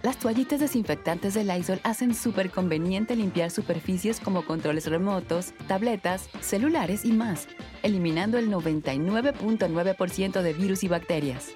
Las 0.00 0.16
toallitas 0.16 0.60
desinfectantes 0.60 1.34
de 1.34 1.42
Lysol 1.42 1.80
hacen 1.82 2.14
súper 2.14 2.52
conveniente 2.52 3.16
limpiar 3.16 3.50
superficies 3.50 4.20
como 4.20 4.44
controles 4.44 4.86
remotos, 4.86 5.52
tabletas, 5.66 6.30
celulares 6.40 7.04
y 7.04 7.10
más, 7.10 7.48
eliminando 7.82 8.38
el 8.38 8.48
99.9% 8.48 10.40
de 10.40 10.52
virus 10.52 10.84
y 10.84 10.88
bacterias. 10.88 11.50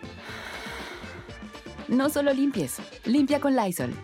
No 1.87 2.11
solo 2.11 2.33
limpies, 2.33 2.79
limpia 3.05 3.41
con 3.41 3.55
Lysol. 3.55 3.95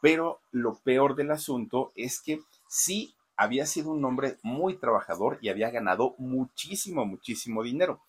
Pero 0.00 0.40
lo 0.52 0.78
peor 0.84 1.16
del 1.16 1.32
asunto 1.32 1.90
es 1.96 2.20
que 2.20 2.38
sí 2.68 3.16
había 3.36 3.66
sido 3.66 3.90
un 3.90 4.04
hombre 4.04 4.38
muy 4.44 4.78
trabajador 4.78 5.38
y 5.40 5.48
había 5.48 5.70
ganado 5.70 6.14
muchísimo, 6.18 7.04
muchísimo 7.06 7.64
dinero. 7.64 8.00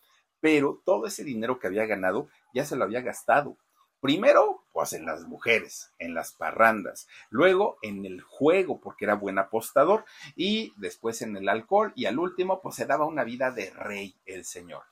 Pero 0.42 0.80
todo 0.86 1.08
ese 1.08 1.24
dinero 1.24 1.58
que 1.58 1.68
había 1.68 1.88
ganado 1.88 2.28
ya 2.54 2.66
se 2.66 2.76
lo 2.76 2.84
había 2.84 3.02
gastado 3.02 3.58
Primero, 4.04 4.66
pues 4.74 4.92
en 4.92 5.06
las 5.06 5.22
mujeres, 5.30 5.94
en 5.98 6.14
las 6.14 6.34
parrandas, 6.34 7.08
luego 7.30 7.78
en 7.82 8.06
el 8.06 8.20
juego, 8.20 8.82
porque 8.82 9.06
era 9.06 9.16
buen 9.16 9.40
apostador, 9.40 10.04
y 10.36 10.74
después 10.76 11.22
en 11.22 11.38
el 11.38 11.48
alcohol, 11.48 11.94
y 11.96 12.04
al 12.04 12.20
último, 12.20 12.60
pues 12.62 12.76
se 12.76 12.86
daba 12.86 13.06
una 13.06 13.24
vida 13.24 13.52
de 13.52 13.70
rey 13.70 14.14
el 14.26 14.44
señor. 14.44 14.84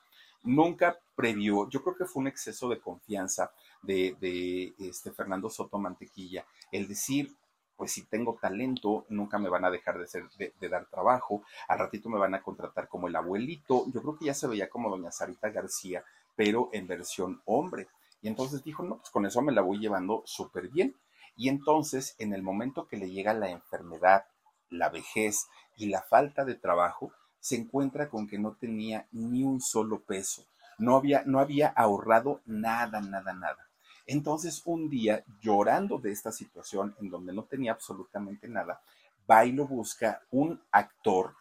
Nunca 0.44 0.98
previó, 1.14 1.68
yo 1.68 1.82
creo 1.82 1.94
que 1.94 2.06
fue 2.06 2.22
un 2.22 2.28
exceso 2.28 2.70
de 2.70 2.80
confianza 2.80 3.52
de, 3.82 4.72
este 4.78 5.12
Fernando 5.12 5.50
Soto 5.50 5.76
Mantequilla, 5.76 6.46
el 6.70 6.88
decir, 6.88 7.36
pues 7.76 7.92
si 7.92 8.06
tengo 8.06 8.38
talento, 8.40 9.04
nunca 9.10 9.38
me 9.38 9.50
van 9.50 9.66
a 9.66 9.70
dejar 9.70 9.98
de, 9.98 10.06
ser, 10.06 10.24
de, 10.38 10.54
de, 10.58 10.68
dar 10.70 10.86
trabajo, 10.86 11.42
al 11.68 11.80
ratito 11.80 12.08
me 12.08 12.18
van 12.18 12.34
a 12.34 12.42
contratar 12.42 12.88
como 12.88 13.08
el 13.08 13.16
abuelito, 13.16 13.84
yo 13.92 14.00
creo 14.00 14.16
que 14.16 14.24
ya 14.24 14.34
se 14.34 14.46
veía 14.46 14.70
como 14.70 14.88
doña 14.88 15.12
Sarita 15.12 15.50
García, 15.50 16.02
pero 16.34 16.70
en 16.72 16.86
versión 16.86 17.42
hombre. 17.44 17.88
Y 18.22 18.28
entonces 18.28 18.62
dijo, 18.62 18.84
no, 18.84 18.98
pues 18.98 19.10
con 19.10 19.26
eso 19.26 19.42
me 19.42 19.52
la 19.52 19.60
voy 19.60 19.78
llevando 19.78 20.22
súper 20.24 20.68
bien. 20.68 20.96
Y 21.36 21.48
entonces, 21.48 22.14
en 22.18 22.32
el 22.32 22.42
momento 22.42 22.86
que 22.86 22.96
le 22.96 23.10
llega 23.10 23.34
la 23.34 23.50
enfermedad, 23.50 24.26
la 24.70 24.88
vejez 24.88 25.46
y 25.76 25.86
la 25.86 26.02
falta 26.02 26.44
de 26.44 26.54
trabajo, 26.54 27.12
se 27.40 27.56
encuentra 27.56 28.08
con 28.08 28.28
que 28.28 28.38
no 28.38 28.54
tenía 28.54 29.08
ni 29.10 29.42
un 29.42 29.60
solo 29.60 30.00
peso. 30.04 30.44
No 30.78 30.96
había, 30.96 31.24
no 31.26 31.40
había 31.40 31.68
ahorrado 31.68 32.40
nada, 32.46 33.00
nada, 33.00 33.32
nada. 33.34 33.68
Entonces, 34.06 34.62
un 34.64 34.88
día, 34.88 35.24
llorando 35.40 35.98
de 35.98 36.12
esta 36.12 36.30
situación 36.30 36.94
en 37.00 37.10
donde 37.10 37.32
no 37.32 37.44
tenía 37.44 37.72
absolutamente 37.72 38.48
nada, 38.48 38.80
va 39.28 39.44
y 39.44 39.52
lo 39.52 39.66
busca 39.66 40.22
un 40.30 40.60
actor 40.70 41.34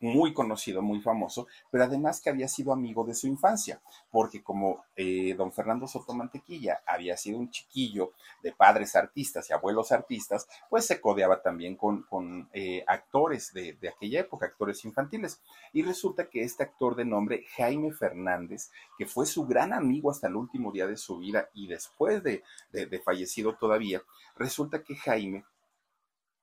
muy 0.00 0.32
conocido, 0.34 0.82
muy 0.82 1.00
famoso, 1.00 1.46
pero 1.70 1.84
además 1.84 2.20
que 2.20 2.30
había 2.30 2.48
sido 2.48 2.72
amigo 2.72 3.04
de 3.04 3.14
su 3.14 3.26
infancia, 3.26 3.80
porque 4.10 4.42
como 4.42 4.84
eh, 4.96 5.34
don 5.36 5.52
Fernando 5.52 5.86
Soto 5.86 6.14
Mantequilla 6.14 6.82
había 6.86 7.16
sido 7.16 7.38
un 7.38 7.50
chiquillo 7.50 8.12
de 8.42 8.52
padres 8.52 8.96
artistas 8.96 9.48
y 9.48 9.52
abuelos 9.52 9.92
artistas, 9.92 10.48
pues 10.68 10.86
se 10.86 11.00
codeaba 11.00 11.42
también 11.42 11.76
con, 11.76 12.02
con 12.02 12.48
eh, 12.52 12.84
actores 12.86 13.52
de, 13.52 13.74
de, 13.74 13.88
aquella 13.88 14.20
época, 14.20 14.46
actores 14.46 14.84
infantiles. 14.84 15.40
Y 15.72 15.82
resulta 15.82 16.28
que 16.28 16.42
este 16.42 16.62
actor 16.62 16.94
de 16.96 17.04
nombre 17.04 17.44
Jaime 17.56 17.92
Fernández, 17.92 18.70
que 18.98 19.06
fue 19.06 19.26
su 19.26 19.46
gran 19.46 19.72
amigo 19.72 20.10
hasta 20.10 20.28
el 20.28 20.36
último 20.36 20.72
día 20.72 20.86
de 20.86 20.96
su 20.96 21.18
vida 21.18 21.48
y 21.54 21.66
después 21.68 22.22
de, 22.22 22.42
de, 22.70 22.86
de 22.86 22.98
fallecido 23.00 23.56
todavía, 23.56 24.02
resulta 24.36 24.82
que 24.82 24.96
Jaime 24.96 25.44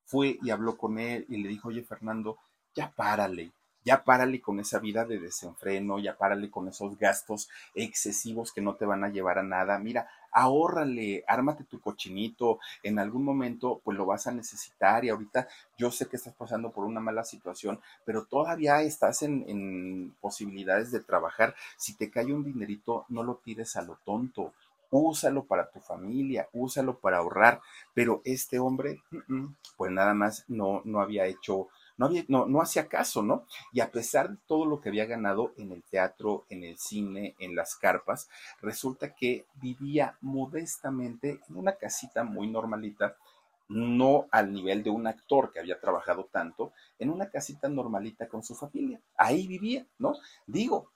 fue 0.06 0.38
y 0.41 0.50
habló 0.50 0.78
con 0.78 1.00
él 1.00 1.26
y 1.30 1.38
le 1.38 1.50
dijo, 1.50 1.70
oye 1.70 1.84
Fernando, 1.84 2.38
ya 2.76 2.92
párale, 2.92 3.52
ya 3.86 4.04
párale 4.04 4.42
con 4.42 4.60
esa 4.60 4.80
vida 4.80 5.06
de 5.06 5.20
desenfreno, 5.20 6.00
ya 6.00 6.18
párale 6.18 6.50
con 6.50 6.68
esos 6.68 6.98
gastos 6.98 7.50
excesivos 7.76 8.52
que 8.52 8.62
no 8.62 8.76
te 8.76 8.86
van 8.86 9.04
a 9.04 9.10
llevar 9.10 9.40
a 9.40 9.44
nada. 9.44 9.78
Mira, 9.80 10.08
ahórrale, 10.32 11.24
ármate 11.28 11.64
tu 11.66 11.80
cochinito, 11.80 12.60
en 12.82 12.98
algún 13.00 13.24
momento 13.24 13.82
pues 13.84 13.98
lo 13.98 14.06
vas 14.06 14.28
a 14.28 14.32
necesitar 14.32 15.04
y 15.06 15.10
ahorita 15.10 15.48
yo 15.78 15.92
sé 15.92 16.08
que 16.08 16.16
estás 16.16 16.34
pasando 16.34 16.72
por 16.72 16.86
una 16.86 17.00
mala 17.00 17.24
situación, 17.24 17.80
pero 18.06 18.26
todavía 18.26 18.82
estás 18.82 19.22
en, 19.22 19.44
en 19.48 20.16
posibilidades 20.22 20.92
de 20.92 21.02
trabajar. 21.02 21.56
Si 21.78 21.96
te 21.96 22.10
cae 22.10 22.34
un 22.34 22.44
dinerito, 22.44 23.06
no 23.10 23.24
lo 23.24 23.36
tires 23.36 23.76
a 23.76 23.82
lo 23.82 23.98
tonto. 24.06 24.54
Úsalo 24.92 25.44
para 25.46 25.72
tu 25.72 25.80
familia, 25.80 26.48
úsalo 26.54 27.00
para 27.00 27.18
ahorrar, 27.18 27.62
pero 27.96 28.22
este 28.26 28.60
hombre, 28.60 29.02
pues 29.76 29.92
nada 29.92 30.14
más 30.14 30.46
no, 30.48 30.82
no 30.86 31.02
había 31.02 31.26
hecho 31.26 31.68
no, 31.98 32.08
había, 32.08 32.26
no, 32.28 32.46
no 32.46 32.62
hacía 32.62 32.88
caso, 32.88 33.22
¿no? 33.22 33.46
Y 33.72 33.80
a 33.80 33.91
pesar 33.91 34.30
de 34.30 34.38
todo 34.48 34.66
lo 34.66 34.82
que 34.82 34.89
había 34.89 35.06
ganado 35.06 35.54
en 35.58 35.72
el 35.72 35.84
teatro, 35.84 36.46
en 36.50 36.64
el 36.64 36.78
cine, 36.78 37.36
en 37.39 37.56
las 37.56 37.76
carpas, 37.76 38.30
resulta 38.62 39.14
que 39.14 39.46
vivía 39.56 40.18
modestamente 40.22 41.39
en 41.50 41.56
una 41.56 41.74
casita 41.74 42.24
muy 42.24 42.48
normalita, 42.48 43.16
no 43.70 44.28
al 44.32 44.52
nivel 44.52 44.84
de 44.84 44.89
un 44.89 45.08
actor 45.08 45.52
que 45.52 45.60
había 45.60 45.80
trabajado 45.80 46.26
tanto, 46.32 46.74
en 47.00 47.10
una 47.10 47.30
casita 47.30 47.70
normalita 47.70 48.28
con 48.28 48.44
su 48.44 48.56
familia. 48.56 49.00
Ahí 49.18 49.48
vivía, 49.48 49.86
¿no? 50.00 50.16
Digo, 50.46 50.91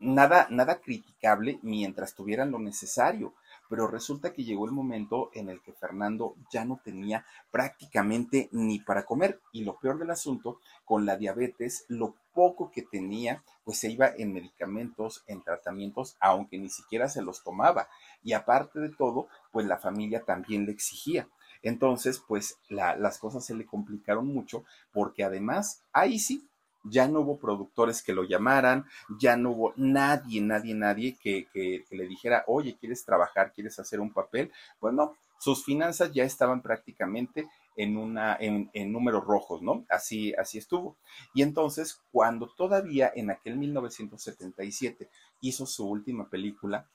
nada, 0.00 0.46
nada 0.50 0.80
criticable 0.80 1.58
mientras 1.62 2.14
tuvieran 2.14 2.50
lo 2.50 2.58
necesario 2.58 3.34
pero 3.70 3.86
resulta 3.86 4.32
que 4.32 4.42
llegó 4.42 4.66
el 4.66 4.72
momento 4.72 5.30
en 5.32 5.48
el 5.48 5.62
que 5.62 5.72
Fernando 5.72 6.34
ya 6.52 6.64
no 6.64 6.80
tenía 6.84 7.24
prácticamente 7.52 8.48
ni 8.50 8.80
para 8.80 9.06
comer 9.06 9.40
y 9.52 9.62
lo 9.62 9.78
peor 9.78 10.00
del 10.00 10.10
asunto, 10.10 10.58
con 10.84 11.06
la 11.06 11.16
diabetes, 11.16 11.84
lo 11.86 12.16
poco 12.34 12.72
que 12.72 12.82
tenía, 12.82 13.44
pues 13.64 13.78
se 13.78 13.88
iba 13.88 14.08
en 14.08 14.32
medicamentos, 14.32 15.22
en 15.28 15.42
tratamientos, 15.42 16.16
aunque 16.18 16.58
ni 16.58 16.68
siquiera 16.68 17.08
se 17.08 17.22
los 17.22 17.44
tomaba. 17.44 17.88
Y 18.24 18.32
aparte 18.32 18.80
de 18.80 18.90
todo, 18.90 19.28
pues 19.52 19.66
la 19.66 19.78
familia 19.78 20.24
también 20.24 20.66
le 20.66 20.72
exigía. 20.72 21.28
Entonces, 21.62 22.20
pues 22.26 22.58
la, 22.68 22.96
las 22.96 23.18
cosas 23.18 23.44
se 23.46 23.54
le 23.54 23.66
complicaron 23.66 24.26
mucho 24.26 24.64
porque 24.92 25.22
además, 25.22 25.84
ahí 25.92 26.18
sí, 26.18 26.49
ya 26.84 27.08
no 27.08 27.20
hubo 27.20 27.38
productores 27.38 28.02
que 28.02 28.12
lo 28.12 28.24
llamaran, 28.24 28.86
ya 29.18 29.36
no 29.36 29.50
hubo 29.50 29.74
nadie, 29.76 30.40
nadie, 30.40 30.74
nadie 30.74 31.16
que, 31.20 31.46
que, 31.52 31.84
le 31.90 32.06
dijera, 32.06 32.44
oye, 32.46 32.76
¿quieres 32.78 33.04
trabajar? 33.04 33.52
¿Quieres 33.52 33.78
hacer 33.78 34.00
un 34.00 34.12
papel? 34.12 34.50
Bueno, 34.80 35.14
sus 35.38 35.64
finanzas 35.64 36.12
ya 36.12 36.24
estaban 36.24 36.62
prácticamente 36.62 37.48
en, 37.76 37.96
una, 37.96 38.36
en, 38.38 38.70
en 38.74 38.92
números 38.92 39.24
rojos, 39.24 39.62
¿no? 39.62 39.84
Así, 39.88 40.34
así 40.34 40.58
estuvo. 40.58 40.96
Y 41.34 41.42
entonces, 41.42 42.02
cuando 42.12 42.48
todavía 42.48 43.10
en 43.14 43.30
aquel 43.30 43.56
1977 43.56 45.08
hizo 45.40 45.66
su 45.66 45.88
última 45.88 46.28
película, 46.28 46.86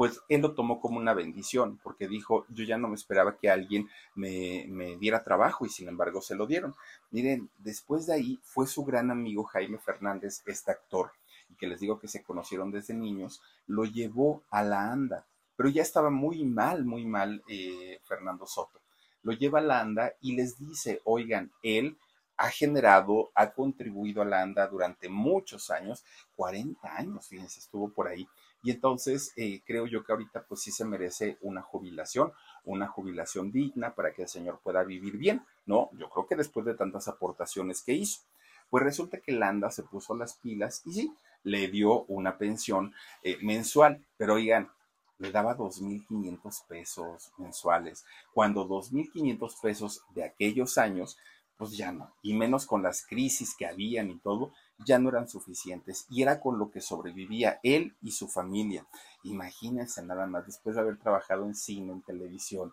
pues 0.00 0.22
él 0.30 0.40
lo 0.40 0.54
tomó 0.54 0.80
como 0.80 0.96
una 0.96 1.12
bendición, 1.12 1.78
porque 1.82 2.08
dijo, 2.08 2.46
yo 2.48 2.64
ya 2.64 2.78
no 2.78 2.88
me 2.88 2.94
esperaba 2.94 3.36
que 3.36 3.50
alguien 3.50 3.86
me, 4.14 4.64
me, 4.66 4.96
diera 4.96 5.22
trabajo 5.22 5.66
y 5.66 5.68
sin 5.68 5.88
embargo 5.90 6.22
se 6.22 6.34
lo 6.34 6.46
dieron. 6.46 6.74
Miren, 7.10 7.50
después 7.58 8.06
de 8.06 8.14
ahí 8.14 8.40
fue 8.42 8.66
su 8.66 8.82
gran 8.82 9.10
amigo 9.10 9.44
Jaime 9.44 9.76
Fernández, 9.76 10.42
este 10.46 10.70
actor, 10.70 11.12
y 11.50 11.54
que 11.56 11.66
les 11.66 11.80
digo 11.80 11.98
que 11.98 12.08
se 12.08 12.22
conocieron 12.22 12.70
desde 12.70 12.94
niños, 12.94 13.42
lo 13.66 13.84
llevó 13.84 14.42
a 14.48 14.62
la 14.62 14.90
anda, 14.90 15.26
pero 15.54 15.68
ya 15.68 15.82
estaba 15.82 16.08
muy 16.08 16.46
mal, 16.46 16.86
muy 16.86 17.04
mal 17.04 17.42
eh, 17.46 18.00
Fernando 18.04 18.46
Soto. 18.46 18.80
Lo 19.22 19.32
lleva 19.32 19.58
a 19.58 19.62
la 19.62 19.80
anda 19.80 20.14
y 20.22 20.34
les 20.34 20.58
dice, 20.58 21.02
oigan, 21.04 21.52
él 21.62 21.98
ha 22.38 22.48
generado, 22.48 23.32
ha 23.34 23.52
contribuido 23.52 24.22
a 24.22 24.24
la 24.24 24.40
ANDA 24.40 24.66
durante 24.66 25.10
muchos 25.10 25.68
años, 25.70 26.02
40 26.36 26.96
años, 26.96 27.28
fíjense, 27.28 27.60
estuvo 27.60 27.90
por 27.90 28.08
ahí. 28.08 28.26
Y 28.62 28.70
entonces 28.70 29.32
eh, 29.36 29.62
creo 29.64 29.86
yo 29.86 30.04
que 30.04 30.12
ahorita 30.12 30.44
pues 30.46 30.62
sí 30.62 30.70
se 30.70 30.84
merece 30.84 31.38
una 31.40 31.62
jubilación, 31.62 32.32
una 32.64 32.88
jubilación 32.88 33.52
digna 33.52 33.94
para 33.94 34.12
que 34.12 34.22
el 34.22 34.28
señor 34.28 34.60
pueda 34.62 34.82
vivir 34.84 35.16
bien, 35.16 35.44
¿no? 35.66 35.90
Yo 35.92 36.10
creo 36.10 36.26
que 36.26 36.36
después 36.36 36.66
de 36.66 36.74
tantas 36.74 37.08
aportaciones 37.08 37.82
que 37.82 37.92
hizo. 37.92 38.20
Pues 38.68 38.84
resulta 38.84 39.18
que 39.18 39.32
Landa 39.32 39.70
se 39.70 39.82
puso 39.82 40.14
las 40.14 40.34
pilas 40.34 40.82
y 40.84 40.92
sí, 40.92 41.14
le 41.42 41.68
dio 41.68 42.04
una 42.04 42.38
pensión 42.38 42.94
eh, 43.22 43.38
mensual, 43.42 44.06
pero 44.16 44.34
oigan, 44.34 44.70
le 45.18 45.32
daba 45.32 45.56
2.500 45.56 46.66
pesos 46.66 47.32
mensuales, 47.36 48.04
cuando 48.32 48.66
2.500 48.66 49.60
pesos 49.60 50.02
de 50.14 50.24
aquellos 50.24 50.78
años 50.78 51.18
pues 51.60 51.76
ya 51.76 51.92
no, 51.92 52.14
y 52.22 52.32
menos 52.32 52.64
con 52.64 52.82
las 52.82 53.04
crisis 53.04 53.54
que 53.54 53.66
habían 53.66 54.10
y 54.10 54.18
todo, 54.18 54.54
ya 54.84 54.98
no 54.98 55.08
eran 55.08 55.28
suficientes 55.28 56.06
y 56.08 56.22
era 56.22 56.40
con 56.40 56.58
lo 56.58 56.70
que 56.70 56.80
sobrevivía 56.80 57.60
él 57.62 57.96
y 58.02 58.12
su 58.12 58.28
familia. 58.28 58.86
Imagínense 59.22 60.02
nada 60.02 60.26
más, 60.26 60.46
después 60.46 60.76
de 60.76 60.82
haber 60.82 60.98
trabajado 60.98 61.44
en 61.44 61.54
cine, 61.54 61.92
en 61.92 62.02
televisión, 62.02 62.72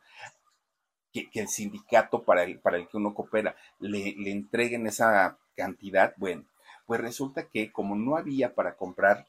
que, 1.12 1.30
el 1.34 1.48
sindicato 1.48 2.24
para 2.24 2.44
el, 2.44 2.60
para 2.60 2.78
el 2.78 2.88
que 2.88 2.98
uno 2.98 3.14
coopera 3.14 3.56
le, 3.80 4.16
le 4.18 4.32
entreguen 4.32 4.88
esa 4.88 5.38
cantidad, 5.56 6.14
bueno, 6.18 6.46
pues 6.86 7.02
resulta 7.02 7.48
que 7.48 7.72
como 7.72 7.96
no 7.96 8.16
había 8.16 8.56
para 8.56 8.76
comprar 8.76 9.28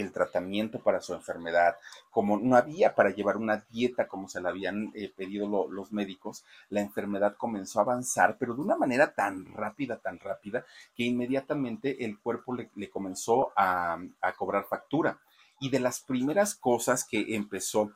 el 0.00 0.12
tratamiento 0.12 0.80
para 0.80 1.00
su 1.00 1.14
enfermedad, 1.14 1.76
como 2.10 2.38
no 2.38 2.56
había 2.56 2.94
para 2.94 3.10
llevar 3.10 3.36
una 3.36 3.64
dieta 3.70 4.06
como 4.06 4.28
se 4.28 4.40
la 4.40 4.50
habían 4.50 4.92
eh, 4.94 5.12
pedido 5.14 5.48
lo, 5.48 5.68
los 5.70 5.92
médicos, 5.92 6.44
la 6.68 6.80
enfermedad 6.80 7.36
comenzó 7.36 7.80
a 7.80 7.82
avanzar, 7.82 8.36
pero 8.38 8.54
de 8.54 8.62
una 8.62 8.76
manera 8.76 9.14
tan 9.14 9.46
rápida, 9.52 9.98
tan 9.98 10.18
rápida, 10.18 10.64
que 10.94 11.04
inmediatamente 11.04 12.04
el 12.04 12.18
cuerpo 12.18 12.54
le, 12.54 12.70
le 12.74 12.90
comenzó 12.90 13.52
a, 13.56 13.98
a, 14.20 14.32
cobrar 14.32 14.64
factura. 14.64 15.18
Y 15.60 15.70
de 15.70 15.80
las 15.80 16.00
primeras 16.00 16.54
cosas 16.54 17.04
que 17.04 17.34
empezó, 17.34 17.92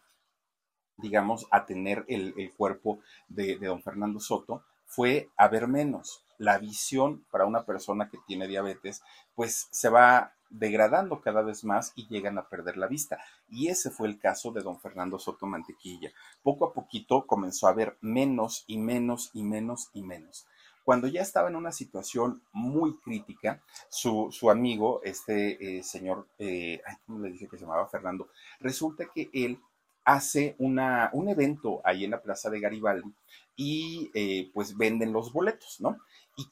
digamos, 0.96 1.46
a 1.50 1.64
tener 1.64 2.04
el, 2.08 2.34
el 2.36 2.52
cuerpo 2.52 2.98
de, 3.28 3.56
de 3.56 3.66
don 3.68 3.82
Fernando 3.82 4.18
Soto 4.18 4.64
fue 4.84 5.30
a 5.36 5.48
ver 5.48 5.68
menos. 5.68 6.24
La 6.38 6.58
visión 6.58 7.24
para 7.30 7.46
una 7.46 7.64
persona 7.64 8.10
que 8.10 8.18
tiene 8.26 8.48
diabetes, 8.48 9.02
pues 9.34 9.68
se 9.70 9.88
va 9.88 10.34
degradando 10.52 11.20
cada 11.20 11.42
vez 11.42 11.64
más 11.64 11.92
y 11.96 12.06
llegan 12.08 12.38
a 12.38 12.48
perder 12.48 12.76
la 12.76 12.86
vista. 12.86 13.18
Y 13.48 13.68
ese 13.68 13.90
fue 13.90 14.08
el 14.08 14.18
caso 14.18 14.52
de 14.52 14.62
don 14.62 14.78
Fernando 14.78 15.18
Soto 15.18 15.46
Mantequilla. 15.46 16.12
Poco 16.42 16.66
a 16.66 16.72
poquito 16.72 17.26
comenzó 17.26 17.66
a 17.66 17.74
ver 17.74 17.96
menos 18.00 18.64
y 18.66 18.78
menos 18.78 19.30
y 19.32 19.42
menos 19.42 19.90
y 19.92 20.02
menos. 20.02 20.46
Cuando 20.84 21.06
ya 21.06 21.22
estaba 21.22 21.48
en 21.48 21.56
una 21.56 21.72
situación 21.72 22.42
muy 22.52 22.96
crítica, 22.98 23.62
su, 23.88 24.28
su 24.32 24.50
amigo, 24.50 25.00
este 25.04 25.78
eh, 25.78 25.82
señor, 25.82 26.26
eh, 26.38 26.82
¿cómo 27.06 27.20
le 27.20 27.30
dije 27.30 27.48
que 27.48 27.56
se 27.56 27.64
llamaba 27.64 27.86
Fernando? 27.86 28.28
Resulta 28.58 29.06
que 29.14 29.30
él 29.32 29.60
hace 30.04 30.56
una, 30.58 31.10
un 31.12 31.28
evento 31.28 31.80
ahí 31.84 32.04
en 32.04 32.10
la 32.10 32.22
Plaza 32.22 32.50
de 32.50 32.60
Garibaldi 32.60 33.12
y 33.56 34.10
eh, 34.14 34.50
pues 34.52 34.76
venden 34.76 35.12
los 35.12 35.32
boletos, 35.32 35.80
¿no? 35.80 35.98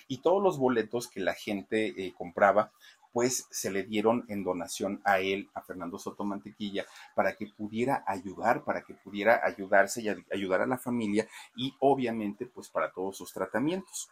Y, 0.09 0.18
todos 0.18 0.42
los 0.42 0.59
boletos 0.59 1.09
que 1.09 1.20
la 1.20 1.32
gente 1.32 1.86
eh, 1.96 2.12
compraba, 2.16 2.70
pues 3.12 3.46
se 3.50 3.70
le 3.70 3.82
dieron 3.84 4.24
en 4.28 4.44
donación 4.44 5.00
a 5.04 5.20
él, 5.20 5.48
a 5.54 5.62
Fernando 5.62 5.98
Soto 5.98 6.24
Mantequilla, 6.24 6.86
para 7.14 7.36
que 7.36 7.46
pudiera 7.46 8.04
ayudar, 8.06 8.64
para 8.64 8.82
que 8.82 8.94
pudiera 8.94 9.40
ayudarse 9.44 10.02
y 10.02 10.08
ayudar 10.32 10.61
a 10.61 10.66
la 10.66 10.78
familia 10.78 11.28
y 11.56 11.74
obviamente 11.80 12.46
pues 12.46 12.68
para 12.68 12.92
todos 12.92 13.16
sus 13.16 13.32
tratamientos. 13.32 14.08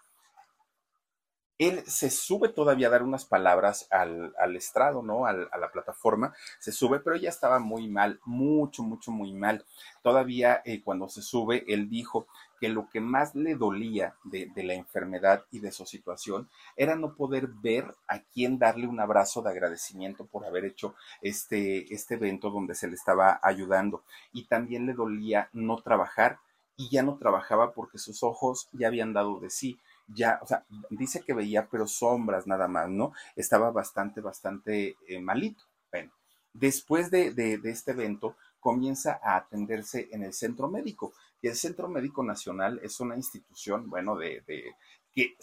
Él 1.58 1.82
se 1.86 2.10
sube 2.10 2.48
todavía 2.48 2.86
a 2.86 2.90
dar 2.90 3.02
unas 3.02 3.24
palabras 3.24 3.88
al, 3.90 4.32
estrado, 4.56 5.02
¿no? 5.02 5.26
a 5.26 5.32
la 5.32 5.70
plataforma, 5.72 6.34
se 6.60 6.72
sube, 6.72 7.00
pero 7.00 7.16
ya 7.16 7.28
estaba 7.28 7.58
muy 7.58 7.88
mal, 7.88 8.20
mucho, 8.24 8.82
mucho, 8.82 9.10
muy 9.10 9.32
mal. 9.32 9.64
Todavía 10.02 10.62
eh, 10.64 10.82
cuando 10.82 11.08
se 11.08 11.22
sube, 11.22 11.64
él 11.66 11.88
dijo 11.88 12.26
que 12.60 12.68
lo 12.68 12.88
que 12.88 13.00
más 13.00 13.34
le 13.34 13.54
dolía 13.54 14.14
de, 14.24 14.50
la 14.56 14.74
enfermedad 14.74 15.44
y 15.50 15.60
de 15.60 15.72
su 15.72 15.86
situación 15.86 16.48
era 16.76 16.96
no 16.96 17.14
poder 17.14 17.48
ver 17.48 17.94
a 18.06 18.20
quién 18.20 18.58
darle 18.58 18.86
un 18.86 19.00
abrazo 19.00 19.42
de 19.42 19.50
agradecimiento 19.50 20.26
por 20.26 20.44
haber 20.44 20.64
hecho 20.64 20.94
este, 21.22 21.92
este 21.92 22.14
evento 22.14 22.50
donde 22.50 22.74
se 22.74 22.88
le 22.88 22.94
estaba 22.94 23.40
ayudando. 23.42 24.02
Y 24.32 24.44
también 24.44 24.86
le 24.86 24.94
dolía 24.94 25.50
no 25.52 25.76
trabajar 25.78 26.38
y 26.76 26.88
ya 26.90 27.02
no 27.02 27.16
trabajaba 27.18 27.72
porque 27.72 27.98
sus 27.98 28.22
ojos 28.22 28.68
ya 28.72 28.86
habían 28.86 29.12
dado 29.12 29.40
de 29.40 29.50
sí 29.50 29.78
ya, 30.08 30.38
o 30.42 30.46
sea, 30.46 30.64
dice 30.90 31.22
que 31.22 31.34
veía, 31.34 31.68
pero 31.70 31.86
sombras 31.86 32.46
nada 32.46 32.68
más, 32.68 32.88
¿no? 32.88 33.12
Estaba 33.36 33.70
bastante, 33.70 34.20
bastante 34.20 34.96
eh, 35.06 35.20
malito. 35.20 35.64
Bueno, 35.90 36.12
después 36.52 37.10
de, 37.10 37.32
de, 37.32 37.60
este 37.64 37.92
evento, 37.92 38.36
comienza 38.60 39.20
a 39.22 39.36
atenderse 39.36 40.08
en 40.10 40.24
el 40.24 40.32
centro 40.32 40.68
médico. 40.68 41.12
Y 41.40 41.46
el 41.48 41.54
Centro 41.54 41.88
Médico 41.88 42.24
Nacional 42.24 42.80
es 42.82 42.98
una 42.98 43.14
institución, 43.14 43.88
bueno, 43.88 44.16
de, 44.16 44.42
de 44.46 44.74
que 45.12 45.36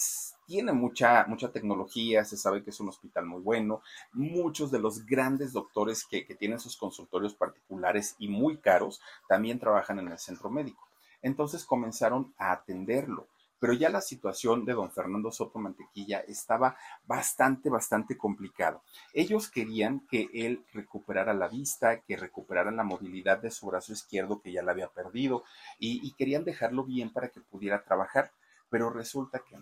tiene 0.45 0.73
mucha, 0.73 1.25
mucha 1.27 1.51
tecnología, 1.51 2.25
se 2.25 2.37
sabe 2.37 2.63
que 2.63 2.71
es 2.71 2.79
un 2.79 2.89
hospital 2.89 3.25
muy 3.25 3.41
bueno, 3.41 3.81
muchos 4.11 4.71
de 4.71 4.79
los 4.79 5.05
grandes 5.05 5.53
doctores 5.53 6.05
que, 6.05 6.25
que 6.25 6.35
tienen 6.35 6.59
sus 6.59 6.77
consultorios 6.77 7.33
particulares 7.33 8.15
y 8.19 8.27
muy 8.27 8.57
caros 8.57 9.01
también 9.27 9.59
trabajan 9.59 9.99
en 9.99 10.09
el 10.09 10.19
centro 10.19 10.49
médico. 10.49 10.87
Entonces 11.21 11.65
comenzaron 11.65 12.33
a 12.37 12.51
atenderlo 12.51 13.27
pero 13.59 13.73
ya 13.73 13.89
la 13.89 14.01
situación 14.01 14.65
de 14.65 14.73
don 14.73 14.91
Fernando 14.91 15.31
Soto 15.31 15.59
Mantequilla 15.59 16.19
estaba 16.19 16.77
bastante, 17.05 17.69
bastante 17.69 18.17
complicado. 18.17 18.83
Ellos 19.13 19.49
querían 19.49 20.01
que 20.07 20.29
él 20.33 20.65
recuperara 20.73 21.33
la 21.33 21.47
vista, 21.47 22.01
que 22.01 22.17
recuperara 22.17 22.71
la 22.71 22.83
movilidad 22.83 23.39
de 23.39 23.51
su 23.51 23.67
brazo 23.67 23.93
izquierdo 23.93 24.41
que 24.41 24.51
ya 24.51 24.63
la 24.63 24.71
había 24.71 24.89
perdido 24.89 25.43
y, 25.79 26.13
querían 26.15 26.45
dejarlo 26.45 26.85
bien 26.85 27.11
para 27.11 27.27
que 27.27 27.41
pudiera 27.41 27.83
trabajar, 27.83 28.31
pero 28.69 28.89
resulta 28.89 29.39
que 29.39 29.57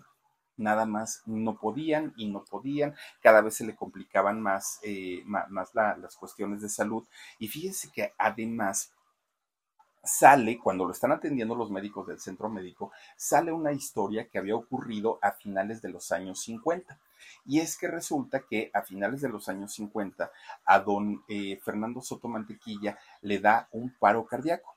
nada 0.56 0.86
más 0.86 1.22
no 1.26 1.56
podían 1.56 2.12
y 2.16 2.28
no 2.30 2.44
podían, 2.44 2.94
cada 3.20 3.40
vez 3.40 3.56
se 3.56 3.64
le 3.64 3.74
complicaban 3.74 4.40
más, 4.40 4.78
eh, 4.82 5.24
las 5.74 6.16
cuestiones 6.16 6.62
de 6.62 6.68
salud. 6.68 7.04
Y 7.40 7.48
fíjense 7.48 7.90
que 7.90 8.12
además 8.18 8.92
sale, 10.04 10.58
cuando 10.58 10.84
lo 10.84 10.92
están 10.92 11.12
atendiendo 11.12 11.54
los 11.54 11.70
médicos 11.70 12.06
del 12.06 12.20
centro 12.20 12.48
médico, 12.48 12.92
sale 13.16 13.52
una 13.52 13.72
historia 13.72 14.28
que 14.28 14.38
había 14.38 14.56
ocurrido 14.56 15.18
a 15.22 15.32
finales 15.32 15.82
de 15.82 15.88
los 15.88 16.12
años 16.12 16.40
50. 16.42 16.98
Y 17.46 17.60
es 17.60 17.76
que 17.76 17.88
resulta 17.88 18.40
que 18.40 18.70
a 18.74 18.82
finales 18.82 19.20
de 19.20 19.28
los 19.28 19.48
años 19.48 19.72
50 19.74 20.30
a 20.64 20.78
don 20.80 21.22
eh, 21.28 21.58
Fernando 21.64 22.00
Soto 22.00 22.28
Mantequilla 22.28 22.98
le 23.22 23.38
da 23.38 23.68
un 23.72 23.94
paro 23.98 24.26
cardíaco. 24.26 24.74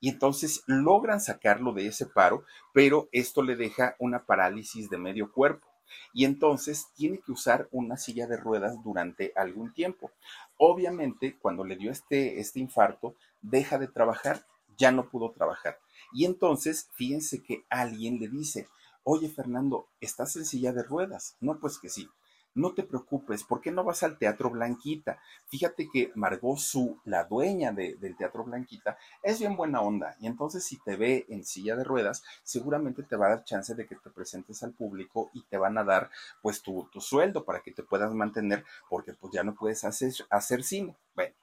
Y 0.00 0.08
entonces 0.08 0.62
logran 0.66 1.20
sacarlo 1.20 1.72
de 1.72 1.86
ese 1.86 2.06
paro, 2.06 2.44
pero 2.72 3.08
esto 3.12 3.42
le 3.42 3.56
deja 3.56 3.96
una 3.98 4.24
parálisis 4.24 4.88
de 4.88 4.96
medio 4.96 5.30
cuerpo 5.30 5.70
y 6.12 6.24
entonces 6.24 6.88
tiene 6.94 7.18
que 7.18 7.32
usar 7.32 7.68
una 7.70 7.96
silla 7.96 8.26
de 8.26 8.36
ruedas 8.36 8.82
durante 8.82 9.32
algún 9.36 9.72
tiempo. 9.72 10.10
Obviamente, 10.56 11.36
cuando 11.38 11.64
le 11.64 11.76
dio 11.76 11.90
este, 11.90 12.40
este 12.40 12.60
infarto, 12.60 13.14
deja 13.42 13.78
de 13.78 13.88
trabajar, 13.88 14.46
ya 14.76 14.92
no 14.92 15.08
pudo 15.08 15.32
trabajar. 15.32 15.78
Y 16.12 16.24
entonces, 16.24 16.88
fíjense 16.92 17.42
que 17.42 17.64
alguien 17.68 18.18
le 18.18 18.28
dice, 18.28 18.68
oye 19.04 19.28
Fernando, 19.28 19.88
¿estás 20.00 20.36
en 20.36 20.44
silla 20.44 20.72
de 20.72 20.82
ruedas? 20.82 21.36
No, 21.40 21.58
pues 21.58 21.78
que 21.78 21.88
sí 21.88 22.08
no 22.54 22.74
te 22.74 22.82
preocupes, 22.82 23.44
¿por 23.44 23.60
qué 23.60 23.70
no 23.70 23.84
vas 23.84 24.02
al 24.02 24.18
Teatro 24.18 24.50
Blanquita? 24.50 25.20
Fíjate 25.46 25.88
que 25.92 26.10
Margot 26.14 26.58
Su, 26.58 27.00
la 27.04 27.24
dueña 27.24 27.72
del 27.72 28.16
Teatro 28.16 28.44
Blanquita, 28.44 28.98
es 29.22 29.38
bien 29.38 29.56
buena 29.56 29.80
onda 29.80 30.16
y 30.20 30.26
entonces 30.26 30.64
si 30.64 30.78
te 30.78 30.96
ve 30.96 31.26
en 31.28 31.44
silla 31.44 31.76
de 31.76 31.84
ruedas, 31.84 32.22
seguramente 32.42 33.02
te 33.02 33.16
va 33.16 33.26
a 33.26 33.30
dar 33.30 33.44
chance 33.44 33.74
de 33.74 33.86
que 33.86 33.96
te 33.96 34.10
presentes 34.10 34.62
al 34.62 34.72
público 34.72 35.30
y 35.32 35.42
te 35.44 35.58
van 35.58 35.78
a 35.78 35.84
dar 35.84 36.10
pues 36.42 36.62
tu, 36.62 36.88
sueldo 37.00 37.44
para 37.44 37.60
que 37.60 37.72
te 37.72 37.82
puedas 37.82 38.12
mantener 38.12 38.64
porque 38.88 39.14
pues 39.14 39.32
ya 39.32 39.42
no 39.42 39.54
puedes 39.54 39.84
hacer, 39.84 40.12
hacer 40.28 40.62
cine. 40.62 40.96
Bueno, 41.14 41.34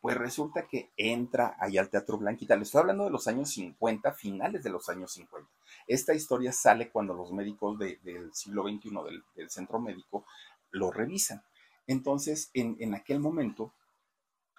pues 0.00 0.16
resulta 0.16 0.66
que 0.68 0.90
entra 0.96 1.56
ahí 1.58 1.76
al 1.76 1.90
Teatro 1.90 2.18
Blanquita. 2.18 2.56
Le 2.56 2.62
estoy 2.62 2.80
hablando 2.80 3.04
de 3.04 3.10
los 3.10 3.26
años 3.26 3.50
50, 3.50 4.12
finales 4.12 4.62
de 4.62 4.70
los 4.70 4.88
años 4.88 5.12
50. 5.12 5.48
Esta 5.86 6.14
historia 6.14 6.52
sale 6.52 6.90
cuando 6.90 7.14
los 7.14 7.32
médicos 7.32 7.78
del 7.78 8.32
siglo 8.32 8.62
XXI 8.64 8.90
del, 9.34 9.50
centro 9.50 9.80
médico 9.80 10.24
lo 10.70 10.90
revisan. 10.90 11.42
Entonces, 11.86 12.50
en, 12.54 12.94
aquel 12.94 13.18
momento, 13.18 13.72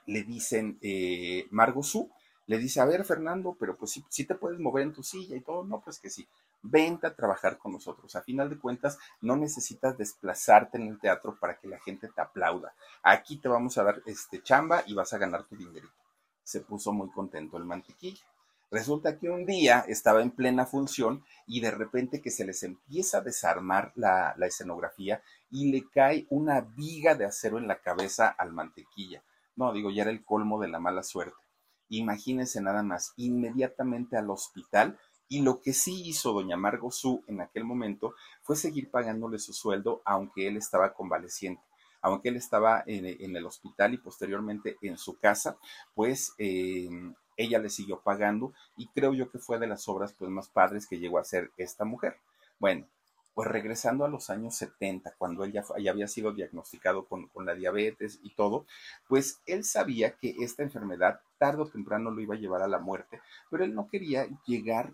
le 0.06 0.24
dicen, 0.24 0.78
eh, 0.82 1.48
Margo 1.52 1.84
Su, 1.84 2.12
le 2.48 2.58
dice, 2.58 2.82
a 2.82 2.86
ver, 2.86 3.06
Fernando, 3.06 3.56
pero 3.60 3.78
pues 3.78 3.92
sí, 3.92 4.04
sí 4.10 4.26
te 4.26 4.36
puedes 4.36 4.60
mover 4.60 4.84
en 4.84 4.94
tu 4.94 5.04
silla 5.04 5.36
y 5.38 5.42
todo. 5.42 5.64
No, 5.64 5.82
pues 5.82 6.00
que 6.00 6.10
sí 6.10 6.28
vente 6.62 7.08
a 7.08 7.16
trabajar 7.16 7.58
con 7.58 7.74
nosotros. 7.74 8.16
A 8.16 8.22
final 8.22 8.50
de 8.50 8.60
cuentas, 8.60 8.98
no 9.22 9.36
necesitas 9.36 9.98
desplazarte 9.98 10.78
en 10.78 10.88
el 10.88 11.00
teatro 11.00 11.38
para 11.40 11.58
que 11.60 11.68
la 11.68 11.80
gente 11.80 12.10
te 12.10 12.22
aplauda. 12.22 12.74
Aquí 13.04 13.38
te 13.38 13.48
vamos 13.48 13.78
a 13.78 13.84
dar 13.84 14.02
este 14.06 14.42
chamba 14.42 14.84
y 14.86 14.94
vas 14.94 15.14
a 15.14 15.18
ganar 15.18 15.46
tu 15.46 15.56
dinerito. 15.56 15.94
Se 16.44 16.62
puso 16.62 16.92
muy 16.92 17.10
contento 17.12 17.58
el 17.58 17.66
mantequilla. 17.66 18.24
Resulta 18.72 19.18
que 19.18 19.30
un 19.30 19.48
día 19.48 19.84
estaba 19.88 20.22
en 20.22 20.30
plena 20.30 20.66
función 20.66 21.24
y 21.48 21.60
de 21.60 21.72
repente 21.72 22.22
que 22.22 22.30
se 22.30 22.46
les 22.46 22.62
empieza 22.62 23.18
a 23.18 23.22
desarmar 23.22 23.92
la, 23.96 24.36
la 24.38 24.46
escenografía 24.46 25.24
y 25.50 25.72
le 25.72 25.90
cae 25.90 26.28
una 26.30 26.62
viga 26.62 27.16
de 27.16 27.26
acero 27.26 27.58
en 27.58 27.68
la 27.68 27.82
cabeza 27.82 28.28
al 28.28 28.54
mantequilla. 28.54 29.24
No, 29.56 29.74
digo, 29.74 29.90
ya 29.90 30.04
era 30.04 30.12
el 30.12 30.24
colmo 30.24 30.62
de 30.62 30.68
la 30.68 30.80
mala 30.80 31.02
suerte. 31.02 31.36
Imagínense 31.90 32.62
nada 32.62 32.84
más, 32.84 33.14
inmediatamente 33.18 34.16
al 34.16 34.30
hospital 34.30 35.00
y 35.30 35.42
lo 35.42 35.62
que 35.62 35.74
sí 35.74 36.02
hizo 36.10 36.34
doña 36.34 36.58
Margo 36.58 36.92
Su 36.92 37.24
en 37.28 37.40
aquel 37.40 37.64
momento 37.64 38.16
fue 38.42 38.56
seguir 38.56 38.90
pagándole 38.90 39.38
su 39.38 39.54
sueldo, 39.54 40.02
aunque 40.04 40.48
él 40.48 40.58
estaba 40.58 40.94
convaleciente. 40.94 41.62
Aunque 42.02 42.30
él 42.30 42.38
estaba 42.38 42.84
en, 42.88 43.36
el 43.36 43.46
hospital 43.46 43.94
y 43.94 43.98
posteriormente 43.98 44.78
en 44.82 44.98
su 44.98 45.20
casa, 45.20 45.58
pues 45.94 46.34
em, 46.38 47.14
ella 47.38 47.60
le 47.60 47.70
siguió 47.70 48.00
pagando 48.00 48.54
y 48.76 48.88
creo 48.88 49.14
yo 49.14 49.30
que 49.30 49.38
fue 49.38 49.60
de 49.60 49.68
las 49.68 49.88
obras 49.88 50.14
pues, 50.14 50.32
más 50.32 50.50
padres 50.50 50.88
que 50.88 50.98
llegó 50.98 51.20
a 51.20 51.26
ser 51.26 51.52
esta 51.58 51.86
mujer. 51.86 52.18
Bueno, 52.58 52.88
pues 53.36 53.48
regresando 53.50 54.06
a 54.06 54.10
los 54.10 54.30
años 54.30 54.56
70, 54.56 55.14
cuando 55.18 55.44
él 55.44 55.52
ya, 55.52 55.64
había 55.90 56.08
sido 56.08 56.32
diagnosticado 56.32 57.06
con, 57.06 57.28
con, 57.28 57.46
la 57.46 57.54
diabetes 57.54 58.20
y 58.24 58.34
todo, 58.34 58.66
pues 59.08 59.42
él 59.46 59.64
sabía 59.64 60.16
que 60.16 60.36
esta 60.40 60.64
enfermedad 60.64 61.22
tarde 61.38 61.62
o 61.62 61.68
temprano 61.68 62.12
lo 62.12 62.22
iba 62.22 62.36
a 62.36 62.40
llevar 62.40 62.62
a 62.62 62.68
la 62.68 62.80
muerte, 62.80 63.22
pero 63.52 63.64
él 63.64 63.76
no 63.76 63.90
quería 63.90 64.28
llegar 64.46 64.94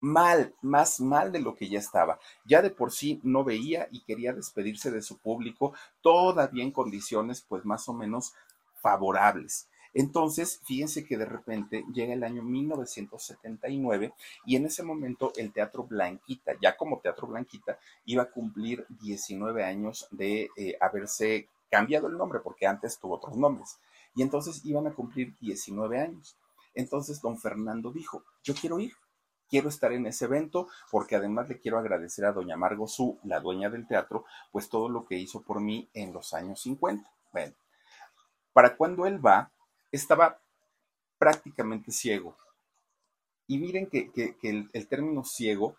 mal, 0.00 0.54
más 0.62 1.00
mal 1.00 1.32
de 1.32 1.40
lo 1.40 1.54
que 1.54 1.68
ya 1.68 1.78
estaba. 1.78 2.18
Ya 2.44 2.62
de 2.62 2.70
por 2.70 2.92
sí 2.92 3.20
no 3.22 3.44
veía 3.44 3.88
y 3.90 4.00
quería 4.00 4.32
despedirse 4.32 4.90
de 4.90 5.02
su 5.02 5.18
público 5.18 5.74
todavía 6.00 6.64
en 6.64 6.72
condiciones 6.72 7.44
pues 7.46 7.64
más 7.64 7.88
o 7.88 7.92
menos 7.92 8.34
favorables. 8.80 9.68
Entonces, 9.92 10.60
fíjense 10.64 11.04
que 11.04 11.18
de 11.18 11.24
repente 11.24 11.84
llega 11.92 12.14
el 12.14 12.22
año 12.22 12.42
1979 12.42 14.14
y 14.46 14.56
en 14.56 14.66
ese 14.66 14.84
momento 14.84 15.32
el 15.36 15.52
Teatro 15.52 15.84
Blanquita, 15.84 16.52
ya 16.62 16.76
como 16.76 17.00
Teatro 17.00 17.26
Blanquita, 17.26 17.78
iba 18.04 18.22
a 18.22 18.30
cumplir 18.30 18.86
19 18.88 19.64
años 19.64 20.06
de 20.12 20.48
eh, 20.56 20.76
haberse 20.80 21.48
cambiado 21.70 22.06
el 22.06 22.16
nombre 22.16 22.40
porque 22.40 22.66
antes 22.66 22.98
tuvo 22.98 23.16
otros 23.16 23.36
nombres. 23.36 23.78
y 24.14 24.22
entonces 24.22 24.64
iban 24.64 24.86
a 24.88 24.92
cumplir 24.92 25.36
19 25.40 26.00
años. 26.00 26.36
Entonces 26.74 27.20
don 27.20 27.38
Fernando 27.38 27.92
dijo, 27.92 28.24
yo 28.42 28.54
quiero 28.54 28.78
ir, 28.80 28.92
quiero 29.50 29.68
estar 29.68 29.92
en 29.92 30.06
ese 30.06 30.26
evento 30.26 30.68
porque 30.90 31.16
además 31.16 31.48
le 31.48 31.58
quiero 31.58 31.78
agradecer 31.78 32.24
a 32.24 32.32
doña 32.32 32.56
Margo 32.56 32.86
Su, 32.86 33.18
la 33.24 33.40
dueña 33.40 33.68
del 33.68 33.86
teatro, 33.86 34.24
pues 34.52 34.68
todo 34.68 34.88
lo 34.88 35.04
que 35.04 35.16
hizo 35.16 35.42
por 35.42 35.60
mí 35.60 35.88
en 35.92 36.12
los 36.12 36.32
años 36.32 36.62
50. 36.62 37.10
Bueno, 37.32 37.54
para 38.52 38.76
cuando 38.76 39.06
él 39.06 39.24
va, 39.24 39.50
estaba 39.92 40.40
prácticamente 41.18 41.92
ciego. 41.92 42.36
Y 43.46 43.58
miren 43.58 43.88
que, 43.88 44.10
el, 44.42 44.70
el 44.72 44.86
término 44.86 45.24
ciego 45.24 45.76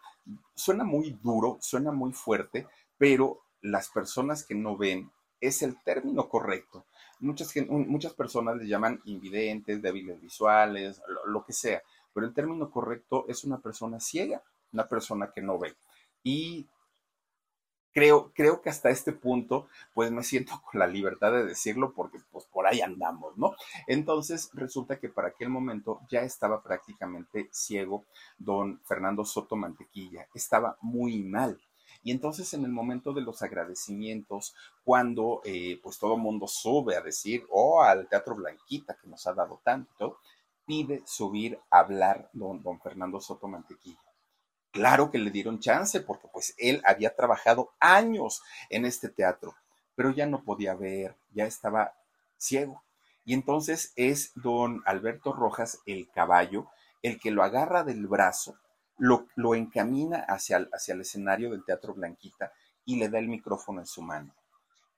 suena 0.54 0.84
muy 0.84 1.18
duro, 1.24 1.58
suena 1.62 1.92
muy 1.92 2.12
fuerte, 2.12 2.68
pero 2.98 3.42
las 3.62 3.90
personas 3.90 4.44
que 4.44 4.56
no 4.56 4.76
ven 4.78 5.10
es 5.40 5.62
el 5.64 5.82
término 5.84 6.30
correcto. 6.30 6.86
Muchas, 7.20 7.54
muchas 7.68 8.14
personas 8.14 8.58
le 8.58 8.68
llaman 8.68 9.02
invidentes, 9.06 9.82
débiles 9.82 10.22
visuales, 10.22 11.02
lo, 11.26 11.44
que 11.46 11.54
sea, 11.54 11.82
pero 12.14 12.26
el 12.28 12.34
término 12.34 12.70
correcto 12.70 13.26
es 13.28 13.43
una 13.43 13.59
persona 13.59 13.99
ciega, 13.99 14.41
una 14.74 14.88
persona 14.88 15.32
que 15.34 15.41
no 15.41 15.57
ve. 15.59 15.76
Y 16.24 16.68
creo, 17.93 18.32
creo 18.34 18.62
que 18.62 18.70
hasta 18.70 18.89
este 18.89 19.12
punto, 19.12 19.68
pues 19.93 20.12
me 20.12 20.24
siento 20.24 20.62
con 20.72 20.80
la 20.80 20.88
libertad 20.88 21.32
de 21.32 21.45
decirlo 21.45 21.93
porque 21.93 22.20
pues 22.32 22.45
por 22.45 22.68
ahí 22.68 22.82
andamos, 22.82 23.38
¿no? 23.38 23.55
Entonces 23.88 24.49
resulta 24.53 24.99
que 24.99 25.09
para 25.09 25.30
aquel 25.30 25.49
momento 25.49 26.01
ya 26.09 26.22
estaba 26.22 26.62
prácticamente 26.62 27.49
ciego 27.51 28.05
don 28.38 28.80
Fernando 28.86 29.26
Soto 29.26 29.55
Mantequilla, 29.55 30.28
estaba 30.34 30.78
muy 30.82 31.24
mal. 31.24 31.59
Y 32.03 32.12
entonces 32.12 32.51
en 32.55 32.64
el 32.66 32.72
momento 32.72 33.14
de 33.14 33.22
los 33.22 33.43
agradecimientos, 33.43 34.55
cuando 34.84 35.41
eh, 35.43 35.80
pues 35.84 35.99
todo 35.99 36.16
el 36.16 36.22
mundo 36.22 36.47
sube 36.47 36.95
a 36.95 37.01
decir, 37.01 37.45
oh, 37.49 37.84
al 37.84 38.07
Teatro 38.07 38.36
Blanquita 38.36 38.97
que 38.99 39.07
nos 39.07 39.28
ha 39.28 39.34
dado 39.34 39.62
tanto, 39.64 40.18
pide 40.72 41.04
subir 41.06 41.60
a 41.70 41.80
hablar 41.80 42.30
don, 42.32 42.64
don 42.64 42.80
Fernando 42.80 43.20
Soto 43.20 43.50
Mantequilla. 43.50 44.00
Claro 44.72 45.12
que 45.12 45.18
le 45.18 45.30
dieron 45.30 45.60
chance 45.60 46.00
porque 46.00 46.30
pues 46.32 46.56
él 46.58 46.82
había 46.86 47.14
trabajado 47.14 47.74
años 47.82 48.42
en 48.70 48.86
este 48.86 49.10
teatro, 49.10 49.54
pero 49.96 50.12
ya 50.12 50.28
no 50.28 50.46
podía 50.46 50.74
ver, 50.74 51.18
ya 51.34 51.44
estaba 51.44 51.94
ciego. 52.38 52.82
Y 53.26 53.34
entonces 53.34 53.92
es 53.98 54.32
don 54.36 54.82
Alberto 54.86 55.34
Rojas, 55.34 55.80
el 55.86 56.10
caballo, 56.10 56.70
el 57.02 57.20
que 57.20 57.32
lo 57.32 57.44
agarra 57.44 57.84
del 57.84 58.08
brazo 58.08 58.56
lo, 58.98 59.56
encamina 59.56 60.20
hacia 60.20 60.70
hacia 60.72 60.94
el 60.94 61.02
escenario 61.02 61.52
del 61.52 61.66
Teatro 61.66 61.94
Blanquita 61.94 62.54
y 62.86 62.96
le 62.96 63.10
da 63.10 63.20
el 63.20 63.28
micrófono 63.28 63.82
en 63.82 63.88
su 63.88 64.02
mano. 64.02 64.34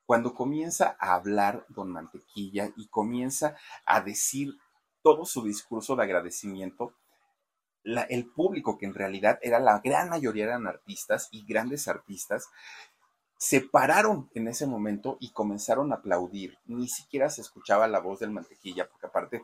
Cuando 0.06 0.36
comienza 0.36 0.96
a 1.00 1.16
hablar 1.16 1.66
don 1.70 1.90
Mantequilla 1.90 2.70
y 2.78 2.90
comienza 2.90 3.56
a 3.88 4.02
decir 4.02 4.56
todo 5.04 5.26
su 5.26 5.44
discurso 5.44 5.96
de 5.96 6.04
agradecimiento, 6.04 6.94
el 7.84 8.26
público, 8.26 8.78
que 8.78 8.86
en 8.86 8.94
realidad 8.94 9.38
era 9.42 9.60
la 9.60 9.80
gran 9.80 10.10
mayoría 10.10 10.46
eran 10.46 10.66
artistas 10.66 11.28
y 11.32 11.46
grandes 11.46 11.88
artistas, 11.88 12.50
se 13.38 13.60
pararon 13.60 14.30
en 14.34 14.48
ese 14.48 14.66
momento 14.66 15.18
y 15.20 15.32
comenzaron 15.32 15.92
a 15.92 15.96
aplaudir. 15.96 16.58
Ni 16.66 16.88
siquiera 16.88 17.30
se 17.30 17.42
escuchaba 17.42 17.88
la 17.88 18.00
voz 18.00 18.22
del 18.22 18.32
mantequilla, 18.32 18.88
porque 18.88 19.06
aparte 19.06 19.44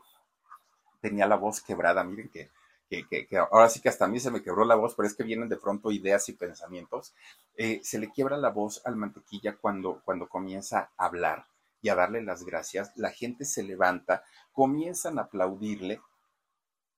tenía 1.01 1.27
la 1.27 1.35
voz 1.35 1.61
quebrada. 1.61 2.03
Miren 2.05 2.29
que 2.29 2.49
que, 2.89 3.27
ahora 3.37 3.69
sí 3.69 3.81
que 3.81 3.89
hasta 3.89 4.05
a 4.05 4.07
mí 4.07 4.19
se 4.19 4.31
me 4.31 4.41
quebró 4.41 4.65
la 4.65 4.75
voz, 4.75 4.95
pero 4.95 5.07
es 5.07 5.13
que 5.13 5.23
vienen 5.23 5.49
de 5.49 5.57
pronto 5.57 5.91
ideas 5.91 6.27
y 6.29 6.33
pensamientos, 6.33 7.13
eh, 7.55 7.79
se 7.83 7.99
le 7.99 8.09
quiebra 8.09 8.37
la 8.37 8.49
voz 8.49 8.81
al 8.85 8.95
mantequilla 8.95 9.55
cuando, 9.57 10.01
cuando 10.03 10.27
comienza 10.27 10.89
a 10.97 11.05
hablar 11.05 11.45
y 11.81 11.89
a 11.89 11.95
darle 11.95 12.21
las 12.21 12.43
gracias, 12.43 12.91
la 12.95 13.11
gente 13.11 13.45
se 13.45 13.63
levanta, 13.63 14.23
comienzan 14.51 15.17
a 15.17 15.23
aplaudirle 15.23 16.01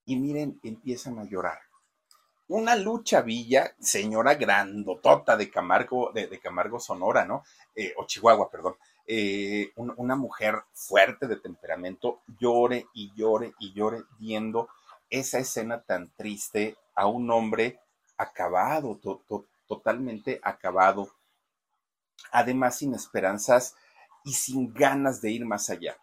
y 0.05 0.15
miren, 0.15 0.59
empiezan 0.63 1.19
a 1.19 1.25
llorar. 1.25 1.59
Una 2.47 2.75
lucha 2.75 3.21
villa, 3.21 3.75
señora 3.79 4.35
grandotota 4.35 5.37
de 5.37 5.49
Camargo, 5.49 6.11
de, 6.13 6.39
Camargo 6.39 6.79
Sonora, 6.79 7.23
¿no? 7.23 7.43
Eh, 7.75 7.93
o 7.97 8.05
Chihuahua, 8.05 8.49
perdón. 8.49 8.75
Eh, 9.07 9.71
una 9.75 10.15
mujer 10.15 10.61
fuerte 10.73 11.27
de 11.27 11.37
temperamento, 11.37 12.21
llore 12.39 12.87
y 12.93 13.13
llore 13.15 13.53
y 13.59 13.73
llore 13.73 14.03
viendo 14.19 14.69
esa 15.09 15.39
escena 15.39 15.81
tan 15.81 16.11
triste 16.15 16.77
a 16.95 17.07
un 17.07 17.29
hombre 17.31 17.79
acabado, 18.17 18.99
totalmente 19.67 20.39
acabado, 20.43 21.09
además 22.31 22.77
sin 22.77 22.93
esperanzas 22.93 23.75
y 24.23 24.33
sin 24.33 24.73
ganas 24.73 25.21
de 25.21 25.31
ir 25.31 25.45
más 25.45 25.69
allá. 25.69 25.97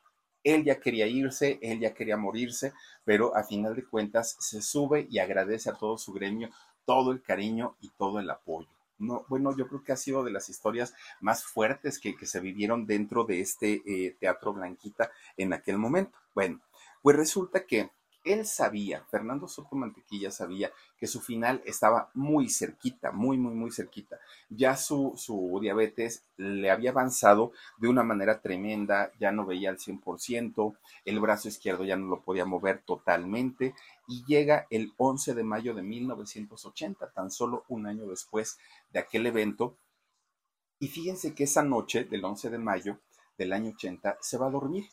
Él 0.45 0.65
ya 0.65 0.81
quería 0.81 1.07
irse, 1.07 1.59
él 1.63 1.81
ya 1.81 1.93
quería 1.93 2.17
morirse, 2.17 2.73
pero 3.05 3.37
a 3.37 3.45
final 3.45 3.75
de 3.75 3.85
cuentas 3.85 4.37
se 4.39 4.63
sube 4.63 5.07
y 5.11 5.19
agradece 5.19 5.69
a 5.71 5.75
todo 5.75 5.99
su 5.99 6.13
gremio 6.13 6.51
todo 6.89 7.13
el 7.13 7.21
cariño 7.21 7.77
y 7.83 7.91
todo 7.91 8.19
el 8.19 8.31
apoyo. 8.31 8.67
No, 8.99 9.27
bueno, 9.29 9.55
yo 9.55 9.69
creo 9.69 9.85
que 9.85 9.93
ha 9.93 9.97
sido 9.97 10.25
de 10.25 10.31
las 10.31 10.49
historias 10.49 10.95
más 11.21 11.45
fuertes 11.45 11.99
que, 11.99 12.15
se 12.25 12.41
vivieron 12.41 12.87
dentro 12.87 13.25
de 13.25 13.41
este 13.41 13.83
eh, 13.87 14.17
Teatro 14.19 14.55
Blanquita 14.55 15.11
en 15.37 15.53
aquel 15.53 15.77
momento. 15.77 16.19
Bueno, 16.35 16.63
pues 17.03 17.15
resulta 17.15 17.67
que 17.67 17.91
él 18.33 18.47
sabía, 18.47 19.05
Fernando 19.11 19.49
Soto 19.49 19.75
Mantequilla 19.75 20.31
sabía 20.31 20.71
que 20.99 21.07
su 21.07 21.21
final 21.21 21.63
estaba 21.65 22.11
muy 22.15 22.49
cerquita, 22.49 23.13
muy, 23.13 23.39
muy, 23.39 23.55
muy 23.55 23.71
cerquita. 23.71 24.19
Ya 24.49 24.77
su, 24.77 25.15
su 25.17 25.59
diabetes 25.61 26.25
le 26.37 26.71
había 26.71 26.91
avanzado 26.91 27.53
de 27.79 27.89
una 27.89 28.03
manera 28.03 28.41
tremenda, 28.41 29.11
ya 29.19 29.33
no 29.33 29.47
veía 29.47 29.71
al 29.71 29.79
100%, 29.79 30.77
el 31.05 31.21
brazo 31.21 31.49
izquierdo 31.49 31.85
ya 31.85 31.97
no 31.97 32.07
lo 32.09 32.23
podía 32.23 32.45
mover 32.45 32.83
totalmente 32.85 33.75
y 34.07 34.25
llega 34.25 34.67
el 34.71 34.93
11 34.97 35.35
de 35.35 35.45
mayo 35.45 35.75
de 35.75 35.83
1980, 35.83 37.11
tan 37.11 37.31
solo 37.31 37.65
un 37.69 37.87
año 37.87 38.07
después 38.07 38.59
de 38.93 39.01
aquel 39.01 39.27
evento. 39.27 39.77
Y 40.79 40.89
fíjense 40.89 41.35
que 41.35 41.45
esa 41.45 41.63
noche 41.63 42.05
del 42.05 42.25
11 42.25 42.51
de 42.51 42.59
mayo 42.59 42.99
del 43.37 43.53
año 43.53 43.71
80 43.71 44.19
se 44.21 44.39
va 44.39 44.47
a 44.47 44.51
dormir 44.51 44.87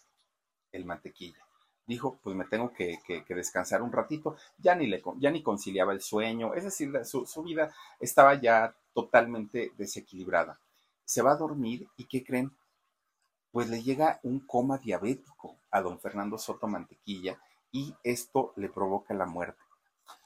el 0.71 0.85
mantequilla 0.85 1.44
dijo, 1.87 2.19
pues 2.23 2.35
me 2.35 2.45
tengo 2.45 2.71
que, 2.73 2.99
descansar 3.29 3.81
un 3.81 3.91
ratito, 3.91 4.35
ya 4.57 4.75
ni, 4.75 4.87
le, 4.87 5.01
ya 5.17 5.31
ni 5.31 5.43
conciliaba 5.43 5.93
el 5.93 6.01
sueño, 6.01 6.53
es 6.53 6.63
decir, 6.63 6.91
su, 7.05 7.25
su, 7.25 7.43
vida 7.43 7.73
estaba 7.99 8.35
ya 8.35 8.75
totalmente 8.93 9.71
desequilibrada. 9.77 10.59
Se 11.03 11.21
va 11.21 11.33
a 11.33 11.37
dormir 11.37 11.87
y 11.97 12.05
¿qué 12.05 12.23
creen? 12.23 12.51
Pues 13.51 13.69
le 13.69 13.81
llega 13.81 14.19
un 14.23 14.39
coma 14.39 14.77
diabético 14.77 15.57
a 15.71 15.81
don 15.81 15.99
Fernando 15.99 16.37
Soto 16.37 16.67
Mantequilla 16.67 17.39
y 17.71 17.93
esto 18.03 18.53
le 18.55 18.69
provoca 18.69 19.13
la 19.13 19.25
muerte. 19.25 19.61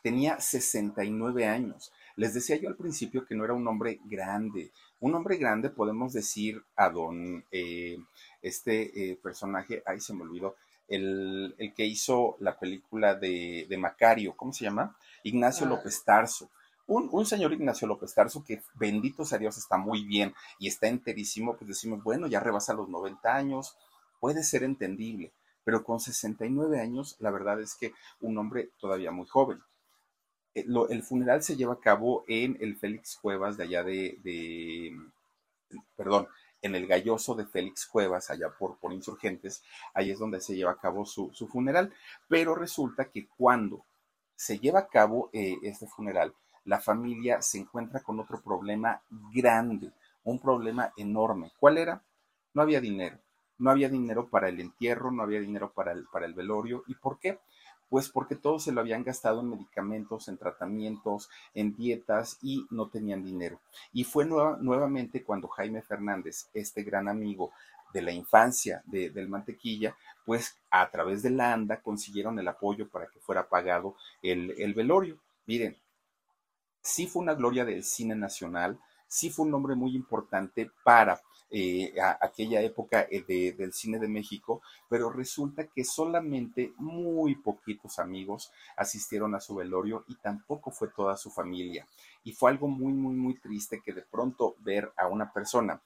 Tenía 0.02 0.40
69 0.40 1.46
años. 1.46 1.92
Les 2.16 2.34
decía 2.34 2.58
yo 2.58 2.70
al 2.70 2.76
principio 2.76 3.26
que 3.26 3.36
no 3.36 3.44
era 3.44 3.54
un 3.54 3.68
hombre 3.68 4.00
grande. 4.06 4.72
Un 5.00 5.16
hombre 5.16 5.38
grande 5.38 5.70
podemos 5.70 6.14
decir 6.14 6.64
a 6.76 6.90
don, 6.90 7.46
eh, 7.52 7.98
este 8.42 9.12
eh, 9.12 9.16
personaje, 9.22 9.84
ahí 9.86 10.00
se 10.00 10.14
me 10.14 10.24
olvidó, 10.24 10.56
el, 10.90 11.56
que 11.76 11.86
hizo 11.86 12.36
la 12.40 12.58
película 12.58 13.16
de, 13.16 13.68
Macario, 13.78 14.36
¿cómo 14.36 14.52
se 14.52 14.66
llama? 14.66 14.96
Ignacio 15.24 15.66
ah. 15.66 15.70
López 15.70 16.04
Tarso. 16.04 16.50
Un, 16.88 17.26
señor 17.26 17.54
Ignacio 17.54 17.88
López 17.88 18.14
Tarso 18.16 18.44
que, 18.44 18.64
bendito 18.74 19.24
sea 19.24 19.38
Dios, 19.38 19.58
está 19.58 19.78
muy 19.78 20.04
bien 20.06 20.34
y 20.58 20.68
está 20.68 20.88
enterísimo, 20.88 21.56
pues 21.56 21.68
decimos, 21.68 22.04
bueno, 22.04 22.26
ya 22.26 22.40
rebasa 22.40 22.74
los 22.74 22.90
90 22.90 23.36
años, 23.36 23.78
puede 24.20 24.44
ser 24.44 24.64
entendible, 24.64 25.32
pero 25.64 25.84
con 25.84 26.00
69 26.00 26.80
años, 26.82 27.16
la 27.20 27.30
verdad 27.30 27.62
es 27.62 27.76
que 27.76 27.94
un 28.22 28.36
hombre 28.40 28.72
todavía 28.80 29.12
muy 29.12 29.28
joven. 29.28 29.62
Eh, 30.56 30.66
el, 30.90 31.04
funeral 31.04 31.44
se 31.44 31.56
lleva 31.56 31.74
a 31.74 31.80
cabo 31.80 32.24
en 32.28 32.58
el 32.60 32.76
Félix 32.76 33.18
Cuevas 33.18 33.56
de 33.56 33.66
allá 33.66 33.84
de 33.84 34.18
perdón, 35.96 36.28
en 36.62 36.76
el 36.76 36.88
galloso 36.88 37.36
de 37.36 37.46
Félix 37.46 37.86
Cuevas, 37.86 38.30
allá 38.30 38.50
por, 38.50 38.78
por 38.78 38.94
Insurgentes, 38.94 39.64
ahí 39.94 40.12
es 40.12 40.20
donde 40.20 40.42
se 40.42 40.56
lleva 40.56 40.72
a 40.72 40.80
cabo 40.80 41.06
su, 41.06 41.32
funeral. 41.50 41.94
Pero 42.28 42.56
resulta 42.56 43.06
que 43.06 43.28
cuando 43.28 43.86
se 44.36 44.60
lleva 44.60 44.80
a 44.80 44.88
cabo 44.88 45.30
eh, 45.34 45.58
este 45.64 45.88
funeral, 45.88 46.34
la 46.66 46.80
familia 46.80 47.42
se 47.42 47.58
encuentra 47.58 48.02
con 48.02 48.20
otro 48.20 48.42
problema 48.42 49.02
grande, 49.34 49.92
un 50.24 50.40
problema 50.40 50.94
enorme. 50.98 51.52
¿Cuál 51.60 51.78
era? 51.78 52.02
No 52.54 52.62
había 52.62 52.82
dinero. 52.82 53.18
No 53.58 53.72
había 53.72 53.90
dinero 53.90 54.30
para 54.30 54.48
el 54.48 54.60
entierro, 54.60 55.12
no 55.12 55.24
había 55.24 55.42
dinero 55.42 55.72
para 55.74 55.92
el, 55.92 56.06
para 56.06 56.26
el 56.26 56.34
velorio. 56.34 56.84
¿Y 56.88 56.96
por 56.96 57.20
qué? 57.20 57.40
Pues 57.90 58.10
porque 58.10 58.36
todos 58.36 58.64
se 58.64 58.72
lo 58.72 58.82
habían 58.82 59.04
gastado 59.04 59.42
en 59.42 59.50
medicamentos, 59.50 60.28
en 60.28 60.38
tratamientos, 60.38 61.30
en 61.54 61.76
dietas 61.76 62.38
y 62.42 62.66
no 62.70 62.90
tenían 62.90 63.24
dinero. 63.24 63.60
Y 63.92 64.04
fue 64.04 64.26
nuevamente 64.26 65.24
cuando 65.24 65.48
Jaime 65.48 65.82
Fernández, 65.82 66.50
este 66.54 66.84
gran 66.84 67.08
amigo 67.08 67.52
de 67.94 68.02
la 68.04 68.12
infancia 68.12 68.84
de, 68.86 69.10
del 69.10 69.30
mantequilla, 69.30 69.96
pues 70.26 70.56
a 70.70 70.90
través 70.92 71.24
de 71.24 71.32
la 71.32 71.54
ANDA 71.54 71.82
consiguieron 71.82 72.38
el 72.38 72.48
apoyo 72.48 72.88
para 72.88 73.08
que 73.08 73.20
fuera 73.20 73.50
pagado 73.50 73.96
el, 74.22 74.54
el 74.60 74.74
velorio. 74.76 75.18
Miren, 75.48 75.76
sí 76.82 77.08
fue 77.08 77.24
una 77.24 77.34
gloria 77.34 77.66
del 77.66 77.84
cine 77.84 78.16
nacional, 78.16 78.80
sí 79.08 79.32
fue 79.32 79.46
un 79.46 79.52
nombre 79.52 79.76
muy 79.76 79.96
importante 79.96 80.70
para 80.84 81.20
eh, 81.52 81.94
aquella 82.22 82.62
época 82.62 83.08
eh, 83.10 83.24
del 83.58 83.74
cine 83.74 83.98
de 83.98 84.08
México, 84.08 84.62
pero 84.88 85.10
resulta 85.10 85.66
que 85.68 85.84
solamente 85.84 86.74
muy 86.78 87.36
poquitos 87.36 87.98
amigos 88.00 88.52
asistieron 88.78 89.34
a 89.34 89.40
su 89.40 89.56
velorio 89.56 90.06
y 90.08 90.16
tampoco 90.16 90.72
fue 90.72 90.90
toda 90.90 91.18
su 91.18 91.32
familia. 91.32 91.88
Y 92.24 92.34
fue 92.34 92.52
algo 92.52 92.68
muy, 92.68 92.94
muy, 92.94 93.16
muy 93.16 93.36
triste 93.40 93.82
que 93.84 93.94
de 93.94 94.04
pronto 94.04 94.56
ver 94.60 94.92
a 94.96 95.08
una 95.08 95.34
persona 95.34 95.82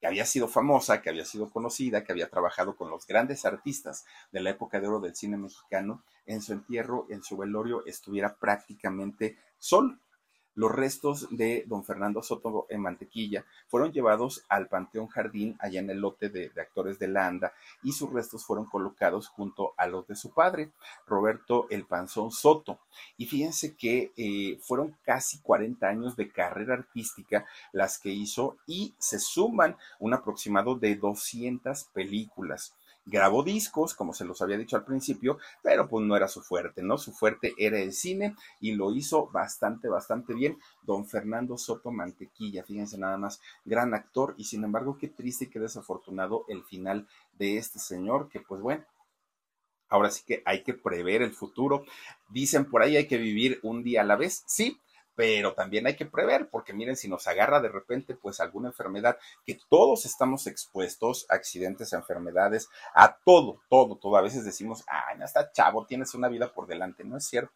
que 0.00 0.06
había 0.06 0.26
sido 0.26 0.48
famosa, 0.48 1.00
que 1.00 1.08
había 1.08 1.24
sido 1.24 1.48
conocida, 1.50 2.04
que 2.04 2.12
había 2.12 2.28
trabajado 2.28 2.76
con 2.76 2.90
los 2.90 3.06
grandes 3.06 3.44
artistas 3.44 4.04
de 4.30 4.40
la 4.40 4.50
época 4.50 4.80
de 4.80 4.88
oro 4.88 5.00
del 5.00 5.16
cine 5.16 5.38
mexicano, 5.38 6.02
en 6.26 6.42
su 6.42 6.52
entierro, 6.52 7.06
en 7.08 7.22
su 7.22 7.36
velorio, 7.36 7.84
estuviera 7.86 8.36
prácticamente 8.36 9.38
solo. 9.58 9.98
Los 10.56 10.72
restos 10.72 11.28
de 11.30 11.64
don 11.66 11.84
Fernando 11.84 12.22
Soto 12.22 12.66
en 12.70 12.80
Mantequilla 12.80 13.44
fueron 13.68 13.92
llevados 13.92 14.42
al 14.48 14.68
Panteón 14.68 15.06
Jardín, 15.06 15.54
allá 15.60 15.80
en 15.80 15.90
el 15.90 16.00
lote 16.00 16.30
de, 16.30 16.50
actores 16.58 16.98
de 16.98 17.08
la 17.08 17.26
ANDA, 17.26 17.52
y 17.82 17.92
sus 17.92 18.10
restos 18.10 18.46
fueron 18.46 18.64
colocados 18.64 19.28
junto 19.28 19.74
a 19.76 19.86
los 19.86 20.06
de 20.06 20.16
su 20.16 20.30
padre, 20.30 20.72
Roberto 21.06 21.66
El 21.68 21.84
Panzón 21.84 22.32
Soto. 22.32 22.80
Y 23.18 23.26
fíjense 23.26 23.76
que 23.76 24.12
eh, 24.16 24.58
fueron 24.62 24.96
casi 25.04 25.40
40 25.40 25.86
años 25.86 26.16
de 26.16 26.30
carrera 26.30 26.72
artística 26.72 27.44
las 27.72 27.98
que 27.98 28.08
hizo 28.08 28.56
y 28.66 28.94
se 28.98 29.18
suman 29.18 29.76
un 29.98 30.14
aproximado 30.14 30.74
de 30.74 30.96
200 30.96 31.84
películas 31.92 32.74
grabó 33.06 33.42
discos, 33.42 33.94
como 33.94 34.12
se 34.12 34.24
los 34.24 34.42
había 34.42 34.58
dicho 34.58 34.76
al 34.76 34.84
principio, 34.84 35.38
pero 35.62 35.88
pues 35.88 36.04
no 36.04 36.16
era 36.16 36.28
su 36.28 36.42
fuerte, 36.42 36.82
¿no? 36.82 36.98
Su 36.98 37.12
fuerte 37.12 37.54
era 37.56 37.78
el 37.78 37.92
cine 37.92 38.34
y 38.60 38.72
lo 38.72 38.92
hizo 38.92 39.28
bastante, 39.28 39.88
bastante 39.88 40.34
bien. 40.34 40.58
Don 40.82 41.06
Fernando 41.06 41.56
Soto 41.56 41.90
Mantequilla, 41.92 42.64
fíjense 42.64 42.98
nada 42.98 43.16
más, 43.16 43.40
gran 43.64 43.94
actor 43.94 44.34
y 44.36 44.44
sin 44.44 44.64
embargo 44.64 44.98
qué 44.98 45.08
triste 45.08 45.44
y 45.46 45.48
qué 45.48 45.60
desafortunado 45.60 46.44
el 46.48 46.64
final 46.64 47.06
de 47.32 47.56
este 47.56 47.78
señor, 47.78 48.28
que 48.28 48.40
pues 48.40 48.60
bueno, 48.60 48.84
Ahora 49.88 50.10
sí 50.10 50.24
que 50.26 50.42
hay 50.44 50.62
que 50.62 50.74
prever 50.74 51.22
el 51.22 51.32
futuro. 51.32 51.84
Dicen 52.28 52.64
por 52.64 52.82
ahí 52.82 52.96
hay 52.96 53.06
que 53.06 53.18
vivir 53.18 53.60
un 53.62 53.84
día 53.84 54.00
a 54.00 54.04
la 54.04 54.16
vez. 54.16 54.42
Sí, 54.46 54.80
pero 55.16 55.54
también 55.54 55.86
hay 55.86 55.96
que 55.96 56.06
prever, 56.06 56.48
porque 56.50 56.74
miren, 56.74 56.96
si 56.96 57.08
nos 57.08 57.26
agarra 57.26 57.60
de 57.60 57.70
repente 57.70 58.14
pues 58.14 58.38
alguna 58.38 58.68
enfermedad, 58.68 59.18
que 59.44 59.58
todos 59.68 60.04
estamos 60.04 60.46
expuestos 60.46 61.26
a 61.30 61.34
accidentes, 61.34 61.92
a 61.92 61.96
enfermedades, 61.96 62.68
a 62.94 63.16
todo, 63.24 63.62
todo, 63.68 63.96
todo. 63.96 64.16
A 64.16 64.22
veces 64.22 64.44
decimos, 64.44 64.84
ay, 64.86 65.18
no 65.18 65.24
está 65.24 65.50
chavo, 65.50 65.86
tienes 65.86 66.14
una 66.14 66.28
vida 66.28 66.52
por 66.52 66.66
delante. 66.66 67.02
No 67.02 67.16
es 67.16 67.26
cierto. 67.26 67.52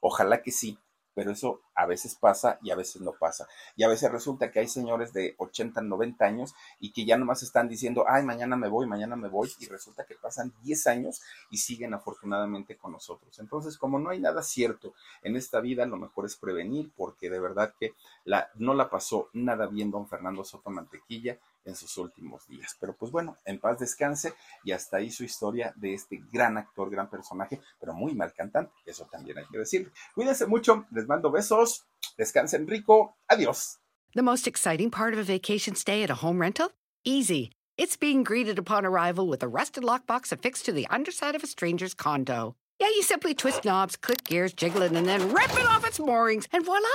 Ojalá 0.00 0.40
que 0.40 0.52
sí, 0.52 0.78
pero 1.20 1.32
eso 1.32 1.60
a 1.74 1.84
veces 1.84 2.14
pasa 2.14 2.58
y 2.62 2.70
a 2.70 2.74
veces 2.74 3.02
no 3.02 3.12
pasa. 3.12 3.46
Y 3.76 3.82
a 3.82 3.88
veces 3.88 4.10
resulta 4.10 4.50
que 4.50 4.60
hay 4.60 4.68
señores 4.68 5.12
de 5.12 5.34
80, 5.36 5.82
90 5.82 6.24
años 6.24 6.54
y 6.78 6.92
que 6.92 7.04
ya 7.04 7.18
nomás 7.18 7.42
están 7.42 7.68
diciendo, 7.68 8.06
ay, 8.08 8.22
mañana 8.22 8.56
me 8.56 8.68
voy, 8.68 8.86
mañana 8.86 9.16
me 9.16 9.28
voy, 9.28 9.52
y 9.58 9.66
resulta 9.66 10.06
que 10.06 10.14
pasan 10.14 10.54
10 10.62 10.86
años 10.86 11.20
y 11.50 11.58
siguen 11.58 11.92
afortunadamente 11.92 12.78
con 12.78 12.92
nosotros. 12.92 13.38
Entonces, 13.38 13.76
como 13.76 13.98
no 13.98 14.08
hay 14.08 14.18
nada 14.18 14.42
cierto 14.42 14.94
en 15.22 15.36
esta 15.36 15.60
vida, 15.60 15.84
lo 15.84 15.98
mejor 15.98 16.24
es 16.24 16.36
prevenir, 16.36 16.90
porque 16.96 17.28
de 17.28 17.38
verdad 17.38 17.74
que 17.78 17.92
la, 18.24 18.48
no 18.54 18.72
la 18.72 18.88
pasó 18.88 19.28
nada 19.34 19.66
bien 19.66 19.90
don 19.90 20.08
Fernando 20.08 20.42
Soto 20.42 20.70
Mantequilla 20.70 21.38
en 21.64 21.74
sus 21.74 21.96
últimos 21.98 22.46
días. 22.46 22.76
Pero 22.80 22.96
pues 22.96 23.10
bueno, 23.12 23.36
en 23.44 23.58
paz 23.58 23.78
descanse 23.78 24.34
y 24.64 24.72
hasta 24.72 24.98
ahí 24.98 25.10
su 25.10 25.24
historia 25.24 25.72
de 25.76 25.94
este 25.94 26.20
gran 26.32 26.56
actor, 26.58 26.90
gran 26.90 27.08
personaje, 27.08 27.60
pero 27.78 27.94
muy 27.94 28.14
mal 28.14 28.32
cantante, 28.32 28.72
eso 28.86 29.06
también 29.10 29.38
hay 29.38 29.44
que 29.50 29.58
decirlo. 29.58 29.90
Cuídense 30.14 30.46
mucho, 30.46 30.86
les 30.90 31.06
mando 31.06 31.30
besos, 31.30 31.84
descansen 32.16 32.66
rico, 32.66 33.16
adiós. 33.28 33.78
The 34.14 34.22
most 34.22 34.46
exciting 34.46 34.90
part 34.90 35.14
of 35.14 35.20
a 35.20 35.24
vacation 35.24 35.76
stay 35.76 36.02
at 36.02 36.10
a 36.10 36.16
home 36.16 36.40
rental? 36.40 36.72
Easy. 37.04 37.52
It's 37.76 37.96
being 37.96 38.24
greeted 38.24 38.58
upon 38.58 38.84
arrival 38.84 39.28
with 39.28 39.42
a 39.42 39.48
rusted 39.48 39.84
lockbox 39.84 40.32
affixed 40.32 40.64
to 40.66 40.72
the 40.72 40.86
underside 40.90 41.34
of 41.34 41.44
a 41.44 41.46
stranger's 41.46 41.94
condo. 41.94 42.56
Yeah, 42.80 42.88
you 42.88 43.02
simply 43.02 43.34
twist 43.34 43.64
knobs, 43.64 43.96
click 43.96 44.24
gears, 44.24 44.52
jiggle 44.52 44.82
it, 44.82 44.92
and 44.92 45.06
then 45.06 45.32
rip 45.32 45.52
it 45.52 45.66
off 45.66 45.86
its 45.86 46.00
moorings, 46.00 46.48
and 46.52 46.64
voila! 46.64 46.88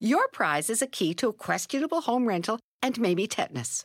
Your 0.00 0.28
prize 0.28 0.68
is 0.68 0.82
a 0.82 0.86
key 0.86 1.14
to 1.14 1.28
a 1.28 1.32
questionable 1.32 2.02
home 2.02 2.26
rental 2.26 2.58
and 2.82 3.00
maybe 3.00 3.26
tetanus. 3.26 3.84